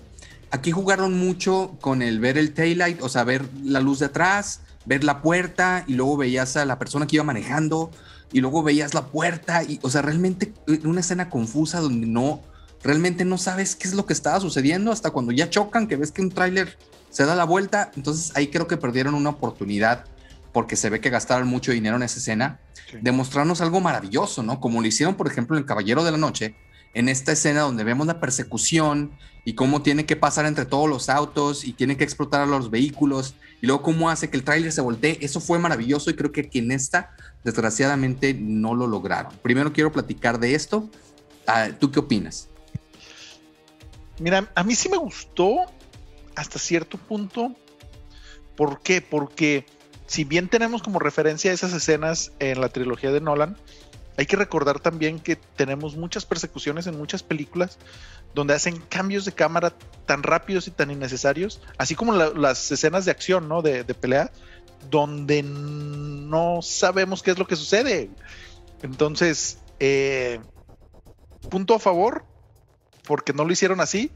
Aquí 0.52 0.72
jugaron 0.72 1.18
mucho 1.18 1.78
con 1.80 2.02
el 2.02 2.20
ver 2.20 2.38
el 2.38 2.54
taillight, 2.54 3.02
o 3.02 3.10
sea, 3.10 3.24
ver 3.24 3.46
la 3.64 3.80
luz 3.80 4.00
de 4.00 4.08
atrás, 4.08 4.62
ver 4.86 5.04
la 5.04 5.22
puerta 5.22 5.86
y 5.88 5.94
luego 5.94 6.18
veías 6.18 6.58
a 6.58 6.66
la 6.66 6.78
persona 6.78 7.08
que 7.08 7.16
iba 7.16 7.24
manejando 7.24 7.92
y 8.34 8.42
luego 8.42 8.64
veías 8.64 8.94
la 8.94 9.08
puerta 9.08 9.64
y, 9.64 9.80
o 9.82 9.90
sea, 9.90 10.02
realmente 10.02 10.54
una 10.84 11.00
escena 11.00 11.30
confusa 11.30 11.80
donde 11.80 12.08
no, 12.08 12.42
realmente 12.84 13.26
no 13.26 13.38
sabes 13.38 13.76
qué 13.76 13.88
es 13.88 13.94
lo 13.94 14.06
que 14.06 14.14
estaba 14.14 14.40
sucediendo 14.40 14.92
hasta 14.92 15.12
cuando 15.12 15.32
ya 15.32 15.50
chocan, 15.50 15.88
que 15.88 15.96
ves 15.96 16.12
que 16.12 16.22
un 16.22 16.30
tráiler 16.30 16.78
se 17.10 17.26
da 17.26 17.36
la 17.36 17.44
vuelta. 17.44 17.92
Entonces 17.96 18.32
ahí 18.36 18.48
creo 18.48 18.68
que 18.68 18.78
perdieron 18.78 19.14
una 19.14 19.30
oportunidad 19.30 20.06
porque 20.52 20.76
se 20.76 20.90
ve 20.90 21.00
que 21.00 21.10
gastaron 21.10 21.48
mucho 21.48 21.72
dinero 21.72 21.96
en 21.96 22.04
esa 22.04 22.20
escena, 22.20 22.60
de 23.02 23.12
mostrarnos 23.14 23.62
algo 23.62 23.80
maravilloso, 23.80 24.44
¿no? 24.44 24.60
Como 24.60 24.82
lo 24.82 24.88
hicieron, 24.88 25.16
por 25.16 25.28
ejemplo, 25.28 25.56
en 25.56 25.62
El 25.62 25.66
Caballero 25.66 26.04
de 26.04 26.12
la 26.12 26.18
Noche, 26.18 26.56
en 26.94 27.10
esta 27.10 27.32
escena 27.32 27.62
donde 27.62 27.84
vemos 27.84 28.08
la 28.08 28.20
persecución 28.20 29.12
y 29.44 29.54
cómo 29.54 29.82
tiene 29.82 30.06
que 30.06 30.16
pasar 30.16 30.46
entre 30.46 30.66
todos 30.66 30.90
los 30.90 31.10
autos 31.10 31.66
y 31.66 31.74
tiene 31.74 31.98
que 31.98 32.04
explotar 32.04 32.42
a 32.42 32.46
los 32.46 32.70
vehículos 32.70 33.36
y 33.62 33.68
luego 33.68 33.82
cómo 33.82 34.10
hace 34.10 34.30
que 34.30 34.38
el 34.38 34.44
tráiler 34.44 34.72
se 34.72 34.82
voltee. 34.82 35.18
Eso 35.22 35.40
fue 35.40 35.58
maravilloso 35.58 36.10
y 36.10 36.16
creo 36.16 36.32
que 36.32 36.42
aquí 36.42 36.60
en 36.60 36.72
esta, 36.72 37.12
desgraciadamente, 37.44 38.34
no 38.34 38.76
lo 38.76 38.88
lograron. 38.88 39.34
Primero 39.42 39.74
quiero 39.74 39.92
platicar 39.92 40.40
de 40.40 40.54
esto. 40.54 40.90
Ah, 41.48 41.70
¿Tú 41.80 41.92
qué 41.92 42.00
opinas? 42.00 42.50
Mira, 44.20 44.52
a 44.54 44.64
mí 44.64 44.76
sí 44.76 44.90
me 44.90 44.98
gustó 44.98 45.56
hasta 46.36 46.60
cierto 46.60 46.98
punto. 46.98 47.56
¿Por 48.56 48.82
qué? 48.82 49.02
Porque 49.02 49.66
si 50.06 50.24
bien 50.24 50.50
tenemos 50.50 50.84
como 50.84 51.00
referencia 51.00 51.52
esas 51.52 51.74
escenas 51.74 52.32
en 52.40 52.62
la 52.62 52.70
trilogía 52.70 53.12
de 53.12 53.22
Nolan, 53.22 53.58
hay 54.18 54.26
que 54.26 54.36
recordar 54.36 54.80
también 54.80 55.20
que 55.20 55.36
tenemos 55.36 55.96
muchas 55.96 56.26
persecuciones 56.26 56.88
en 56.88 56.98
muchas 56.98 57.24
películas 57.24 57.78
donde 58.34 58.54
hacen 58.54 58.80
cambios 58.90 59.26
de 59.26 59.32
cámara 59.32 59.74
tan 60.06 60.24
rápidos 60.24 60.68
y 60.68 60.72
tan 60.72 60.92
innecesarios, 60.92 61.62
así 61.78 61.96
como 61.96 62.14
las 62.14 62.72
escenas 62.72 63.06
de 63.06 63.12
acción, 63.12 63.48
¿no? 63.48 63.62
De, 63.62 63.84
pelea, 63.84 64.32
donde 64.90 65.44
no 65.44 66.62
sabemos 66.62 67.24
qué 67.24 67.32
es 67.32 67.40
lo 67.40 67.48
que 67.48 67.56
sucede. 67.56 68.10
Entonces, 68.84 69.60
eh, 69.80 70.40
punto 71.50 71.76
a 71.76 71.80
favor, 71.80 72.26
porque 73.04 73.34
no 73.34 73.44
lo 73.44 73.52
hicieron 73.52 73.82
así, 73.82 74.12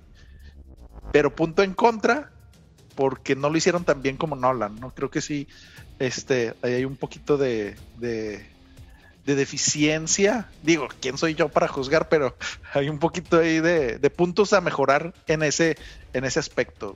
pero 1.11 1.35
punto 1.35 1.63
en 1.63 1.73
contra 1.73 2.31
porque 2.95 3.35
no 3.35 3.49
lo 3.49 3.57
hicieron 3.57 3.83
tan 3.83 4.01
bien 4.01 4.15
como 4.15 4.35
Nolan, 4.35 4.79
¿no? 4.79 4.91
Creo 4.91 5.11
que 5.11 5.21
sí, 5.21 5.47
este, 5.99 6.53
hay 6.61 6.85
un 6.85 6.95
poquito 6.95 7.37
de, 7.37 7.75
de, 7.97 8.45
deficiencia. 9.33 10.47
Digo, 10.61 10.87
¿quién 11.01 11.17
soy 11.17 11.33
yo 11.33 11.49
para 11.49 11.67
juzgar? 11.67 12.07
Pero 12.09 12.35
hay 12.73 12.89
un 12.89 12.99
poquito 12.99 13.39
ahí 13.39 13.59
de, 13.59 13.97
de 13.97 14.09
puntos 14.11 14.53
a 14.53 14.61
mejorar 14.61 15.15
en 15.25 15.41
ese, 15.41 15.77
en 16.13 16.25
ese 16.25 16.37
aspecto. 16.37 16.95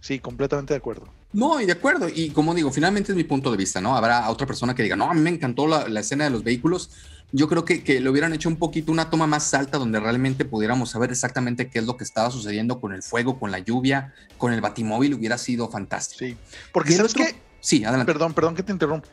Sí, 0.00 0.18
completamente 0.18 0.74
de 0.74 0.78
acuerdo. 0.78 1.06
No, 1.32 1.60
y 1.60 1.66
de 1.66 1.72
acuerdo. 1.72 2.08
Y 2.12 2.30
como 2.30 2.54
digo, 2.54 2.72
finalmente 2.72 3.12
es 3.12 3.16
mi 3.16 3.24
punto 3.24 3.52
de 3.52 3.56
vista, 3.56 3.80
¿no? 3.80 3.96
Habrá 3.96 4.28
otra 4.30 4.46
persona 4.46 4.74
que 4.74 4.82
diga, 4.82 4.96
no, 4.96 5.08
a 5.08 5.14
mí 5.14 5.20
me 5.20 5.30
encantó 5.30 5.68
la, 5.68 5.86
la 5.86 6.00
escena 6.00 6.24
de 6.24 6.30
los 6.30 6.42
vehículos 6.42 6.90
yo 7.30 7.48
creo 7.48 7.64
que, 7.64 7.82
que, 7.84 8.00
le 8.00 8.08
hubieran 8.08 8.32
hecho 8.32 8.48
un 8.48 8.56
poquito 8.56 8.90
una 8.90 9.10
toma 9.10 9.26
más 9.26 9.52
alta 9.52 9.76
donde 9.76 10.00
realmente 10.00 10.44
pudiéramos 10.44 10.90
saber 10.90 11.10
exactamente 11.10 11.68
qué 11.68 11.80
es 11.80 11.84
lo 11.84 11.96
que 11.96 12.04
estaba 12.04 12.30
sucediendo 12.30 12.80
con 12.80 12.92
el 12.92 13.02
fuego, 13.02 13.38
con 13.38 13.50
la 13.50 13.58
lluvia, 13.58 14.14
con 14.38 14.52
el 14.52 14.60
batimóvil, 14.60 15.14
hubiera 15.14 15.36
sido 15.36 15.68
fantástico. 15.68 16.24
Sí, 16.24 16.36
porque 16.72 16.92
sabes 16.92 17.14
que... 17.14 17.34
Sí, 17.60 17.84
adelante. 17.84 18.12
Perdón, 18.12 18.32
perdón 18.34 18.54
que 18.54 18.62
te 18.62 18.72
interrumpa. 18.72 19.08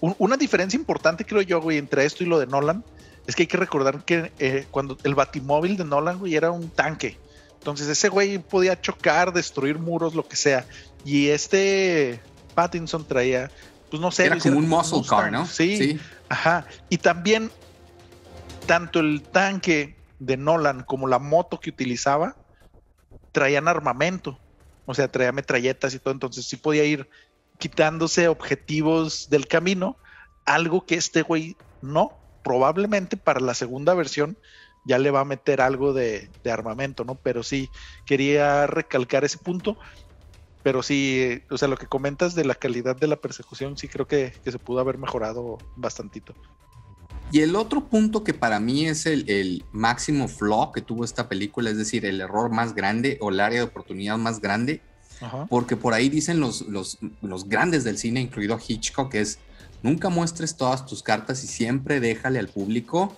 Una 0.00 0.36
diferencia 0.36 0.78
importante, 0.78 1.24
creo 1.24 1.42
yo, 1.42 1.60
güey, 1.60 1.78
entre 1.78 2.04
esto 2.04 2.24
y 2.24 2.26
lo 2.26 2.38
de 2.38 2.46
Nolan, 2.46 2.84
es 3.26 3.36
que 3.36 3.42
hay 3.42 3.46
que 3.46 3.56
recordar 3.56 4.04
que 4.04 4.32
eh, 4.38 4.66
cuando 4.70 4.96
el 5.04 5.14
batimóvil 5.14 5.76
de 5.76 5.84
Nolan, 5.84 6.18
güey, 6.18 6.34
era 6.34 6.50
un 6.50 6.70
tanque. 6.70 7.18
Entonces 7.58 7.88
ese 7.88 8.08
güey 8.08 8.38
podía 8.38 8.80
chocar, 8.80 9.32
destruir 9.32 9.78
muros, 9.78 10.14
lo 10.14 10.26
que 10.26 10.36
sea. 10.36 10.64
Y 11.04 11.28
este 11.28 12.20
Pattinson 12.54 13.06
traía, 13.06 13.50
pues 13.90 14.00
no 14.00 14.10
sé. 14.10 14.26
Era 14.26 14.38
como 14.38 14.58
un 14.58 14.68
muscle 14.68 15.02
car, 15.06 15.30
¿no? 15.30 15.46
sí. 15.46 15.76
sí 15.76 16.00
Ajá. 16.30 16.64
Y 16.88 16.98
también, 16.98 17.50
tanto 18.66 19.00
el 19.00 19.20
tanque 19.20 19.96
de 20.20 20.36
Nolan 20.36 20.84
como 20.84 21.08
la 21.08 21.18
moto 21.18 21.60
que 21.60 21.70
utilizaba 21.70 22.36
traían 23.32 23.68
armamento. 23.68 24.38
O 24.86 24.94
sea, 24.94 25.08
traía 25.08 25.32
metralletas 25.32 25.92
y 25.92 25.98
todo. 25.98 26.14
Entonces 26.14 26.46
sí 26.46 26.56
podía 26.56 26.84
ir 26.84 27.08
quitándose 27.60 28.26
objetivos 28.26 29.30
del 29.30 29.46
camino. 29.46 29.96
Algo 30.44 30.84
que 30.84 30.96
este 30.96 31.22
güey 31.22 31.56
no. 31.82 32.18
Probablemente 32.42 33.16
para 33.16 33.38
la 33.38 33.54
segunda 33.54 33.94
versión 33.94 34.36
ya 34.84 34.98
le 34.98 35.10
va 35.10 35.20
a 35.20 35.24
meter 35.24 35.60
algo 35.60 35.92
de, 35.92 36.30
armamento, 36.50 37.04
¿no? 37.04 37.14
Pero 37.14 37.42
sí, 37.42 37.68
quería 38.06 38.66
recalcar 38.66 39.24
ese 39.24 39.38
punto. 39.38 39.76
Pero 40.62 40.82
sí, 40.82 41.42
o 41.50 41.56
sea, 41.56 41.68
lo 41.68 41.76
que 41.76 41.86
comentas 41.86 42.34
de 42.34 42.44
la 42.44 42.54
calidad 42.54 42.96
de 42.96 43.06
la 43.06 43.16
persecución, 43.16 43.78
sí 43.78 43.88
creo 43.88 44.06
que, 44.06 44.32
se 44.44 44.58
pudo 44.58 44.80
haber 44.80 44.98
mejorado 44.98 45.58
bastantito. 45.76 46.34
Y 47.32 47.40
el 47.42 47.54
otro 47.56 47.88
punto 47.88 48.24
que 48.24 48.34
para 48.34 48.58
mí 48.58 48.86
es 48.86 49.06
el, 49.06 49.64
máximo 49.72 50.28
flaw 50.28 50.72
que 50.72 50.82
tuvo 50.82 51.04
esta 51.04 51.28
película, 51.28 51.70
es 51.70 51.78
decir, 51.78 52.04
el 52.04 52.20
error 52.20 52.50
más 52.50 52.74
grande 52.74 53.18
o 53.20 53.30
el 53.30 53.40
área 53.40 53.60
de 53.60 53.66
oportunidad 53.66 54.18
más 54.18 54.40
grande, 54.40 54.82
porque 55.48 55.76
por 55.76 55.94
ahí 55.94 56.08
dicen 56.08 56.40
los, 56.40 56.62
los, 56.62 56.98
los, 57.20 57.48
grandes 57.48 57.84
del 57.84 57.98
cine, 57.98 58.20
incluido 58.20 58.58
Hitchcock, 58.66 59.10
que 59.10 59.20
es 59.20 59.38
nunca 59.82 60.08
muestres 60.08 60.56
todas 60.56 60.86
tus 60.86 61.02
cartas 61.02 61.44
y 61.44 61.46
siempre 61.46 62.00
déjale 62.00 62.38
al 62.38 62.48
público 62.48 63.16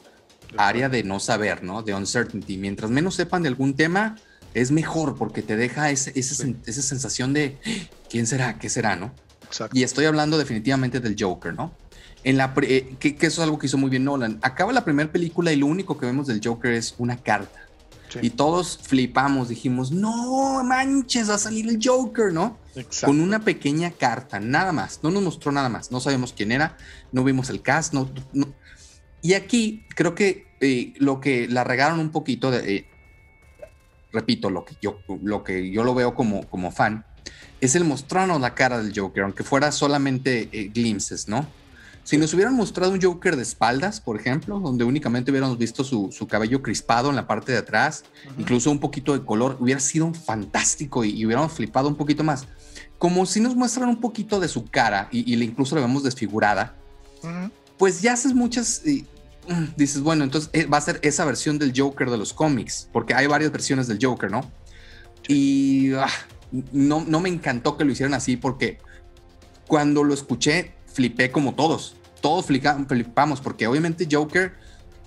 área 0.57 0.89
de 0.89 1.03
no 1.03 1.21
saber, 1.21 1.63
¿no? 1.63 1.83
De 1.83 1.95
uncertainty. 1.95 2.57
Mientras 2.57 2.91
menos 2.91 3.15
sepan 3.15 3.43
de 3.43 3.49
algún 3.49 3.75
tema, 3.75 4.17
es 4.55 4.71
mejor 4.71 5.17
porque 5.17 5.43
te 5.43 5.57
deja 5.57 5.91
esa 5.91 6.13
sensación 6.83 7.33
de 7.33 7.59
quién 8.11 8.27
será, 8.27 8.59
qué 8.59 8.69
será, 8.69 8.97
¿no? 8.97 9.13
Exacto. 9.45 9.79
Y 9.79 9.83
estoy 9.83 10.05
hablando 10.05 10.39
definitivamente 10.39 11.01
del 11.01 11.17
Joker, 11.19 11.55
¿no? 11.55 11.75
En 12.25 12.37
la 12.37 12.55
eh, 12.63 12.95
que, 12.99 13.17
eso 13.21 13.27
es 13.27 13.39
algo 13.41 13.59
que 13.59 13.67
hizo 13.67 13.79
muy 13.79 13.91
bien 13.91 14.05
Nolan. 14.05 14.39
Acaba 14.43 14.73
la 14.73 14.85
primera 14.85 15.11
película 15.11 15.53
y 15.53 15.57
lo 15.57 15.67
único 15.67 15.99
que 15.99 16.07
vemos 16.07 16.27
del 16.27 16.41
Joker 16.43 16.73
es 16.73 16.95
una 16.99 17.17
carta. 17.17 17.62
Y 18.21 18.31
todos 18.31 18.79
flipamos, 18.83 19.49
dijimos, 19.49 19.91
no 19.91 20.63
manches, 20.65 21.31
va 21.31 21.35
a 21.35 21.39
salir 21.39 21.69
el 21.69 21.79
Joker, 21.83 22.33
¿no? 22.33 22.59
Exacto. 22.75 23.07
Con 23.07 23.21
una 23.21 23.41
pequeña 23.41 23.91
carta, 23.91 24.41
nada 24.41 24.73
más. 24.73 25.01
No 25.03 25.11
nos 25.11 25.23
mostró 25.23 25.53
nada 25.53 25.69
más. 25.69 25.91
No 25.91 26.01
sabemos 26.01 26.33
quién 26.33 26.53
era, 26.53 26.77
no 27.13 27.25
vimos 27.25 27.49
el 27.51 27.63
cast, 27.63 27.95
no. 27.95 28.11
Y 29.23 29.35
aquí 29.35 29.87
creo 29.95 30.15
que 30.15 30.47
eh, 30.61 30.95
lo 30.99 31.21
que 31.21 31.49
la 31.49 31.65
regaron 31.65 32.01
un 32.01 32.11
poquito, 32.11 32.51
de, 32.51 32.77
eh, 32.77 32.87
repito, 34.13 34.51
lo 34.51 34.65
que 34.65 34.77
yo 34.83 34.99
lo, 35.23 35.45
que 35.45 35.71
yo 35.71 35.85
lo 35.85 35.95
veo 35.95 36.15
como, 36.15 36.49
como 36.49 36.73
fan, 36.73 37.07
es 37.61 37.77
el 37.77 37.85
mostrarnos 37.85 38.41
la 38.41 38.55
cara 38.55 38.83
del 38.83 38.93
Joker, 38.99 39.23
aunque 39.23 39.45
fuera 39.45 39.71
solamente 39.71 40.49
eh, 40.53 40.71
glimpses, 40.75 41.29
¿no? 41.29 41.47
Si 42.05 42.19
nos 42.19 42.35
hubieran 42.35 42.55
mostrado 42.55 42.93
un 42.93 43.01
Joker 43.01 43.37
de 43.37 43.43
espaldas, 43.43 44.01
por 44.01 44.19
ejemplo, 44.19 44.59
donde 44.59 44.85
únicamente 44.85 45.31
hubiéramos 45.31 45.57
visto 45.57 45.85
su, 45.85 46.11
cabello 46.29 46.61
crispado 46.61 47.11
en 47.11 47.17
la 47.17 47.27
parte 47.27 47.53
de 47.53 47.59
atrás, 47.59 48.05
incluso 48.39 48.71
un 48.71 48.81
poquito 48.81 49.13
de 49.13 49.25
color, 49.25 49.57
hubiera 49.61 49.81
sido 49.81 50.13
fantástico 50.13 51.05
y, 51.05 51.25
hubiéramos 51.25 51.53
flipado 51.53 51.89
un 51.89 51.97
poquito 51.97 52.25
más. 52.25 52.47
Como 52.99 53.25
si 53.27 53.41
nos 53.41 53.55
muestran 53.55 53.89
un 53.89 54.01
poquito 54.01 54.41
de 54.41 54.49
su 54.49 54.65
cara 54.67 55.09
y, 55.13 55.41
incluso 55.43 55.75
la 55.77 55.83
vemos 55.83 56.03
desfigurada, 56.03 56.75
pues 57.79 58.03
ya 58.03 58.15
haces 58.15 58.35
muchas 58.35 58.83
Mm, 59.49 59.75
dices, 59.77 60.03
bueno, 60.03 60.23
entonces 60.23 60.51
eh, 60.53 60.67
va 60.67 60.79
a 60.79 60.81
ser 60.81 61.01
esa 61.03 61.25
versión 61.25 61.59
del 61.59 61.73
Joker 61.77 62.11
de 62.11 62.17
los 62.17 62.33
cómics, 62.33 62.89
porque 62.93 63.15
hay 63.15 63.27
varias 63.27 63.51
versiones 63.51 63.89
del 63.89 63.99
Joker, 64.01 64.31
¿no? 64.31 64.49
Y 65.27 65.93
ah, 65.95 66.09
no, 66.73 67.05
no 67.07 67.21
me 67.21 67.29
encantó 67.29 67.77
que 67.77 67.85
lo 67.85 67.93
hicieran 67.93 68.15
así 68.15 68.37
porque 68.37 68.79
cuando 69.67 70.05
lo 70.05 70.15
escuché 70.15 70.73
flipé 70.93 71.30
como 71.30 71.55
todos. 71.55 71.97
Todos 72.20 72.47
flipamos 72.47 73.40
porque 73.40 73.66
obviamente 73.66 74.07
Joker, 74.11 74.55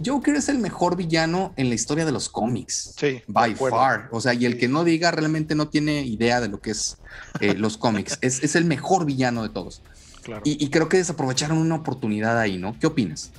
Joker 0.05 0.35
es 0.35 0.49
el 0.49 0.59
mejor 0.59 0.97
villano 0.97 1.53
en 1.55 1.69
la 1.69 1.75
historia 1.75 2.05
de 2.05 2.11
los 2.11 2.27
cómics. 2.27 2.93
Sí. 2.97 3.21
By 3.27 3.55
far. 3.55 4.09
O 4.11 4.19
sea, 4.19 4.33
y 4.33 4.45
el 4.45 4.57
que 4.57 4.67
no 4.67 4.83
diga 4.83 5.11
realmente 5.11 5.55
no 5.55 5.69
tiene 5.69 6.01
idea 6.03 6.41
de 6.41 6.49
lo 6.49 6.59
que 6.59 6.71
es 6.71 6.97
eh, 7.39 7.53
los 7.53 7.77
cómics. 7.77 8.17
Es, 8.21 8.43
es, 8.43 8.55
el 8.55 8.65
mejor 8.65 9.05
villano 9.05 9.43
de 9.43 9.49
todos. 9.49 9.81
Claro. 10.23 10.41
Y, 10.43 10.63
y 10.63 10.69
creo 10.69 10.89
que 10.89 10.97
desaprovecharon 10.97 11.57
una 11.57 11.75
oportunidad 11.75 12.37
ahí, 12.39 12.57
¿no? 12.57 12.77
¿Qué 12.79 12.87
opinas? 12.87 13.31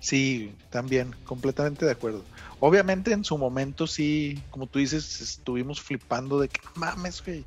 Sí, 0.00 0.52
también, 0.70 1.14
completamente 1.24 1.84
de 1.84 1.92
acuerdo. 1.92 2.24
Obviamente 2.60 3.12
en 3.12 3.24
su 3.24 3.38
momento 3.38 3.86
sí, 3.86 4.42
como 4.50 4.66
tú 4.66 4.78
dices, 4.78 5.20
estuvimos 5.20 5.80
flipando 5.80 6.40
de 6.40 6.48
que 6.48 6.60
mames, 6.74 7.24
güey. 7.24 7.44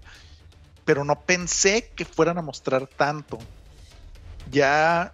Pero 0.85 1.03
no 1.03 1.19
pensé 1.19 1.91
que 1.95 2.05
fueran 2.05 2.37
a 2.37 2.41
mostrar 2.41 2.87
tanto. 2.87 3.37
Ya 4.49 5.13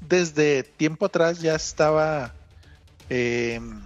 desde 0.00 0.62
tiempo 0.62 1.06
atrás 1.06 1.40
ya 1.40 1.54
estaba 1.54 2.34
em, 3.08 3.80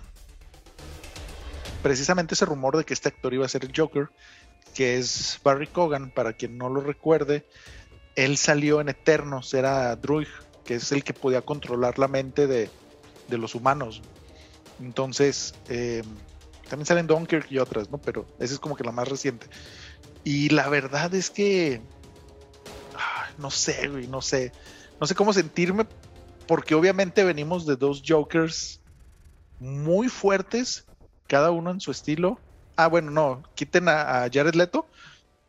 precisamente 1.83 2.35
ese 2.35 2.47
rumor 2.47 2.77
de 2.77 2.85
que 2.85 2.95
este 2.95 3.09
actor 3.09 3.33
iba 3.35 3.45
a 3.45 3.49
ser 3.49 3.65
el 3.65 3.73
Joker, 3.77 4.09
que 4.75 4.97
es 4.99 5.39
Barry 5.45 5.67
Cogan, 5.67 6.11
para 6.11 6.33
quien 6.33 6.59
no 6.59 6.69
lo 6.69 6.81
recuerde. 6.81 7.47
Él 8.15 8.37
salió 8.37 8.81
en 8.81 8.89
Eternos, 8.89 9.53
era 9.55 9.95
Druig 9.97 10.29
que 10.67 10.75
es 10.75 10.93
el 10.93 11.05
que 11.05 11.15
podía 11.15 11.41
controlar 11.43 11.99
la 11.99 12.09
mente 12.09 12.47
de, 12.47 12.69
los 13.31 13.55
humanos. 13.55 14.03
Entonces, 14.81 15.55
eh, 15.69 16.03
también 16.69 16.87
salen 16.87 17.07
Dunkirk 17.07 17.51
y 17.51 17.59
otras, 17.59 17.91
¿no? 17.91 17.99
Pero 17.99 18.27
esa 18.39 18.55
es 18.55 18.61
como 18.61 18.77
que 18.77 18.85
la 18.85 18.93
más 18.93 19.09
reciente. 19.09 19.47
Y 20.25 20.51
la 20.51 20.69
verdad 20.69 21.15
es 21.15 21.31
que, 21.31 21.81
no 23.39 23.51
sé, 23.51 23.89
güey, 23.89 24.07
no 24.07 24.23
sé, 24.23 24.53
no 25.01 25.07
sé 25.07 25.15
cómo 25.15 25.33
sentirme, 25.33 25.87
porque 26.47 26.75
obviamente 26.75 27.25
venimos 27.25 27.67
de 27.67 27.77
dos 27.77 28.03
Jokers 28.07 28.81
muy 29.61 30.09
fuertes, 30.09 30.85
cada 31.27 31.51
uno 31.51 31.71
en 31.71 31.81
su 31.81 31.91
estilo. 31.91 32.39
Ah, 32.77 32.89
bueno, 32.89 33.11
no, 33.11 33.43
quiten 33.55 33.89
a, 33.89 34.25
a 34.25 34.31
Jared 34.31 34.55
Leto, 34.55 34.87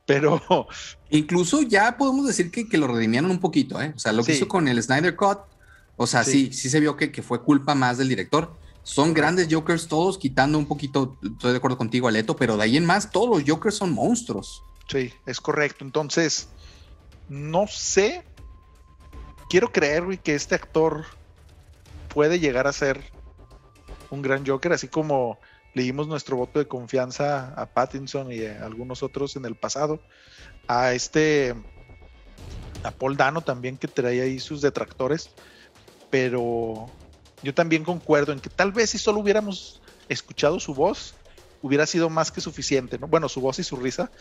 pero 0.06 0.41
incluso 1.10 1.62
ya 1.62 1.98
podemos 1.98 2.26
decir 2.26 2.50
que, 2.50 2.78
lo 2.78 2.88
redimieron 2.88 3.30
un 3.30 3.39
poquito, 3.39 3.80
¿eh? 3.82 3.93
O 3.95 4.00
sea, 4.00 4.14
lo 4.14 4.24
que 4.24 4.34
hizo 4.34 4.48
con 4.48 4.68
el 4.68 4.82
Snyder 4.82 5.16
Cut, 5.16 5.39
o 5.98 6.08
sea, 6.08 6.24
sí, 6.24 6.52
sí, 6.54 6.70
se 6.70 6.80
vio 6.80 6.95
que, 6.95 7.12
que, 7.12 7.22
fue 7.22 7.43
culpa 7.43 7.76
más 7.76 7.98
del 7.98 8.08
director. 8.08 8.56
Son 8.84 9.14
grandes 9.14 9.50
Jokers 9.52 9.89
todos, 9.89 10.18
quitando 10.18 10.58
un 10.58 10.66
poquito, 10.66 11.18
estoy 11.22 11.52
de 11.52 11.58
acuerdo 11.58 11.78
contigo, 11.78 12.08
Aleto, 12.08 12.38
pero 12.38 12.56
de 12.56 12.64
ahí 12.64 12.78
en 12.78 12.86
más, 12.86 13.12
todos 13.12 13.30
los 13.30 13.43
Jokers 13.45 13.76
son 13.76 13.91
monstruos. 13.91 14.64
Sí, 14.88 15.14
es 15.26 15.41
correcto. 15.41 15.84
Entonces, 15.84 16.48
no 17.30 17.68
sé. 17.68 18.24
Quiero 19.50 19.72
creer, 19.72 20.20
que 20.20 20.36
este 20.36 20.56
actor 20.56 21.06
puede 22.14 22.40
llegar 22.40 22.68
a 22.68 22.74
ser 22.74 23.02
un 24.10 24.22
gran 24.22 24.46
Joker, 24.46 24.74
así 24.74 24.88
como 24.88 25.40
le 25.74 25.84
dimos 25.84 26.08
nuestro 26.08 26.38
voto 26.38 26.60
de 26.60 26.68
confianza 26.68 27.54
a 27.54 27.68
Pattinson 27.68 28.32
y 28.32 28.46
a 28.46 28.66
algunos 28.66 29.04
otros 29.04 29.36
en 29.36 29.46
el 29.46 29.56
pasado. 29.56 30.00
A 30.68 30.94
este, 30.94 31.56
a 32.84 32.92
Paul 32.92 33.16
Dano 33.16 33.42
también 33.42 33.78
que 33.78 33.88
traía 33.88 34.24
ahí 34.24 34.40
sus 34.40 34.62
detractores. 34.62 35.30
Pero 36.10 36.88
yo 37.44 37.54
también 37.54 37.84
concuerdo 37.84 38.32
en 38.32 38.40
que 38.40 38.50
tal 38.50 38.72
vez 38.72 38.90
si 38.90 38.98
solo 38.98 39.20
hubiéramos 39.20 39.82
escuchado 40.10 40.60
su 40.60 40.74
voz, 40.74 41.14
hubiera 41.62 41.86
sido 41.86 42.10
más 42.10 42.32
que 42.32 42.41
suficiente, 42.41 42.97
¿no? 42.99 43.08
Bueno, 43.08 43.30
su 43.30 43.41
voz 43.41 43.60
y 43.60 43.64
su 43.64 43.76
risa 43.76 44.12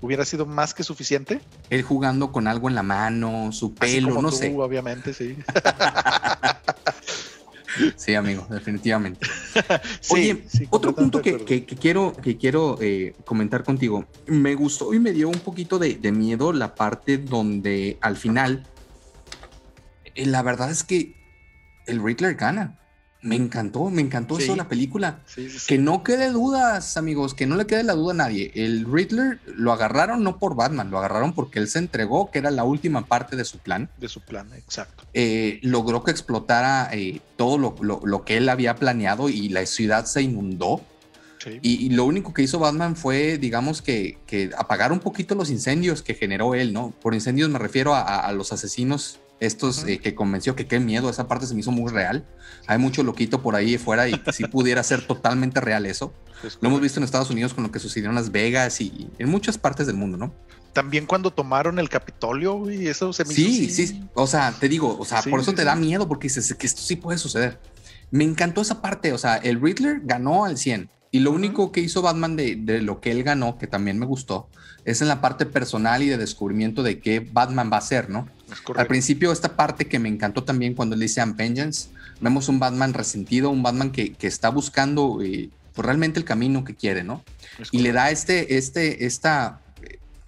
hubiera 0.00 0.24
sido 0.24 0.46
más 0.46 0.74
que 0.74 0.82
suficiente. 0.82 1.40
Él 1.70 1.82
jugando 1.82 2.32
con 2.32 2.48
algo 2.48 2.68
en 2.68 2.74
la 2.74 2.82
mano, 2.82 3.52
su 3.52 3.74
pelo, 3.74 4.20
no 4.20 4.30
sé. 4.30 4.54
Obviamente, 4.56 5.12
sí. 5.12 5.36
Sí, 7.96 8.14
amigo, 8.14 8.46
definitivamente. 8.48 9.26
Oye, 10.10 10.44
otro 10.70 10.94
punto 10.94 11.20
que, 11.20 11.64
quiero, 11.64 12.14
que 12.14 12.36
quiero 12.36 12.78
eh, 12.80 13.14
comentar 13.24 13.64
contigo. 13.64 14.06
Me 14.26 14.54
gustó 14.54 14.94
y 14.94 14.98
me 14.98 15.12
dio 15.12 15.28
un 15.28 15.40
poquito 15.40 15.78
de, 15.78 15.96
miedo 16.12 16.52
la 16.52 16.74
parte 16.74 17.18
donde 17.18 17.98
al 18.00 18.16
final, 18.16 18.66
eh, 20.14 20.26
la 20.26 20.42
verdad 20.42 20.70
es 20.70 20.84
que 20.84 21.14
el 21.86 22.02
Riddler 22.02 22.34
gana. 22.34 22.78
Me 23.26 23.36
encantó, 23.36 23.90
me 23.90 24.02
encantó 24.02 24.38
eso 24.38 24.54
la 24.54 24.68
película. 24.68 25.18
que 25.66 25.78
no 25.78 26.02
quede 26.04 26.30
dudas, 26.30 26.96
amigos, 26.96 27.34
que 27.34 27.46
no 27.46 27.56
le 27.56 27.66
quede 27.66 27.82
la 27.82 27.94
duda 27.94 28.12
a 28.12 28.16
nadie. 28.16 28.52
El 28.54 28.86
Riddler 28.90 29.40
lo 29.46 29.72
agarraron 29.72 30.22
no 30.22 30.38
por 30.38 30.54
Batman, 30.54 30.90
lo 30.90 30.98
agarraron 30.98 31.32
porque 31.32 31.58
él 31.58 31.68
se 31.68 31.80
entregó, 31.80 32.30
que 32.30 32.38
era 32.38 32.50
la 32.50 32.64
última 32.64 33.06
parte 33.06 33.36
de 33.36 33.44
su 33.44 33.58
plan. 33.58 33.90
De 33.98 34.08
su 34.08 34.20
plan, 34.20 34.52
exacto. 34.54 35.04
Eh, 35.12 35.58
logró 35.62 36.04
que 36.04 36.12
explotara 36.12 36.88
eh, 36.92 37.20
todo 37.36 37.58
lo, 37.58 38.24
que 38.24 38.36
él 38.36 38.48
había 38.48 38.76
planeado 38.76 39.28
y 39.28 39.48
la 39.48 39.66
ciudad 39.66 40.04
se 40.06 40.22
inundó. 40.22 40.80
Y, 41.62 41.90
lo 41.90 42.04
único 42.04 42.34
que 42.34 42.42
hizo 42.42 42.58
Batman 42.58 42.96
fue, 42.96 43.38
digamos, 43.38 43.80
que, 43.80 44.18
apagar 44.58 44.90
un 44.90 44.98
poquito 44.98 45.36
los 45.36 45.48
incendios 45.48 46.02
que 46.02 46.14
generó 46.14 46.54
él, 46.54 46.72
¿no? 46.72 46.92
Por 47.00 47.14
incendios 47.14 47.48
me 47.50 47.60
refiero 47.60 47.94
a 47.94 48.32
los 48.32 48.52
asesinos 48.52 49.20
estos 49.40 49.84
eh, 49.84 49.98
que 49.98 50.14
convenció 50.14 50.56
que 50.56 50.66
qué 50.66 50.80
miedo, 50.80 51.10
esa 51.10 51.28
parte 51.28 51.46
se 51.46 51.54
me 51.54 51.60
hizo 51.60 51.70
muy 51.70 51.90
real. 51.92 52.24
Hay 52.66 52.78
mucho 52.78 53.02
loquito 53.02 53.42
por 53.42 53.54
ahí 53.54 53.78
fuera 53.78 54.08
y 54.08 54.20
si 54.32 54.44
pudiera 54.44 54.82
ser 54.82 55.06
totalmente 55.06 55.60
real 55.60 55.86
eso. 55.86 56.12
lo 56.60 56.68
hemos 56.68 56.80
visto 56.80 57.00
en 57.00 57.04
Estados 57.04 57.30
Unidos 57.30 57.54
con 57.54 57.64
lo 57.64 57.70
que 57.70 57.78
sucedió 57.78 58.08
en 58.08 58.14
Las 58.14 58.32
Vegas 58.32 58.80
y 58.80 59.08
en 59.18 59.28
muchas 59.28 59.58
partes 59.58 59.86
del 59.86 59.96
mundo, 59.96 60.16
¿no? 60.16 60.34
También 60.72 61.06
cuando 61.06 61.30
tomaron 61.30 61.78
el 61.78 61.88
Capitolio 61.88 62.70
y 62.70 62.88
eso 62.88 63.12
se 63.12 63.24
me 63.24 63.32
sí, 63.32 63.46
hizo 63.46 63.74
Sí, 63.74 63.86
sí, 63.86 64.04
o 64.14 64.26
sea, 64.26 64.52
te 64.52 64.68
digo, 64.68 64.96
o 64.98 65.04
sea, 65.06 65.22
por 65.22 65.40
eso 65.40 65.54
te 65.54 65.64
da 65.64 65.74
miedo 65.74 66.06
porque 66.06 66.24
dices 66.26 66.54
que 66.54 66.66
esto 66.66 66.82
sí 66.82 66.96
puede 66.96 67.18
suceder. 67.18 67.58
Me 68.10 68.24
encantó 68.24 68.60
esa 68.60 68.82
parte, 68.82 69.12
o 69.12 69.18
sea, 69.18 69.36
el 69.36 69.60
Riddler 69.60 70.00
ganó 70.04 70.44
al 70.44 70.58
100 70.58 70.90
y 71.10 71.20
lo 71.20 71.30
único 71.30 71.72
que 71.72 71.80
hizo 71.80 72.02
Batman 72.02 72.36
de, 72.36 72.56
de, 72.56 72.82
lo 72.82 73.00
que 73.00 73.10
él 73.10 73.22
ganó, 73.22 73.56
que 73.56 73.66
también 73.66 73.98
me 73.98 74.04
gustó, 74.04 74.48
es 74.84 75.00
en 75.00 75.08
la 75.08 75.22
parte 75.22 75.46
personal 75.46 76.02
y 76.02 76.08
de 76.08 76.18
descubrimiento 76.18 76.82
de 76.82 77.00
qué 77.00 77.20
Batman 77.20 77.70
va 77.72 77.78
a 77.78 77.80
ser, 77.80 78.10
¿no? 78.10 78.28
Al 78.76 78.86
principio, 78.86 79.32
esta 79.32 79.56
parte 79.56 79.86
que 79.86 79.98
me 79.98 80.08
encantó 80.08 80.44
también 80.44 80.74
cuando 80.74 80.96
le 80.96 81.04
dice 81.04 81.22
Vengeance, 81.24 81.88
vemos 82.20 82.48
un 82.48 82.58
Batman 82.58 82.94
resentido, 82.94 83.50
un 83.50 83.62
Batman 83.62 83.90
que, 83.90 84.14
está 84.20 84.50
buscando 84.50 85.20
eh, 85.22 85.50
pues, 85.74 85.84
realmente 85.84 86.18
el 86.18 86.24
camino 86.24 86.64
que 86.64 86.74
quiere, 86.74 87.02
¿no? 87.02 87.24
Y 87.72 87.80
le 87.80 87.92
da 87.92 88.10
este, 88.10 88.56
este, 88.56 89.04
esta, 89.06 89.60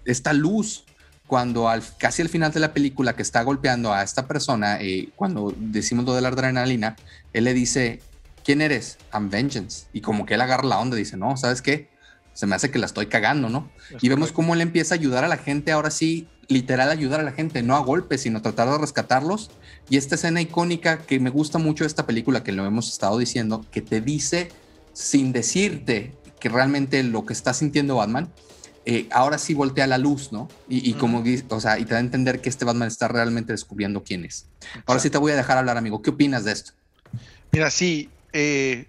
esta 0.05 0.33
luz 0.33 0.83
cuando 1.27 1.69
al, 1.69 1.83
casi 1.97 2.23
al 2.23 2.29
final 2.29 2.51
de 2.51 2.59
la 2.59 2.73
película 2.73 3.15
que 3.15 3.21
está 3.21 3.43
golpeando 3.43 3.93
a 3.93 4.01
esta 4.01 4.27
persona, 4.27 4.81
eh, 4.81 5.09
cuando 5.15 5.53
decimos 5.55 6.03
lo 6.05 6.15
de 6.15 6.21
la 6.21 6.29
adrenalina, 6.29 6.95
él 7.33 7.43
le 7.43 7.53
dice, 7.53 8.01
¿quién 8.43 8.61
eres? 8.61 8.97
I'm 9.13 9.29
Vengeance. 9.29 9.85
Y 9.93 10.01
como 10.01 10.25
que 10.25 10.33
él 10.33 10.41
agarra 10.41 10.63
la 10.63 10.79
onda 10.79 10.97
dice, 10.97 11.17
no, 11.17 11.37
¿sabes 11.37 11.61
qué? 11.61 11.87
Se 12.33 12.47
me 12.47 12.55
hace 12.55 12.71
que 12.71 12.79
la 12.79 12.87
estoy 12.87 13.05
cagando, 13.05 13.47
¿no? 13.47 13.69
y 14.01 14.09
vemos 14.09 14.31
cómo 14.31 14.55
él 14.55 14.61
empieza 14.61 14.95
a 14.95 14.97
ayudar 14.97 15.23
a 15.23 15.27
la 15.27 15.37
gente, 15.37 15.71
ahora 15.71 15.91
sí, 15.91 16.27
literal 16.49 16.89
ayudar 16.89 17.21
a 17.21 17.23
la 17.23 17.31
gente, 17.31 17.63
no 17.63 17.75
a 17.75 17.79
golpes, 17.79 18.21
sino 18.21 18.41
tratar 18.41 18.69
de 18.69 18.77
rescatarlos. 18.77 19.51
Y 19.89 19.97
esta 19.97 20.15
escena 20.15 20.41
icónica 20.41 20.97
que 20.97 21.19
me 21.19 21.29
gusta 21.29 21.59
mucho 21.59 21.83
de 21.85 21.87
esta 21.87 22.05
película, 22.05 22.43
que 22.43 22.51
lo 22.51 22.65
hemos 22.65 22.89
estado 22.89 23.17
diciendo, 23.17 23.65
que 23.71 23.81
te 23.81 24.01
dice 24.01 24.49
sin 24.91 25.31
decirte 25.31 26.13
que 26.39 26.49
realmente 26.49 27.03
lo 27.03 27.25
que 27.25 27.33
está 27.33 27.53
sintiendo 27.53 27.97
Batman, 27.97 28.29
eh, 28.85 29.07
ahora 29.11 29.37
sí 29.37 29.53
voltea 29.53 29.85
la 29.85 29.97
luz, 29.99 30.31
¿no? 30.31 30.49
Y, 30.67 30.93
como, 30.93 31.23
o 31.49 31.59
sea, 31.59 31.77
y 31.77 31.85
te 31.85 31.91
da 31.93 31.97
a 31.97 32.01
entender 32.01 32.41
que 32.41 32.49
este 32.49 32.65
Batman 32.65 32.87
está 32.87 33.07
realmente 33.07 33.53
descubriendo 33.53 34.03
quién 34.03 34.25
es. 34.25 34.47
Ahora 34.87 34.99
sí 34.99 35.09
te 35.09 35.19
voy 35.19 35.31
a 35.31 35.35
dejar 35.35 35.57
hablar, 35.57 35.77
amigo. 35.77 36.01
¿Qué 36.01 36.09
opinas 36.09 36.43
de 36.45 36.53
esto? 36.53 36.71
Mira, 37.51 37.69
sí, 37.69 38.09
eh, 38.33 38.87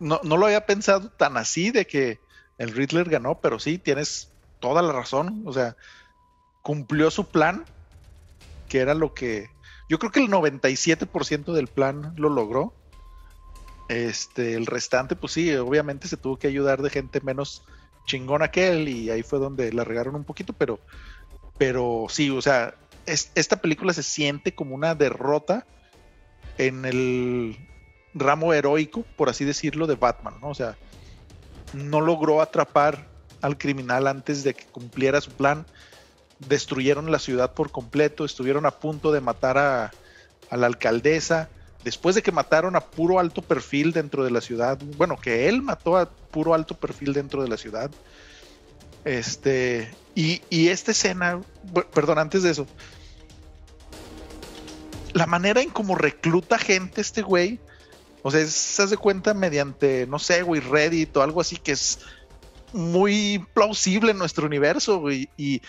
no, 0.00 0.20
no, 0.22 0.36
lo 0.36 0.46
había 0.46 0.66
pensado 0.66 1.08
tan 1.10 1.36
así 1.36 1.70
de 1.70 1.86
que 1.86 2.18
el 2.58 2.72
Riddler 2.72 3.08
ganó, 3.08 3.40
pero 3.40 3.58
sí, 3.58 3.78
tienes 3.78 4.30
toda 4.60 4.82
la 4.82 4.92
razón. 4.92 5.42
O 5.46 5.52
sea, 5.52 5.76
cumplió 6.62 7.10
su 7.10 7.28
plan, 7.28 7.64
que 8.68 8.80
era 8.80 8.94
lo 8.94 9.14
que... 9.14 9.48
Yo 9.88 9.98
creo 9.98 10.10
que 10.10 10.20
el 10.20 10.28
97% 10.28 11.52
del 11.52 11.68
plan 11.68 12.14
lo 12.16 12.28
logró. 12.28 12.74
Este, 13.88 14.54
el 14.54 14.66
restante, 14.66 15.14
pues 15.14 15.32
sí, 15.32 15.54
obviamente 15.54 16.08
se 16.08 16.16
tuvo 16.16 16.38
que 16.38 16.48
ayudar 16.48 16.82
de 16.82 16.90
gente 16.90 17.20
menos 17.20 17.62
chingona 18.04 18.50
que 18.50 18.68
él 18.68 18.88
y 18.88 19.10
ahí 19.10 19.22
fue 19.22 19.38
donde 19.38 19.72
la 19.72 19.84
regaron 19.84 20.14
un 20.14 20.24
poquito, 20.24 20.52
pero, 20.52 20.80
pero 21.58 22.06
sí, 22.08 22.30
o 22.30 22.40
sea, 22.40 22.74
esta 23.04 23.56
película 23.60 23.92
se 23.92 24.02
siente 24.02 24.54
como 24.54 24.74
una 24.74 24.94
derrota 24.94 25.66
en 26.58 26.84
el 26.84 27.56
ramo 28.14 28.52
heroico, 28.52 29.04
por 29.16 29.28
así 29.28 29.44
decirlo, 29.44 29.86
de 29.86 29.96
Batman, 29.96 30.34
¿no? 30.40 30.48
O 30.48 30.54
sea, 30.54 30.76
no 31.72 32.00
logró 32.00 32.40
atrapar 32.40 33.06
al 33.42 33.58
criminal 33.58 34.06
antes 34.06 34.44
de 34.44 34.54
que 34.54 34.64
cumpliera 34.66 35.20
su 35.20 35.30
plan, 35.30 35.66
destruyeron 36.38 37.10
la 37.10 37.18
ciudad 37.18 37.54
por 37.54 37.70
completo, 37.70 38.24
estuvieron 38.24 38.66
a 38.66 38.70
punto 38.70 39.12
de 39.12 39.20
matar 39.20 39.58
a, 39.58 39.92
la 40.50 40.66
alcaldesa, 40.66 41.48
después 41.82 42.14
de 42.14 42.22
que 42.22 42.32
mataron 42.32 42.76
a 42.76 42.80
puro 42.80 43.18
alto 43.18 43.42
perfil 43.42 43.92
dentro 43.92 44.24
de 44.24 44.30
la 44.30 44.40
ciudad, 44.40 44.78
bueno, 44.96 45.16
que 45.16 45.48
él 45.48 45.62
mató 45.62 45.96
a 45.96 46.08
puro 46.08 46.54
alto 46.54 46.74
perfil 46.74 47.12
dentro 47.12 47.42
de 47.42 47.48
la 47.48 47.56
ciudad. 47.56 47.90
Este, 49.04 49.92
y, 50.14 50.40
esta 50.68 50.92
escena, 50.92 51.40
perdón, 51.92 52.18
antes 52.18 52.42
de 52.42 52.50
eso, 52.50 52.66
la 55.12 55.26
manera 55.26 55.62
en 55.62 55.70
cómo 55.70 55.94
recluta 55.94 56.58
gente 56.58 57.00
este 57.00 57.22
güey, 57.22 57.58
o 58.26 58.30
sea, 58.32 58.44
se 58.44 58.82
hace 58.82 58.96
cuenta 58.96 59.34
mediante, 59.34 60.04
no 60.08 60.18
sé, 60.18 60.42
güey, 60.42 60.60
Reddit 60.60 61.16
o 61.16 61.22
algo 61.22 61.40
así 61.40 61.58
que 61.58 61.70
es 61.70 62.00
muy 62.72 63.46
plausible 63.54 64.10
en 64.10 64.18
nuestro 64.18 64.46
universo, 64.46 64.98
güey, 64.98 65.28
y 65.36 65.62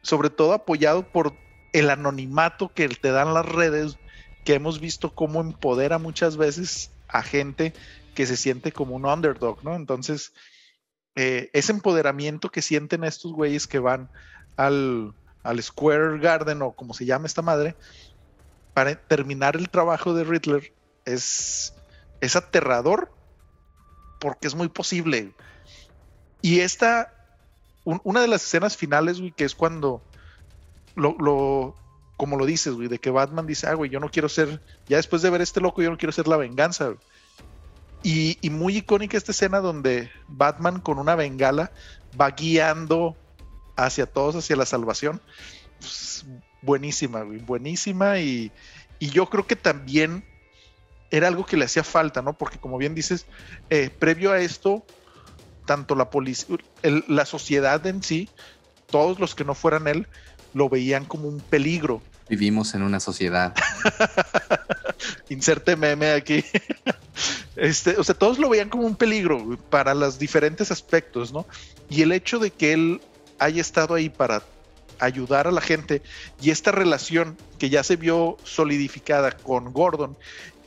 sobre 0.00 0.30
todo 0.30 0.54
apoyado 0.54 1.06
por 1.06 1.34
el 1.74 1.90
anonimato 1.90 2.72
que 2.72 2.88
te 2.88 3.10
dan 3.10 3.34
las 3.34 3.44
redes 3.44 3.98
que 4.46 4.54
hemos 4.54 4.80
visto 4.80 5.14
cómo 5.14 5.42
empodera 5.42 5.98
muchas 5.98 6.38
veces 6.38 6.92
a 7.08 7.22
gente 7.22 7.74
que 8.14 8.24
se 8.24 8.38
siente 8.38 8.72
como 8.72 8.96
un 8.96 9.04
underdog, 9.04 9.62
¿no? 9.62 9.76
Entonces, 9.76 10.32
eh, 11.14 11.50
ese 11.52 11.72
empoderamiento 11.72 12.48
que 12.48 12.62
sienten 12.62 13.04
estos 13.04 13.34
güeyes 13.34 13.66
que 13.66 13.80
van 13.80 14.08
al, 14.56 15.12
Square 15.60 16.20
Garden 16.20 16.62
o 16.62 16.72
como 16.72 16.94
se 16.94 17.04
llama 17.04 17.26
esta 17.26 17.42
madre, 17.42 17.76
para 18.72 18.94
terminar 18.94 19.56
el 19.56 19.68
trabajo 19.68 20.14
de 20.14 20.24
Riddler, 20.24 20.72
es, 21.04 21.74
es 22.20 22.36
aterrador 22.36 23.12
porque 24.20 24.48
es 24.48 24.54
muy 24.54 24.68
posible. 24.68 25.32
Y 26.42 26.60
esta, 26.60 27.14
una 27.84 28.20
de 28.20 28.28
las 28.28 28.44
escenas 28.44 28.76
finales, 28.76 29.20
güey, 29.20 29.32
que 29.32 29.44
es 29.44 29.54
cuando 29.54 30.02
lo, 30.94 31.74
como 32.16 32.36
lo 32.36 32.46
dices, 32.46 32.74
güey, 32.74 32.88
de 32.88 32.98
que 32.98 33.10
Batman 33.10 33.46
dice, 33.46 33.66
ah, 33.68 33.74
güey, 33.74 33.90
yo 33.90 34.00
no 34.00 34.10
quiero 34.10 34.28
ser, 34.28 34.60
ya 34.88 34.96
después 34.96 35.22
de 35.22 35.30
ver 35.30 35.40
este 35.40 35.60
loco, 35.60 35.82
yo 35.82 35.90
no 35.90 35.98
quiero 35.98 36.12
ser 36.12 36.28
la 36.28 36.36
venganza. 36.36 36.94
Y, 38.02 38.38
muy 38.50 38.76
icónica 38.76 39.16
esta 39.16 39.32
escena 39.32 39.60
donde 39.60 40.10
Batman 40.28 40.80
con 40.80 40.98
una 40.98 41.16
bengala 41.16 41.72
va 42.20 42.30
guiando 42.30 43.16
hacia 43.76 44.06
todos, 44.06 44.36
hacia 44.36 44.56
la 44.56 44.66
salvación. 44.66 45.20
Pues, 45.80 46.24
buenísima, 46.62 47.22
güey, 47.22 47.38
buenísima. 47.38 48.18
Y, 48.20 48.52
yo 49.00 49.28
creo 49.28 49.46
que 49.46 49.56
también 49.56 50.24
era 51.10 51.28
algo 51.28 51.46
que 51.46 51.56
le 51.56 51.64
hacía 51.64 51.84
falta, 51.84 52.22
¿no? 52.22 52.32
Porque 52.34 52.58
como 52.58 52.78
bien 52.78 52.94
dices, 52.94 53.26
eh, 53.70 53.90
previo 53.90 54.32
a 54.32 54.40
esto, 54.40 54.84
tanto 55.66 55.94
la 55.94 56.10
policía, 56.10 56.56
la 56.82 57.24
sociedad 57.24 57.86
en 57.86 58.02
sí, 58.02 58.28
todos 58.90 59.18
los 59.18 59.34
que 59.34 59.44
no 59.44 59.54
fueran 59.54 59.86
él, 59.86 60.06
lo 60.54 60.68
veían 60.68 61.04
como 61.04 61.28
un 61.28 61.40
peligro. 61.40 62.02
Vivimos 62.28 62.74
en 62.74 62.82
una 62.82 63.00
sociedad. 63.00 63.54
Inserte 65.28 65.76
meme 65.76 66.12
aquí. 66.12 66.44
Este, 67.56 67.96
o 67.96 68.04
sea, 68.04 68.14
todos 68.14 68.38
lo 68.38 68.48
veían 68.48 68.68
como 68.68 68.86
un 68.86 68.96
peligro 68.96 69.58
para 69.70 69.94
los 69.94 70.18
diferentes 70.18 70.70
aspectos, 70.70 71.32
¿no? 71.32 71.46
Y 71.88 72.02
el 72.02 72.12
hecho 72.12 72.38
de 72.38 72.50
que 72.50 72.72
él 72.72 73.00
haya 73.38 73.60
estado 73.60 73.94
ahí 73.94 74.08
para 74.08 74.42
ayudar 75.00 75.46
a 75.46 75.52
la 75.52 75.60
gente 75.60 76.02
y 76.40 76.50
esta 76.50 76.72
relación 76.72 77.36
que 77.58 77.70
ya 77.70 77.82
se 77.82 77.96
vio 77.96 78.36
solidificada 78.44 79.32
con 79.32 79.72
Gordon 79.72 80.16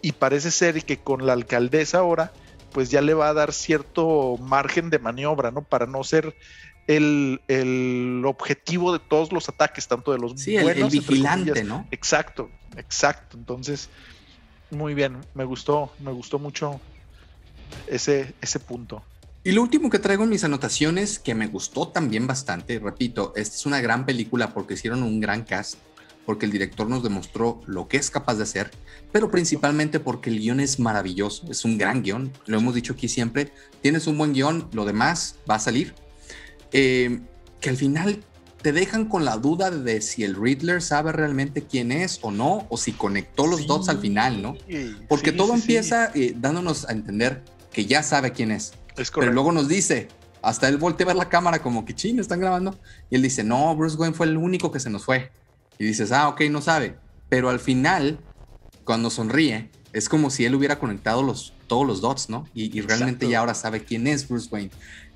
y 0.01 0.13
parece 0.13 0.51
ser 0.51 0.83
que 0.83 0.97
con 0.97 1.25
la 1.25 1.33
alcaldesa 1.33 1.99
ahora, 1.99 2.31
pues 2.71 2.89
ya 2.89 3.01
le 3.01 3.13
va 3.13 3.29
a 3.29 3.33
dar 3.33 3.53
cierto 3.53 4.37
margen 4.39 4.89
de 4.89 4.99
maniobra, 4.99 5.51
¿no? 5.51 5.61
Para 5.61 5.85
no 5.85 6.03
ser 6.03 6.35
el, 6.87 8.23
objetivo 8.25 8.93
de 8.93 8.99
todos 8.99 9.31
los 9.31 9.47
ataques, 9.49 9.87
tanto 9.87 10.11
de 10.11 10.19
los 10.19 10.39
sí, 10.39 10.57
buenos, 10.57 10.93
el, 10.93 10.99
vigilante, 10.99 11.63
¿no? 11.63 11.87
Exacto, 11.91 12.49
exacto. 12.77 13.37
Entonces, 13.37 13.89
muy 14.69 14.93
bien, 14.93 15.17
me 15.33 15.43
gustó, 15.43 15.91
me 15.99 16.11
gustó 16.11 16.39
mucho 16.39 16.79
ese, 17.87 18.33
ese 18.41 18.59
punto. 18.59 19.03
Y 19.43 19.53
lo 19.53 19.63
último 19.63 19.89
que 19.89 19.99
traigo 19.99 20.23
en 20.23 20.29
mis 20.29 20.43
anotaciones, 20.43 21.17
que 21.17 21.33
me 21.33 21.47
gustó 21.47 21.87
también 21.87 22.27
bastante, 22.27 22.77
repito, 22.77 23.33
esta 23.35 23.55
es 23.55 23.65
una 23.65 23.81
gran 23.81 24.05
película 24.05 24.53
porque 24.53 24.75
hicieron 24.75 25.01
un 25.01 25.19
gran 25.19 25.43
cast, 25.43 25.79
porque 26.25 26.45
el 26.45 26.51
director 26.51 26.87
nos 26.89 27.03
demostró 27.03 27.61
lo 27.65 27.87
que 27.87 27.97
es 27.97 28.09
capaz 28.09 28.35
de 28.35 28.43
hacer, 28.43 28.71
pero 29.11 29.31
principalmente 29.31 29.99
porque 29.99 30.29
el 30.29 30.39
guion 30.39 30.59
es 30.59 30.79
maravilloso, 30.79 31.45
es 31.49 31.65
un 31.65 31.77
gran 31.77 32.03
guion, 32.03 32.31
lo 32.45 32.57
hemos 32.57 32.75
dicho 32.75 32.93
aquí 32.93 33.07
siempre, 33.07 33.51
tienes 33.81 34.07
un 34.07 34.17
buen 34.17 34.33
guion, 34.33 34.69
lo 34.73 34.85
demás 34.85 35.35
va 35.49 35.55
a 35.55 35.59
salir, 35.59 35.93
eh, 36.71 37.19
que 37.59 37.69
al 37.69 37.77
final 37.77 38.23
te 38.61 38.71
dejan 38.71 39.05
con 39.05 39.25
la 39.25 39.37
duda 39.37 39.71
de 39.71 40.01
si 40.01 40.23
el 40.23 40.35
Riddler 40.35 40.81
sabe 40.81 41.11
realmente 41.11 41.63
quién 41.63 41.91
es 41.91 42.19
o 42.21 42.31
no, 42.31 42.67
o 42.69 42.77
si 42.77 42.91
conectó 42.91 43.47
los 43.47 43.65
dots 43.65 43.89
al 43.89 43.99
final, 43.99 44.41
¿no? 44.41 44.55
Porque 45.07 45.31
todo 45.31 45.53
empieza 45.53 46.11
eh, 46.13 46.33
dándonos 46.35 46.87
a 46.87 46.91
entender 46.91 47.43
que 47.71 47.85
ya 47.85 48.03
sabe 48.03 48.31
quién 48.31 48.51
es. 48.51 48.73
pero 49.15 49.31
luego 49.31 49.51
nos 49.51 49.67
dice, 49.67 50.09
hasta 50.41 50.67
él 50.67 50.77
voltea 50.77 51.05
a 51.05 51.09
ver 51.09 51.15
la 51.15 51.29
cámara 51.29 51.61
como 51.61 51.85
que 51.85 51.95
chino, 51.95 52.21
están 52.21 52.39
grabando. 52.39 52.77
Y 53.09 53.15
él 53.15 53.21
dice, 53.21 53.43
no, 53.43 53.75
Bruce 53.75 53.97
Wayne 53.97 54.15
fue 54.15 54.27
el 54.27 54.37
único 54.37 54.71
que 54.71 54.79
se 54.79 54.89
nos 54.89 55.05
fue. 55.05 55.31
Y 55.81 55.85
dices, 55.85 56.11
ah, 56.11 56.27
ok, 56.27 56.41
no 56.51 56.61
sabe. 56.61 56.95
Pero 57.27 57.49
al 57.49 57.59
final, 57.59 58.19
cuando 58.83 59.09
sonríe, 59.09 59.71
es 59.93 60.09
como 60.09 60.29
si 60.29 60.45
él 60.45 60.53
hubiera 60.53 60.77
conectado 60.77 61.23
los, 61.23 61.53
todos 61.65 61.87
los 61.87 62.01
dots, 62.01 62.29
¿no? 62.29 62.47
Y, 62.53 62.81
realmente 62.81 63.27
ya 63.27 63.39
ahora 63.39 63.55
sabe 63.55 63.83
quién 63.83 64.05
es 64.05 64.27
Bruce 64.27 64.47
Wayne. 64.51 64.69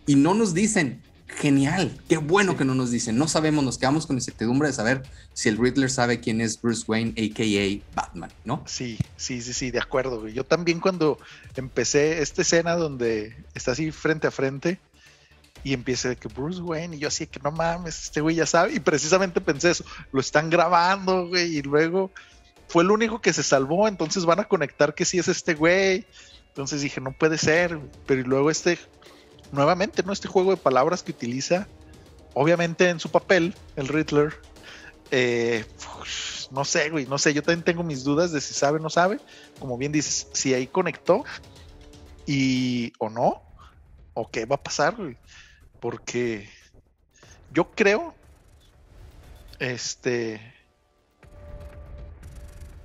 Y 0.07 0.15
no 0.15 0.33
nos 0.33 0.55
dicen, 0.55 1.03
genial, 1.27 1.95
qué 2.09 2.17
bueno 2.17 2.57
que 2.57 2.65
no 2.65 2.73
nos 2.73 2.89
dicen, 2.89 3.15
no 3.15 3.27
sabemos, 3.27 3.63
nos 3.63 3.77
quedamos 3.77 4.07
con 4.07 4.15
incertidumbre 4.15 4.69
de 4.69 4.73
saber 4.73 5.03
si 5.33 5.49
el 5.49 5.59
Riddler 5.59 5.91
sabe 5.91 6.19
quién 6.19 6.41
es 6.41 6.59
Bruce 6.59 6.83
Wayne, 6.87 7.11
a.k.a. 7.11 7.95
Batman, 7.95 8.31
¿no? 8.43 8.63
Sí, 8.65 8.97
sí, 9.17 9.43
sí, 9.43 9.53
sí, 9.53 9.69
de 9.69 9.77
acuerdo. 9.77 10.27
Yo 10.29 10.45
también 10.45 10.79
cuando 10.79 11.19
empecé 11.55 12.23
esta 12.23 12.41
escena 12.41 12.75
donde 12.75 13.37
está 13.53 13.73
así 13.73 13.91
frente 13.91 14.25
a 14.25 14.31
frente 14.31 14.79
y 15.65 15.73
empieza 15.73 16.09
de 16.09 16.15
que 16.15 16.27
Bruce 16.27 16.61
Wayne 16.61 16.95
y 16.95 16.99
yo 16.99 17.07
así 17.07 17.25
que 17.25 17.39
no 17.39 17.51
mames, 17.51 18.03
este 18.03 18.21
güey 18.21 18.35
ya 18.35 18.45
sabe 18.45 18.73
y 18.75 18.79
precisamente 18.79 19.41
pensé 19.41 19.71
eso, 19.71 19.83
lo 20.11 20.21
están 20.21 20.51
grabando, 20.51 21.27
güey, 21.27 21.57
y 21.57 21.63
luego 21.63 22.11
fue 22.67 22.83
el 22.83 22.91
único 22.91 23.19
que 23.19 23.33
se 23.33 23.41
salvó, 23.41 23.87
entonces 23.87 24.25
van 24.25 24.39
a 24.39 24.43
conectar 24.43 24.93
que 24.93 25.05
sí 25.05 25.17
es 25.17 25.27
este 25.27 25.55
güey. 25.55 26.05
Entonces 26.49 26.81
dije, 26.81 27.01
no 27.01 27.13
puede 27.13 27.39
ser, 27.39 27.79
pero 28.05 28.21
luego 28.21 28.51
este 28.51 28.77
nuevamente, 29.51 30.03
¿no? 30.03 30.13
Este 30.13 30.27
juego 30.27 30.51
de 30.51 30.57
palabras 30.57 31.01
que 31.01 31.11
utiliza, 31.11 31.67
obviamente 32.35 32.89
en 32.89 32.99
su 32.99 33.09
papel, 33.09 33.55
el 33.75 33.87
Riddler, 33.87 34.39
eh, 35.09 35.65
no 36.51 36.63
sé, 36.63 36.91
güey, 36.91 37.07
no 37.07 37.17
sé, 37.17 37.33
yo 37.33 37.41
también 37.41 37.65
tengo 37.65 37.81
mis 37.81 38.03
dudas 38.03 38.31
de 38.31 38.39
si 38.39 38.53
sabe 38.53 38.77
o 38.77 38.81
no 38.83 38.91
sabe, 38.91 39.19
como 39.59 39.79
bien 39.79 39.91
dices, 39.91 40.27
si 40.31 40.53
ahí 40.53 40.67
conectó 40.67 41.23
y 42.27 42.93
o 42.99 43.09
no, 43.09 43.41
o 44.13 44.29
qué 44.29 44.45
va 44.45 44.57
a 44.57 44.63
pasar, 44.63 44.95
güey. 44.95 45.17
Porque 45.79 46.49
yo 47.51 47.71
creo, 47.71 48.15
este, 49.59 50.53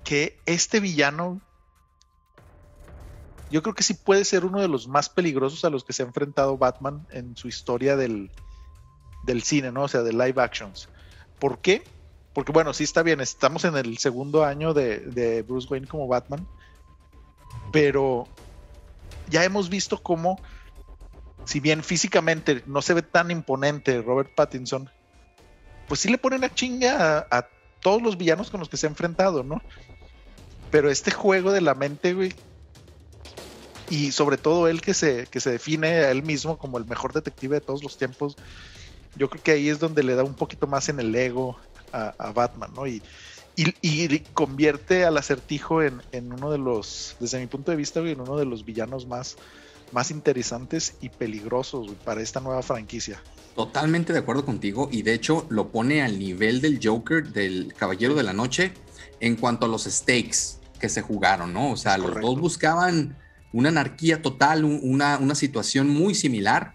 que 0.05 0.38
este 0.47 0.80
villano, 0.80 1.41
yo 3.51 3.62
creo 3.62 3.74
que 3.74 3.82
sí 3.82 3.95
puede 3.95 4.24
ser 4.24 4.45
uno 4.45 4.61
de 4.61 4.68
los 4.68 4.88
más 4.88 5.09
peligrosos 5.09 5.64
a 5.64 5.70
los 5.70 5.84
que 5.84 5.93
se 5.93 6.03
ha 6.03 6.07
enfrentado 6.07 6.59
Batman 6.59 7.07
en 7.11 7.36
su 7.36 7.49
historia 7.49 7.97
del, 7.97 8.30
del 9.24 9.43
cine, 9.43 9.72
¿no? 9.72 9.84
O 9.84 9.88
sea, 9.88 10.03
de 10.03 10.12
live 10.12 10.41
actions. 10.41 10.88
¿Por 11.38 11.59
qué? 11.59 11.84
Porque 12.32 12.53
bueno, 12.53 12.72
sí 12.72 12.84
está 12.84 13.03
bien, 13.03 13.20
estamos 13.20 13.64
en 13.64 13.76
el 13.76 13.99
segundo 13.99 14.45
año 14.45 14.72
de, 14.72 15.45
Bruce 15.47 15.66
Wayne 15.68 15.86
como 15.86 16.07
Batman, 16.07 16.47
pero 17.72 18.28
ya 19.28 19.45
hemos 19.45 19.68
visto 19.68 20.01
cómo, 20.03 20.41
si 21.51 21.59
bien 21.59 21.82
físicamente 21.82 22.62
no 22.66 22.80
se 22.80 22.94
ve 22.94 23.03
tan 23.03 23.32
imponente 23.32 24.03
Robert 24.03 24.32
Pattinson, 24.36 24.88
pues 25.88 25.98
sí 25.98 26.09
le 26.09 26.16
ponen 26.16 26.44
a 26.44 26.55
chinga 26.55 27.26
a, 27.28 27.48
todos 27.80 28.01
los 28.01 28.16
villanos 28.16 28.51
con 28.51 28.61
los 28.61 28.68
que 28.68 28.76
se 28.76 28.86
ha 28.86 28.90
enfrentado, 28.90 29.42
¿no? 29.42 29.61
Pero 30.70 30.92
este 30.92 31.11
juego 31.11 31.51
de 31.51 31.61
la 31.61 31.74
mente, 31.74 32.14
güey, 32.14 32.32
y 33.88 34.12
sobre 34.12 34.36
todo 34.36 34.68
él 34.68 34.80
que 34.80 34.94
se, 34.94 35.26
que 35.26 35.40
se 35.40 35.51
define 35.51 35.88
a 35.88 36.12
él 36.12 36.22
mismo 36.22 36.57
como 36.57 36.78
el 36.78 36.84
mejor 36.84 37.12
detective 37.12 37.57
de 37.57 37.61
todos 37.62 37.82
los 37.82 37.98
tiempos, 37.98 38.36
yo 39.16 39.28
creo 39.28 39.42
que 39.42 39.51
ahí 39.51 39.70
es 39.70 39.80
donde 39.80 40.05
le 40.05 40.14
da 40.14 40.22
un 40.22 40.34
poquito 40.34 40.68
más 40.68 40.88
en 40.88 41.01
el 41.01 41.12
ego 41.16 41.59
a, 41.92 42.30
Batman, 42.30 42.70
¿no? 42.76 42.86
Y, 42.86 43.03
y, 43.57 44.20
convierte 44.34 45.05
al 45.05 45.16
acertijo 45.16 45.82
en, 45.82 46.01
uno 46.12 46.53
de 46.53 46.59
los, 46.59 47.16
desde 47.18 47.40
mi 47.40 47.48
punto 47.48 47.72
de 47.72 47.76
vista, 47.76 47.98
en 47.98 48.20
uno 48.20 48.36
de 48.36 48.44
los 48.44 48.64
villanos 48.64 49.09
más, 49.09 49.36
más 49.93 50.11
interesantes 50.11 50.95
y 51.01 51.09
peligrosos 51.09 51.91
para 52.05 52.22
esta 52.22 52.41
nueva 52.41 52.62
franquicia. 52.62 53.22
Totalmente 53.55 54.12
de 54.12 54.20
acuerdo 54.20 54.45
contigo 54.45 54.88
y 54.91 55.03
de 55.03 55.14
hecho 55.14 55.47
lo 55.49 55.70
pone 55.70 56.03
al 56.03 56.18
nivel 56.18 56.61
del 56.61 56.80
Joker, 56.82 57.32
del 57.32 57.74
Caballero 57.76 58.14
de 58.14 58.22
la 58.22 58.32
Noche, 58.32 58.72
en 59.20 59.36
cuanto 59.36 59.66
a 59.66 59.68
los 59.68 59.84
stakes 59.84 60.61
que 60.78 60.88
se 60.88 61.03
jugaron, 61.03 61.53
¿no? 61.53 61.72
O 61.72 61.76
sea, 61.76 61.99
los 61.99 62.14
dos 62.20 62.41
buscaban 62.41 63.18
una 63.53 63.68
anarquía 63.68 64.22
total, 64.22 64.64
una, 64.64 65.18
una 65.18 65.34
situación 65.34 65.88
muy 65.88 66.14
similar 66.14 66.74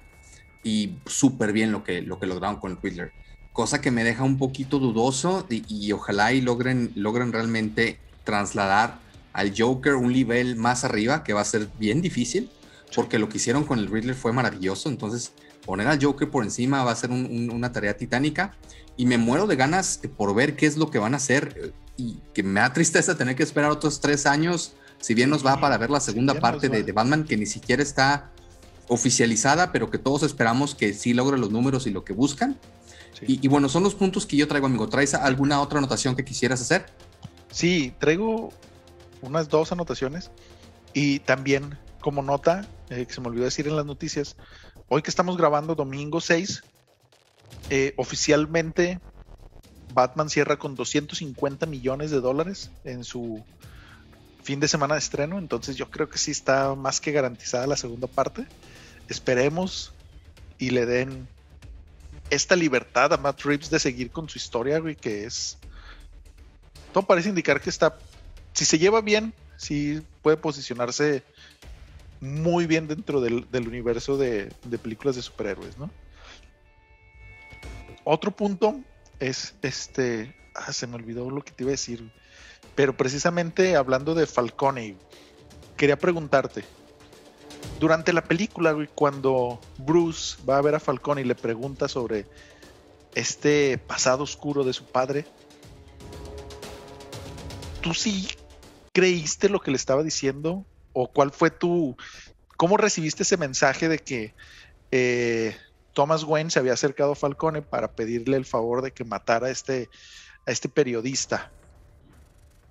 y 0.63 0.97
súper 1.05 1.53
bien 1.53 1.71
lo 1.71 1.83
que, 1.83 2.01
lo 2.01 2.19
que 2.19 2.27
lograron 2.27 2.59
con 2.59 2.71
el 2.71 2.77
Riddler 2.81 3.11
cosa 3.55 3.79
que 3.79 3.89
me 3.89 4.03
deja 4.03 4.23
un 4.23 4.37
poquito 4.37 4.79
dudoso 4.79 5.47
y, 5.49 5.89
ojalá 5.93 6.33
y 6.33 6.41
logren, 6.41 6.91
logren 6.93 7.31
realmente 7.31 7.97
trasladar 8.25 8.99
al 9.31 9.53
Joker 9.57 9.93
un 9.93 10.11
nivel 10.11 10.57
más 10.57 10.83
arriba, 10.83 11.23
que 11.23 11.31
va 11.31 11.39
a 11.39 11.45
ser 11.45 11.69
bien 11.79 12.01
difícil, 12.01 12.51
porque 12.95 13.19
lo 13.19 13.29
que 13.29 13.37
hicieron 13.37 13.65
con 13.65 13.77
el 13.77 13.87
Riddler 13.87 14.15
fue 14.15 14.31
maravilloso, 14.31 14.89
entonces 14.89 15.33
poner 15.65 15.87
al 15.87 16.03
Joker 16.03 16.29
por 16.29 16.43
encima 16.43 16.83
va 16.83 16.91
a 16.91 16.95
ser 16.95 17.11
una 17.11 17.71
tarea 17.71 17.97
titánica 17.97 18.55
y 18.97 19.05
me 19.05 19.17
muero 19.17 19.45
de 19.45 19.55
ganas 19.55 19.99
por 20.17 20.33
ver 20.33 20.55
qué 20.55 20.65
es 20.65 20.77
lo 20.77 20.89
que 20.89 20.97
van 20.97 21.13
a 21.13 21.17
hacer 21.17 21.73
y 21.97 22.19
que 22.33 22.41
me 22.41 22.61
da 22.61 22.73
tristeza 22.73 23.17
tener 23.17 23.35
que 23.35 23.43
esperar 23.43 23.71
otros 23.71 23.99
tres 23.99 24.25
años, 24.25 24.73
si 24.99 25.13
bien 25.13 25.29
nos 25.29 25.45
va 25.45 25.59
para 25.59 25.77
ver 25.77 25.89
la 25.89 25.99
segunda 25.99 26.39
parte 26.39 26.69
de, 26.69 26.83
de, 26.83 26.91
Batman 26.91 27.25
que 27.25 27.37
ni 27.37 27.45
siquiera 27.45 27.83
está 27.83 28.31
oficializada, 28.87 29.71
pero 29.71 29.89
que 29.89 29.97
todos 29.97 30.23
esperamos 30.23 30.75
que 30.75 30.93
sí 30.93 31.13
logre 31.13 31.37
los 31.37 31.51
números 31.51 31.87
y 31.87 31.91
lo 31.91 32.03
que 32.03 32.13
buscan. 32.13 32.57
Y, 33.21 33.47
bueno, 33.47 33.69
son 33.69 33.83
los 33.83 33.95
puntos 33.95 34.25
que 34.25 34.35
yo 34.35 34.47
traigo, 34.47 34.67
amigo. 34.67 34.89
¿Traes 34.89 35.13
alguna 35.13 35.61
otra 35.61 35.77
anotación 35.77 36.15
que 36.15 36.25
quisieras 36.25 36.61
hacer? 36.61 36.85
Sí, 37.49 37.93
traigo 37.97 38.49
unas 39.21 39.47
dos 39.47 39.71
anotaciones. 39.71 40.31
Y 40.93 41.19
también, 41.19 41.77
como 42.05 42.21
nota, 42.21 42.67
eh, 42.91 43.07
que 43.07 43.11
se 43.11 43.19
me 43.19 43.29
olvidó 43.29 43.45
decir 43.45 43.67
en 43.67 43.75
las 43.75 43.87
noticias, 43.87 44.35
hoy 44.89 45.01
que 45.01 45.09
estamos 45.09 45.37
grabando 45.37 45.73
domingo 45.73 46.21
6, 46.21 46.63
eh, 47.71 47.95
oficialmente 47.97 48.99
Batman 49.91 50.29
cierra 50.29 50.57
con 50.57 50.75
250 50.75 51.65
millones 51.65 52.11
de 52.11 52.21
dólares 52.21 52.69
en 52.83 53.03
su 53.03 53.43
fin 54.43 54.59
de 54.59 54.67
semana 54.67 54.93
de 54.93 54.99
estreno. 54.99 55.39
Entonces 55.39 55.77
yo 55.77 55.89
creo 55.89 56.07
que 56.07 56.19
sí 56.19 56.29
está 56.29 56.75
más 56.75 57.01
que 57.01 57.11
garantizada 57.11 57.65
la 57.65 57.75
segunda 57.75 58.05
parte. 58.05 58.45
Esperemos 59.09 59.91
y 60.59 60.69
le 60.69 60.85
den 60.85 61.27
esta 62.29 62.55
libertad 62.55 63.13
a 63.13 63.17
Matt 63.17 63.41
Reeves 63.41 63.71
de 63.71 63.79
seguir 63.79 64.11
con 64.11 64.29
su 64.29 64.37
historia, 64.37 64.77
güey, 64.77 64.95
que 64.95 65.25
es. 65.25 65.57
Todo 66.93 67.07
parece 67.07 67.29
indicar 67.29 67.61
que 67.61 67.71
está. 67.71 67.97
Si 68.53 68.63
se 68.63 68.77
lleva 68.77 69.01
bien, 69.01 69.33
sí 69.57 70.03
puede 70.21 70.37
posicionarse 70.37 71.23
muy 72.25 72.65
bien 72.65 72.87
dentro 72.87 73.21
del, 73.21 73.47
universo 73.53 74.17
de, 74.17 74.51
películas 74.81 75.15
de 75.15 75.21
superhéroes, 75.21 75.77
¿no? 75.77 75.89
Otro 78.03 78.31
punto 78.31 78.79
es 79.19 79.55
este. 79.61 80.35
Ah, 80.53 80.71
se 80.71 80.87
me 80.87 80.95
olvidó 80.95 81.29
lo 81.29 81.43
que 81.43 81.51
te 81.51 81.63
iba 81.63 81.69
a 81.69 81.71
decir. 81.71 82.11
Pero 82.75 82.95
precisamente 82.95 83.75
hablando 83.75 84.13
de 84.13 84.27
Falcone, 84.27 84.95
quería 85.77 85.97
preguntarte 85.97 86.63
durante 87.79 88.13
la 88.13 88.23
película, 88.23 88.75
cuando 88.95 89.59
Bruce 89.77 90.37
va 90.47 90.57
a 90.57 90.61
ver 90.61 90.75
a 90.75 90.79
Falcón 90.79 91.19
y 91.19 91.23
le 91.23 91.35
pregunta 91.35 91.87
sobre 91.87 92.25
este 93.13 93.77
pasado 93.77 94.23
oscuro 94.23 94.63
de 94.63 94.73
su 94.73 94.85
padre, 94.85 95.25
¿tú 97.81 97.93
sí 97.93 98.27
creíste 98.93 99.49
lo 99.49 99.59
que 99.59 99.71
le 99.71 99.77
estaba 99.77 100.03
diciendo? 100.03 100.65
¿O 100.95 101.11
cuál 101.11 101.31
fue 101.31 101.51
tu... 101.51 101.95
¿Cómo 102.55 102.77
recibiste 102.77 103.23
ese 103.23 103.35
mensaje 103.35 103.89
de 103.89 103.99
que 103.99 104.33
eh, 104.91 105.55
Thomas 105.93 106.23
Wayne 106.23 106.49
se 106.49 106.59
había 106.59 106.71
acercado 106.71 107.11
a 107.11 107.15
Falcone 107.15 107.61
para 107.61 107.91
pedirle 107.91 108.37
el 108.37 108.45
favor 108.45 108.81
de 108.81 108.91
que 108.91 109.03
matara 109.03 109.47
a 109.47 109.51
este, 109.51 109.89
a 110.45 110.51
este 110.51 110.69
periodista? 110.69 111.51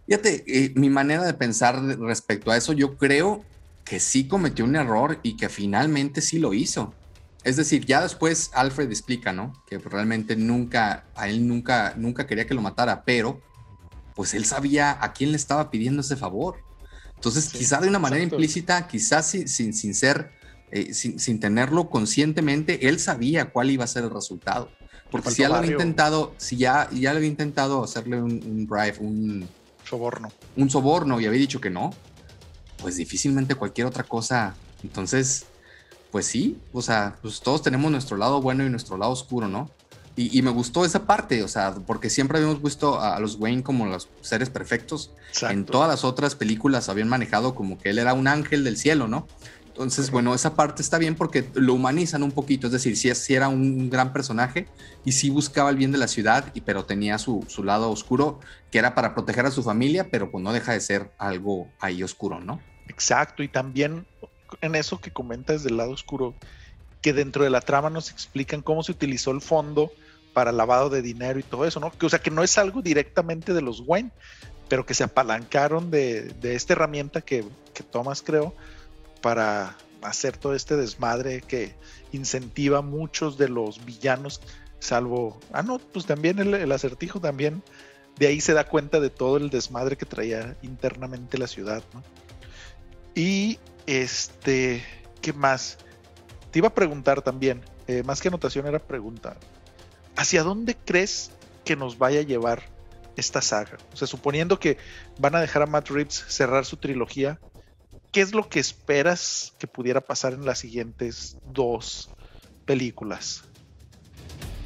Fíjate, 0.07 0.43
eh, 0.47 0.72
mi 0.75 0.89
manera 0.89 1.22
de 1.25 1.35
pensar 1.35 1.83
respecto 1.99 2.51
a 2.51 2.57
eso, 2.57 2.72
yo 2.72 2.97
creo 2.97 3.45
que 3.85 4.01
sí 4.01 4.27
cometió 4.27 4.64
un 4.64 4.77
error 4.77 5.18
y 5.22 5.37
que 5.37 5.51
finalmente 5.51 6.22
sí 6.22 6.39
lo 6.39 6.55
hizo. 6.55 6.95
Es 7.45 7.57
decir, 7.57 7.85
ya 7.85 8.01
después 8.01 8.51
Alfred 8.55 8.89
explica, 8.89 9.35
¿no? 9.35 9.53
Que 9.66 9.77
realmente 9.77 10.35
nunca, 10.35 11.05
a 11.14 11.29
él 11.29 11.47
nunca, 11.47 11.93
nunca 11.99 12.27
quería 12.27 12.47
que 12.47 12.55
lo 12.55 12.62
matara, 12.62 13.05
pero 13.05 13.43
pues 14.14 14.33
él 14.33 14.47
sabía 14.47 14.97
a 14.99 15.12
quién 15.12 15.31
le 15.31 15.37
estaba 15.37 15.70
pidiendo 15.70 16.01
ese 16.01 16.16
favor. 16.16 16.64
Entonces, 17.25 17.51
quizá 17.51 17.81
de 17.81 17.89
una 17.89 17.99
manera 17.99 18.22
implícita, 18.22 18.87
quizás 18.87 19.31
sin, 19.31 19.49
sin, 19.49 19.95
ser, 19.95 20.31
eh, 20.70 20.93
sin, 20.93 21.41
tenerlo 21.41 21.89
conscientemente, 21.89 22.87
él 22.87 23.01
sabía 23.01 23.47
cuál 23.51 23.70
iba 23.70 23.85
a 23.85 23.87
ser 23.87 24.05
el 24.05 24.11
resultado. 24.11 24.70
Porque 25.11 25.31
si 25.31 25.41
ya 25.41 25.49
lo 25.49 25.55
había 25.55 25.72
intentado, 25.72 26.35
si 26.37 26.59
ya, 26.59 26.91
ya 26.91 27.12
le 27.12 27.16
había 27.16 27.31
intentado 27.31 27.83
hacerle 27.83 28.20
un, 28.20 28.33
un 28.45 28.66
bribe, 28.66 28.99
un 29.01 29.49
soborno. 29.89 30.31
Un 30.57 30.68
soborno 30.68 31.18
y 31.18 31.25
había 31.25 31.39
dicho 31.39 31.62
que 31.62 31.70
no, 31.70 31.95
pues 32.77 32.97
difícilmente 32.97 33.55
cualquier 33.55 33.87
otra 33.87 34.05
cosa. 34.05 34.55
Entonces, 34.83 35.47
pues 36.11 36.27
sí, 36.27 36.59
o 36.75 36.83
sea, 36.83 37.16
pues 37.22 37.41
todos 37.41 37.62
tenemos 37.62 37.91
nuestro 37.91 38.18
lado 38.18 38.43
bueno 38.43 38.66
y 38.66 38.68
nuestro 38.68 38.99
lado 38.99 39.12
oscuro, 39.12 39.49
¿no? 39.49 39.70
Y, 40.17 40.43
me 40.43 40.51
gustó 40.51 40.85
esa 40.85 41.07
parte, 41.07 41.43
o 41.43 41.49
sea, 41.49 41.75
porque 41.75 42.09
siempre 42.09 42.39
habíamos 42.39 42.62
visto 42.62 43.01
a, 43.01 43.19
los 43.19 43.35
Wayne 43.35 43.65
como 43.65 43.87
los 43.87 44.09
seres 44.21 44.49
perfectos. 44.49 45.11
En 45.51 45.65
todas 45.65 45.89
las 45.89 46.05
otras 46.05 46.37
películas 46.37 46.89
habían 46.89 47.09
manejado 47.09 47.57
como 47.57 47.79
que 47.79 47.91
él 47.91 47.99
era 47.99 48.15
un 48.15 48.29
ángel 48.29 48.62
del 48.62 48.77
cielo, 48.77 49.09
¿no? 49.09 49.27
Entonces, 49.67 50.12
bueno, 50.12 50.33
esa 50.33 50.55
parte 50.55 50.83
está 50.83 50.99
bien 50.99 51.17
porque 51.17 51.51
lo 51.55 51.75
humanizan 51.75 52.23
un 52.23 52.31
poquito, 52.31 52.69
es 52.69 52.73
decir, 52.73 52.97
sí, 52.97 53.35
era 53.35 53.49
un 53.49 53.91
gran 53.91 54.12
personaje 54.12 54.69
y 55.05 55.11
sí 55.11 55.31
buscaba 55.31 55.69
el 55.69 55.75
bien 55.75 55.91
de 55.91 55.99
la 55.99 56.07
ciudad, 56.07 56.53
y, 56.55 56.61
pero 56.61 56.85
tenía 56.85 57.19
su, 57.19 57.45
su 57.49 57.65
lado 57.65 57.91
oscuro, 57.91 58.39
que 58.71 58.79
era 58.79 58.95
para 58.95 59.15
proteger 59.15 59.47
a 59.47 59.51
su 59.51 59.65
familia, 59.65 60.11
pero 60.12 60.31
pues 60.31 60.45
no 60.45 60.53
deja 60.53 60.75
de 60.75 60.81
ser 60.81 61.11
algo 61.19 61.67
ahí 61.81 62.05
oscuro, 62.05 62.39
¿no? 62.39 62.61
Exacto, 62.87 63.43
y 63.43 63.49
también 63.49 64.07
en 64.61 64.77
eso 64.77 65.01
que 65.01 65.11
comentas 65.11 65.65
del 65.65 65.77
lado 65.77 65.91
oscuro, 65.91 66.35
que 67.01 67.12
dentro 67.12 67.43
de 67.43 67.51
la 67.51 67.61
trama 67.61 67.91
nos 67.91 68.12
explican 68.12 68.62
cómo 68.62 68.85
se 68.85 68.93
utilizó 68.93 69.33
el 69.33 69.41
fondo 69.41 69.91
para 70.35 70.53
lavado 70.53 70.91
de 70.91 71.01
dinero 71.01 71.39
y 71.39 71.43
todo 71.43 71.64
eso, 71.64 71.80
¿no? 71.80 71.91
Que, 71.91 72.05
o 72.05 72.09
sea, 72.11 72.18
que 72.18 72.30
no 72.30 72.43
es 72.43 72.59
algo 72.59 72.82
directamente 72.82 73.55
de 73.55 73.62
los 73.62 73.80
Wayne, 73.87 74.11
pero 74.68 74.85
que 74.85 74.93
se 74.93 75.05
apalancaron 75.05 75.91
de, 75.91 76.35
esta 76.43 76.74
herramienta 76.74 77.22
que, 77.22 77.45
que 77.72 77.82
Thomas 77.82 78.20
creó 78.20 78.55
para 79.22 79.78
hacer 80.03 80.37
todo 80.37 80.55
este 80.55 80.76
desmadre 80.76 81.41
que 81.41 81.74
incentiva 82.12 82.78
a 82.78 82.82
muchos 82.82 83.39
de 83.39 83.49
los 83.49 83.85
villanos, 83.87 84.41
salvo, 84.80 85.41
ah, 85.53 85.62
no, 85.62 85.78
pues 85.78 86.05
también 86.05 86.39
el, 86.39 86.53
el, 86.53 86.72
acertijo 86.72 87.20
también, 87.20 87.62
de 88.18 88.26
ahí 88.26 88.41
se 88.41 88.53
da 88.53 88.64
cuenta 88.64 89.01
de 89.01 89.11
todo 89.11 89.39
el 89.39 89.49
desmadre 89.49 89.97
que 89.97 90.05
traía 90.05 90.57
internamente 90.62 91.39
la 91.39 91.47
ciudad, 91.47 91.82
¿no? 91.95 92.03
Y 93.14 93.59
este, 93.87 94.85
¿qué 95.22 95.32
más? 95.32 95.78
Te 96.51 96.59
iba 96.59 96.68
a 96.68 96.74
preguntar 96.74 97.22
también, 97.22 97.62
eh, 97.87 98.03
más 98.03 98.20
que 98.20 98.28
anotación 98.28 98.66
era 98.66 98.78
pregunta, 98.78 99.37
¿hacia 100.17 100.43
dónde 100.43 100.77
crees 100.77 101.31
que 101.65 101.77
nos 101.77 101.99
vaya 101.99 102.21
a 102.21 102.25
llevar 102.25 102.62
esta 103.17 103.41
saga? 103.43 103.79
O 103.93 103.97
sea, 103.97 104.09
suponiendo 104.09 104.59
que 104.59 104.79
van 105.19 105.35
a 105.35 105.41
dejar 105.41 105.62
a 105.62 105.67
Matt 105.67 105.91
Reeves 105.91 106.25
cerrar 106.29 106.65
su 106.65 106.77
trilogía, 106.77 107.39
¿qué 108.12 108.21
es 108.21 108.35
lo 108.35 108.49
que 108.49 108.61
esperas 108.61 109.53
que 109.59 109.67
pudiera 109.67 110.01
pasar 110.01 110.33
en 110.35 110.45
las 110.45 110.59
siguientes 110.59 111.37
dos 111.53 112.11
películas. 112.65 113.43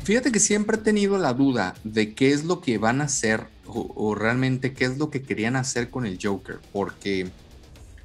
Fíjate 0.04 0.32
que 0.32 0.40
siempre 0.40 0.78
he 0.78 0.80
tenido 0.80 1.18
la 1.18 1.34
duda 1.34 1.74
de 1.84 2.14
qué 2.14 2.32
es 2.32 2.44
lo 2.44 2.60
que 2.60 2.78
van 2.78 3.00
a 3.00 3.04
hacer 3.04 3.46
o, 3.66 4.14
realmente 4.14 4.72
qué 4.72 4.86
es 4.86 4.96
lo 4.96 5.10
que 5.10 5.20
querían 5.20 5.54
hacer 5.54 5.90
con 5.90 6.06
el 6.06 6.18
Joker, 6.22 6.58
porque 6.72 7.28